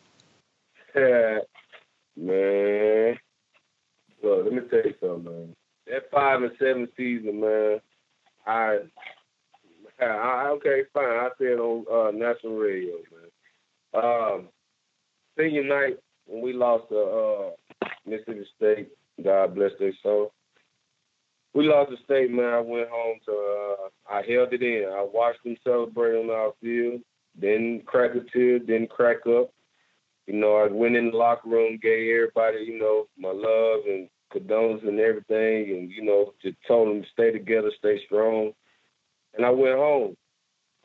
Yeah, 0.95 1.41
man. 2.17 3.19
Look, 4.23 4.45
let 4.45 4.53
me 4.53 4.61
tell 4.71 4.83
you 4.83 4.95
something, 5.01 5.25
man. 5.25 5.55
That 5.87 6.11
five 6.11 6.43
and 6.43 6.53
seven 6.59 6.89
season, 6.97 7.41
man. 7.41 7.81
I, 8.47 8.79
I 10.01 10.49
okay, 10.57 10.83
fine. 10.93 11.05
I 11.05 11.29
said 11.39 11.59
on 11.59 11.85
uh, 11.91 12.11
national 12.11 12.57
radio, 12.57 12.95
man. 13.13 14.03
Um, 14.03 14.49
senior 15.39 15.65
night 15.65 15.99
when 16.27 16.43
we 16.43 16.53
lost 16.53 16.89
to 16.89 16.99
uh, 16.99 17.87
Mississippi 18.05 18.47
State, 18.57 18.89
God 19.23 19.55
bless 19.55 19.73
their 19.79 19.93
soul. 20.03 20.33
We 21.55 21.69
lost 21.69 21.91
the 21.91 21.97
state, 22.05 22.31
man. 22.31 22.53
I 22.53 22.61
went 22.61 22.89
home 22.91 23.19
to. 23.27 23.33
Uh, 23.33 24.13
I 24.13 24.23
held 24.29 24.53
it 24.53 24.63
in. 24.63 24.91
I 24.93 25.03
watched 25.03 25.43
them 25.45 25.57
celebrate 25.65 26.19
on 26.19 26.31
our 26.31 26.53
field. 26.61 27.01
Didn't 27.41 27.87
crack 27.87 28.11
a 28.15 28.21
tear. 28.31 28.59
Didn't 28.59 28.91
crack 28.91 29.27
up. 29.27 29.51
You 30.27 30.35
know, 30.35 30.57
I 30.57 30.67
went 30.67 30.97
in 30.97 31.13
the 31.13 31.17
locker 31.17 31.49
room, 31.49 31.79
gave 31.81 32.13
everybody, 32.13 32.65
you 32.65 32.79
know, 32.79 33.07
my 33.17 33.31
love 33.31 33.85
and 33.87 34.09
condolences 34.31 34.89
and 34.89 35.01
everything, 35.01 35.77
and 35.77 35.91
you 35.91 36.05
know, 36.05 36.33
just 36.43 36.57
told 36.67 36.89
them 36.89 37.03
to 37.03 37.09
stay 37.13 37.31
together, 37.31 37.71
stay 37.79 38.01
strong. 38.07 38.53
And 39.35 39.45
I 39.45 39.51
went 39.51 39.77
home. 39.77 40.17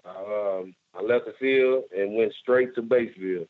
I, 0.06 0.60
um, 0.60 0.76
I 0.98 1.02
left 1.02 1.26
the 1.26 1.34
field 1.40 1.86
and 1.96 2.16
went 2.16 2.34
straight 2.42 2.76
to 2.76 2.82
Batesville. 2.82 3.48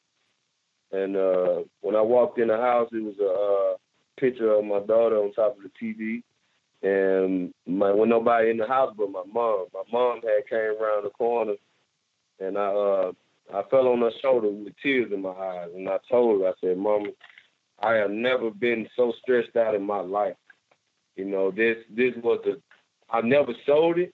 And 0.92 1.16
uh, 1.16 1.64
when 1.82 1.96
I 1.96 2.02
walked 2.02 2.38
in 2.38 2.50
the 2.50 2.58
house, 2.58 2.90
it 2.92 3.02
was 3.04 3.18
a 3.20 4.20
picture 4.20 4.52
of 4.54 4.66
my 4.66 4.80
daughter 4.80 5.18
on 5.18 5.34
top 5.34 5.58
of 5.58 5.64
the 5.64 5.72
TV, 5.82 6.22
and 6.84 7.54
my 7.66 7.92
when 7.92 8.10
nobody 8.10 8.50
in 8.50 8.58
the 8.58 8.68
house 8.68 8.94
but 8.98 9.12
my 9.12 9.24
mom. 9.32 9.68
My 9.74 9.84
mom 9.92 10.22
had 10.22 10.50
came 10.50 10.82
around 10.82 11.06
the 11.06 11.10
corner, 11.12 11.54
and 12.40 12.58
I 12.58 12.68
uh, 12.68 13.12
I 13.54 13.64
fell 13.70 13.88
on 13.88 14.02
her 14.02 14.12
shoulder 14.22 14.50
with 14.50 14.74
tears 14.82 15.12
in 15.14 15.22
my 15.22 15.30
eyes, 15.30 15.70
and 15.76 15.88
I 15.88 15.98
told 16.10 16.42
her, 16.42 16.50
I 16.50 16.54
said, 16.62 16.78
"Mama, 16.78 17.08
I 17.82 17.94
have 17.94 18.12
never 18.12 18.52
been 18.52 18.88
so 18.96 19.14
stressed 19.22 19.56
out 19.56 19.76
in 19.76 19.84
my 19.84 20.00
life. 20.00 20.36
You 21.16 21.26
know, 21.26 21.52
this 21.52 21.78
this 21.90 22.14
was 22.24 22.40
the 22.46 22.62
I 23.10 23.22
never 23.22 23.54
showed 23.66 24.00
it. 24.00 24.14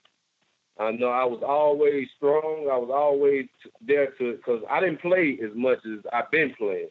I 0.78 0.92
know 0.92 1.08
I 1.08 1.24
was 1.24 1.42
always 1.46 2.08
strong. 2.16 2.68
I 2.70 2.76
was 2.76 2.90
always 2.92 3.46
there 3.80 4.12
to 4.18 4.36
because 4.36 4.62
I 4.70 4.80
didn't 4.80 5.00
play 5.00 5.38
as 5.42 5.50
much 5.54 5.78
as 5.84 6.00
I've 6.12 6.30
been 6.30 6.54
playing. 6.56 6.88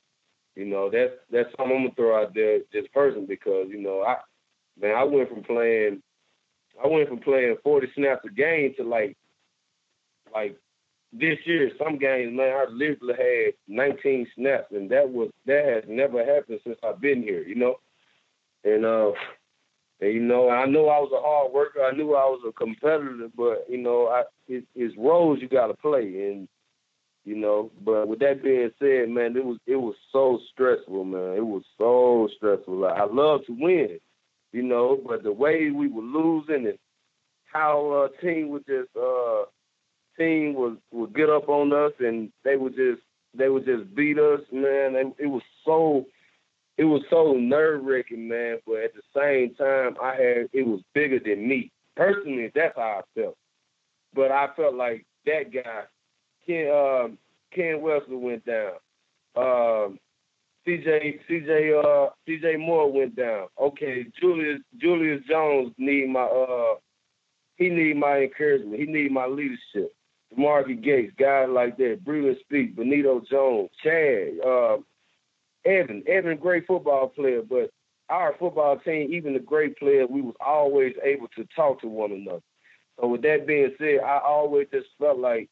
You 0.56 0.66
know, 0.66 0.90
that's 0.92 1.14
that's 1.32 1.50
something 1.58 1.78
I'm 1.78 1.84
gonna 1.84 1.96
throw 1.96 2.22
out 2.22 2.34
there 2.34 2.60
this 2.74 2.88
person 2.94 3.26
because 3.28 3.68
you 3.70 3.82
know 3.82 4.02
I 4.04 4.18
man 4.80 4.96
I 4.96 5.04
went 5.04 5.30
from 5.30 5.44
playing 5.44 6.02
I 6.84 6.88
went 6.88 7.08
from 7.10 7.20
playing 7.20 7.56
40 7.64 7.88
snaps 7.96 8.26
a 8.26 8.30
game 8.30 8.74
to 8.78 8.84
like 8.84 9.16
like 10.34 10.58
this 11.20 11.38
year 11.46 11.72
some 11.78 11.98
games 11.98 12.36
man 12.36 12.56
I 12.56 12.66
literally 12.72 13.16
had 13.18 13.54
19 13.68 14.28
snaps 14.36 14.72
and 14.72 14.90
that 14.92 15.10
was 15.10 15.30
that 15.46 15.66
has 15.66 15.84
never 15.88 16.24
happened 16.26 16.60
since 16.64 16.78
I've 16.84 17.02
been 17.02 17.22
here. 17.22 17.44
You 17.44 17.56
know, 17.56 17.76
and 18.64 18.86
uh 18.86 19.12
and 20.00 20.14
you 20.14 20.20
know, 20.20 20.50
I 20.50 20.66
knew 20.66 20.86
I 20.86 21.00
was 21.00 21.12
a 21.14 21.22
hard 21.22 21.52
worker. 21.54 21.84
I 21.84 21.92
knew 21.92 22.14
I 22.14 22.26
was 22.26 22.42
a 22.48 22.52
competitor, 22.52 23.30
but 23.36 23.66
you 23.68 23.78
know, 23.78 24.08
I 24.08 24.24
it, 24.48 24.64
it's 24.76 24.96
roles 24.98 25.40
you 25.42 25.48
got 25.48 25.68
to 25.68 25.74
play, 25.74 26.30
and 26.30 26.48
you 27.26 27.36
know. 27.36 27.72
But 27.84 28.08
with 28.08 28.20
that 28.20 28.44
being 28.44 28.70
said, 28.80 29.10
man, 29.10 29.36
it 29.36 29.44
was 29.44 29.58
it 29.66 29.78
was 29.78 29.96
so 30.12 30.40
stressful, 30.52 31.04
man. 31.04 31.36
It 31.36 31.46
was 31.46 31.64
so 31.80 32.30
stressful. 32.38 32.78
Like, 32.78 32.98
I 32.98 33.06
love 33.06 33.42
to 33.48 33.54
win, 33.58 34.00
you 34.52 34.62
know, 34.62 35.02
but 35.08 35.24
the 35.24 35.32
way 35.32 35.72
we 35.72 35.88
were 35.88 36.04
losing 36.04 36.68
and 36.68 36.78
how 37.46 37.92
uh, 37.92 38.22
team 38.22 38.50
would 38.50 38.68
just 38.68 38.96
uh 38.96 39.46
team 40.18 40.54
was 40.54 40.78
would 40.92 41.16
get 41.16 41.30
up 41.30 41.50
on 41.50 41.74
us 41.74 41.94
and 42.00 42.32
they 42.44 42.56
would 42.56 42.76
just 42.76 43.02
they 43.34 43.50
would 43.50 43.66
just 43.66 43.94
beat 43.96 44.18
us, 44.18 44.42
man. 44.52 44.96
And 44.96 45.14
it 45.20 45.28
was 45.28 45.44
so 45.66 46.06
it 46.78 46.86
was 46.86 47.02
so 47.10 47.34
nerve 47.34 47.84
wracking, 47.84 48.28
man. 48.28 48.60
But 48.66 48.84
at 48.84 48.92
the 48.94 49.02
same 49.16 49.56
time, 49.56 49.96
I 50.02 50.12
had 50.16 50.50
it 50.54 50.66
was 50.66 50.82
bigger 50.94 51.20
than 51.20 51.48
me 51.48 51.72
personally. 51.96 52.52
That's 52.54 52.76
how 52.76 53.02
I 53.02 53.20
felt. 53.20 53.38
But 54.14 54.32
I 54.32 54.48
felt 54.56 54.76
like 54.76 55.06
that 55.26 55.52
guy, 55.54 55.84
Ken 56.46 56.70
um, 56.72 57.18
Ken 57.54 57.82
Wesley 57.82 58.16
went 58.16 58.46
down. 58.46 58.74
Um, 59.36 60.00
CJ 60.68 61.20
CJ 61.30 61.84
uh, 61.84 62.10
CJ 62.28 62.60
Moore 62.60 62.92
went 62.92 63.16
down. 63.16 63.48
Okay, 63.60 64.06
Julius 64.20 64.62
Julius 64.80 65.22
Jones 65.30 65.74
need 65.78 66.10
my 66.10 66.24
uh 66.24 66.76
he 67.56 67.70
need 67.70 67.98
my 67.98 68.20
encouragement. 68.20 68.80
He 68.80 68.86
need 68.86 69.12
my 69.12 69.26
leadership. 69.26 69.94
Marky 70.36 70.76
Gates, 70.76 71.14
guys 71.18 71.48
like 71.50 71.78
that, 71.78 72.04
Breeland 72.04 72.40
Speak, 72.42 72.76
Benito 72.76 73.22
Jones, 73.30 73.70
Chad, 73.84 74.34
uh, 74.46 74.78
Evan. 75.66 76.04
Evan, 76.08 76.38
great 76.38 76.68
football 76.68 77.08
player, 77.08 77.42
but 77.42 77.70
our 78.10 78.36
football 78.40 78.78
team, 78.80 79.14
even 79.14 79.34
the 79.34 79.40
great 79.40 79.78
players, 79.78 80.08
we 80.10 80.22
was 80.22 80.36
always 80.46 80.94
able 81.04 81.28
to 81.36 81.46
talk 81.56 81.82
to 81.82 81.88
one 81.88 82.12
another. 82.12 82.42
So 83.00 83.08
with 83.08 83.22
that 83.24 83.46
being 83.48 83.74
said, 83.78 84.00
I 84.06 84.20
always 84.26 84.68
just 84.72 84.88
felt 85.00 85.20
like 85.20 85.50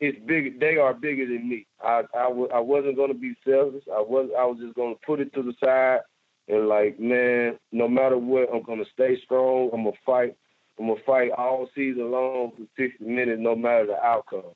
it's 0.00 0.18
big. 0.26 0.60
They 0.60 0.76
are 0.76 0.94
bigger 0.94 1.26
than 1.26 1.48
me. 1.48 1.66
I 1.82 2.02
I, 2.14 2.24
w- 2.28 2.48
I 2.52 2.60
wasn't 2.60 2.96
gonna 2.96 3.14
be 3.14 3.34
selfish. 3.46 3.84
I 3.92 4.00
was 4.00 4.30
I 4.38 4.44
was 4.44 4.58
just 4.60 4.74
gonna 4.74 4.94
put 5.06 5.20
it 5.20 5.32
to 5.34 5.42
the 5.42 5.52
side 5.62 6.00
and 6.48 6.68
like, 6.68 6.98
man, 6.98 7.58
no 7.72 7.88
matter 7.88 8.16
what, 8.18 8.48
I'm 8.52 8.62
gonna 8.62 8.84
stay 8.92 9.20
strong. 9.24 9.70
I'm 9.72 9.84
gonna 9.84 9.96
fight. 10.06 10.36
I'm 10.78 10.86
gonna 10.86 11.00
fight 11.04 11.30
all 11.32 11.68
season 11.74 12.10
long 12.10 12.52
for 12.56 12.64
60 12.76 13.04
minutes, 13.04 13.40
no 13.40 13.56
matter 13.56 13.86
the 13.86 14.02
outcome. 14.02 14.54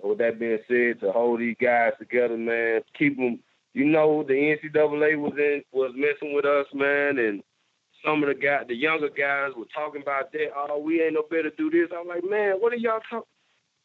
And 0.00 0.10
with 0.10 0.18
that 0.18 0.38
being 0.38 0.58
said, 0.68 1.00
to 1.00 1.12
hold 1.12 1.40
these 1.40 1.56
guys 1.60 1.92
together, 1.98 2.36
man, 2.36 2.82
keep 2.98 3.16
them. 3.16 3.40
You 3.74 3.86
know, 3.86 4.22
the 4.22 4.34
NCAA 4.34 5.18
was 5.18 5.32
in 5.38 5.62
was 5.72 5.92
messing 5.96 6.34
with 6.34 6.44
us, 6.44 6.66
man, 6.74 7.18
and 7.18 7.42
some 8.04 8.22
of 8.22 8.28
the 8.28 8.34
guys, 8.34 8.64
the 8.68 8.74
younger 8.74 9.08
guys, 9.08 9.52
were 9.56 9.64
talking 9.74 10.02
about 10.02 10.30
that. 10.32 10.48
Oh, 10.54 10.78
we 10.78 11.02
ain't 11.02 11.14
no 11.14 11.22
better 11.30 11.50
do 11.56 11.70
this. 11.70 11.88
I'm 11.96 12.06
like, 12.06 12.24
man, 12.28 12.56
what 12.58 12.72
are 12.72 12.76
y'all 12.76 13.00
talking? 13.08 13.28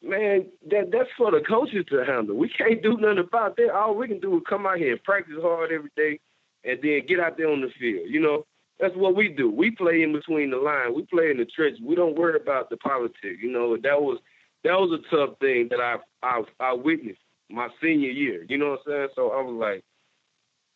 Man, 0.03 0.45
that 0.69 0.91
that's 0.91 1.09
for 1.17 1.31
the 1.31 1.39
coaches 1.39 1.85
to 1.89 2.03
handle. 2.05 2.35
We 2.35 2.49
can't 2.49 2.83
do 2.83 2.97
nothing 2.97 3.19
about 3.19 3.55
that. 3.57 3.73
All 3.73 3.95
we 3.95 4.07
can 4.07 4.19
do 4.19 4.37
is 4.37 4.43
come 4.47 4.65
out 4.65 4.77
here 4.77 4.91
and 4.91 5.03
practice 5.03 5.35
hard 5.41 5.71
every 5.71 5.89
day, 5.95 6.19
and 6.63 6.79
then 6.83 7.05
get 7.07 7.19
out 7.19 7.37
there 7.37 7.49
on 7.49 7.61
the 7.61 7.69
field. 7.79 8.09
You 8.09 8.19
know, 8.19 8.45
that's 8.79 8.95
what 8.95 9.15
we 9.15 9.29
do. 9.29 9.49
We 9.49 9.71
play 9.71 10.03
in 10.03 10.13
between 10.13 10.51
the 10.51 10.57
lines. 10.57 10.93
We 10.95 11.03
play 11.03 11.31
in 11.31 11.37
the 11.37 11.45
trenches. 11.45 11.81
We 11.81 11.95
don't 11.95 12.17
worry 12.17 12.39
about 12.39 12.69
the 12.69 12.77
politics. 12.77 13.39
You 13.41 13.51
know, 13.51 13.75
that 13.77 14.01
was 14.01 14.19
that 14.63 14.73
was 14.79 14.99
a 14.99 15.15
tough 15.15 15.37
thing 15.39 15.67
that 15.71 15.79
I 15.79 15.97
I 16.21 16.43
I 16.59 16.73
witnessed 16.73 17.19
my 17.49 17.69
senior 17.81 18.09
year. 18.09 18.45
You 18.47 18.57
know 18.57 18.71
what 18.71 18.81
I'm 18.85 18.91
saying? 18.91 19.07
So 19.15 19.31
I 19.31 19.41
was 19.41 19.55
like, 19.59 19.83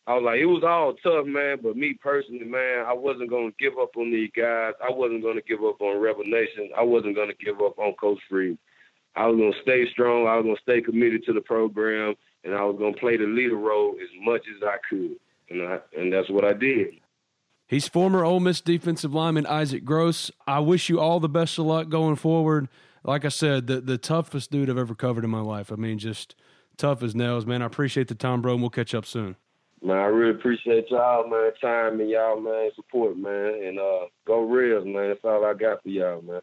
I 0.06 0.14
was 0.14 0.24
like, 0.24 0.40
it 0.40 0.46
was 0.46 0.64
all 0.64 0.94
tough, 0.94 1.26
man. 1.26 1.58
But 1.62 1.76
me 1.76 1.94
personally, 1.94 2.44
man, 2.44 2.84
I 2.86 2.92
wasn't 2.92 3.30
gonna 3.30 3.52
give 3.58 3.74
up 3.80 3.96
on 3.96 4.10
these 4.10 4.30
guys. 4.36 4.72
I 4.82 4.90
wasn't 4.90 5.22
gonna 5.22 5.42
give 5.42 5.62
up 5.62 5.80
on 5.80 6.00
Rebel 6.00 6.24
Nation. 6.24 6.70
I 6.76 6.82
wasn't 6.82 7.16
gonna 7.16 7.34
give 7.34 7.60
up 7.60 7.78
on 7.78 7.94
Coach 7.94 8.18
Freeze. 8.28 8.58
I 9.14 9.26
was 9.26 9.38
gonna 9.38 9.62
stay 9.62 9.88
strong. 9.92 10.26
I 10.26 10.36
was 10.36 10.44
gonna 10.44 10.56
stay 10.62 10.80
committed 10.80 11.24
to 11.26 11.32
the 11.32 11.40
program, 11.40 12.14
and 12.42 12.54
I 12.54 12.64
was 12.64 12.76
gonna 12.78 12.96
play 12.96 13.16
the 13.16 13.26
leader 13.26 13.56
role 13.56 13.94
as 14.02 14.08
much 14.24 14.42
as 14.56 14.62
I 14.66 14.76
could, 14.88 15.16
and 15.50 15.62
I, 15.62 15.78
and 15.96 16.12
that's 16.12 16.30
what 16.30 16.44
I 16.44 16.54
did. 16.54 16.94
He's 17.72 17.88
former 17.88 18.22
Ole 18.22 18.38
Miss 18.38 18.60
defensive 18.60 19.14
lineman 19.14 19.46
Issac 19.46 19.82
Gross. 19.82 20.30
I 20.46 20.58
wish 20.58 20.90
you 20.90 21.00
all 21.00 21.20
the 21.20 21.28
best 21.28 21.58
of 21.58 21.64
luck 21.64 21.88
going 21.88 22.16
forward. 22.16 22.68
Like 23.02 23.24
I 23.24 23.30
said, 23.30 23.66
the 23.66 23.80
the 23.80 23.96
toughest 23.96 24.50
dude 24.50 24.68
I've 24.68 24.76
ever 24.76 24.94
covered 24.94 25.24
in 25.24 25.30
my 25.30 25.40
life. 25.40 25.72
I 25.72 25.76
mean, 25.76 25.98
just 25.98 26.34
tough 26.76 27.02
as 27.02 27.14
nails, 27.14 27.46
man. 27.46 27.62
I 27.62 27.64
appreciate 27.64 28.08
the 28.08 28.14
time, 28.14 28.42
bro, 28.42 28.52
and 28.52 28.60
we'll 28.60 28.68
catch 28.68 28.94
up 28.94 29.06
soon. 29.06 29.36
Man, 29.82 29.96
I 29.96 30.04
really 30.04 30.38
appreciate 30.38 30.90
y'all, 30.90 31.26
man, 31.26 31.50
time 31.62 31.98
and 31.98 32.10
y'all, 32.10 32.38
man, 32.38 32.72
support, 32.76 33.16
man, 33.16 33.62
and 33.64 33.78
uh, 33.78 34.00
go 34.26 34.42
Rebs, 34.42 34.84
man. 34.84 35.08
That's 35.08 35.24
all 35.24 35.42
I 35.46 35.54
got 35.54 35.82
for 35.82 35.88
y'all, 35.88 36.20
man. 36.20 36.42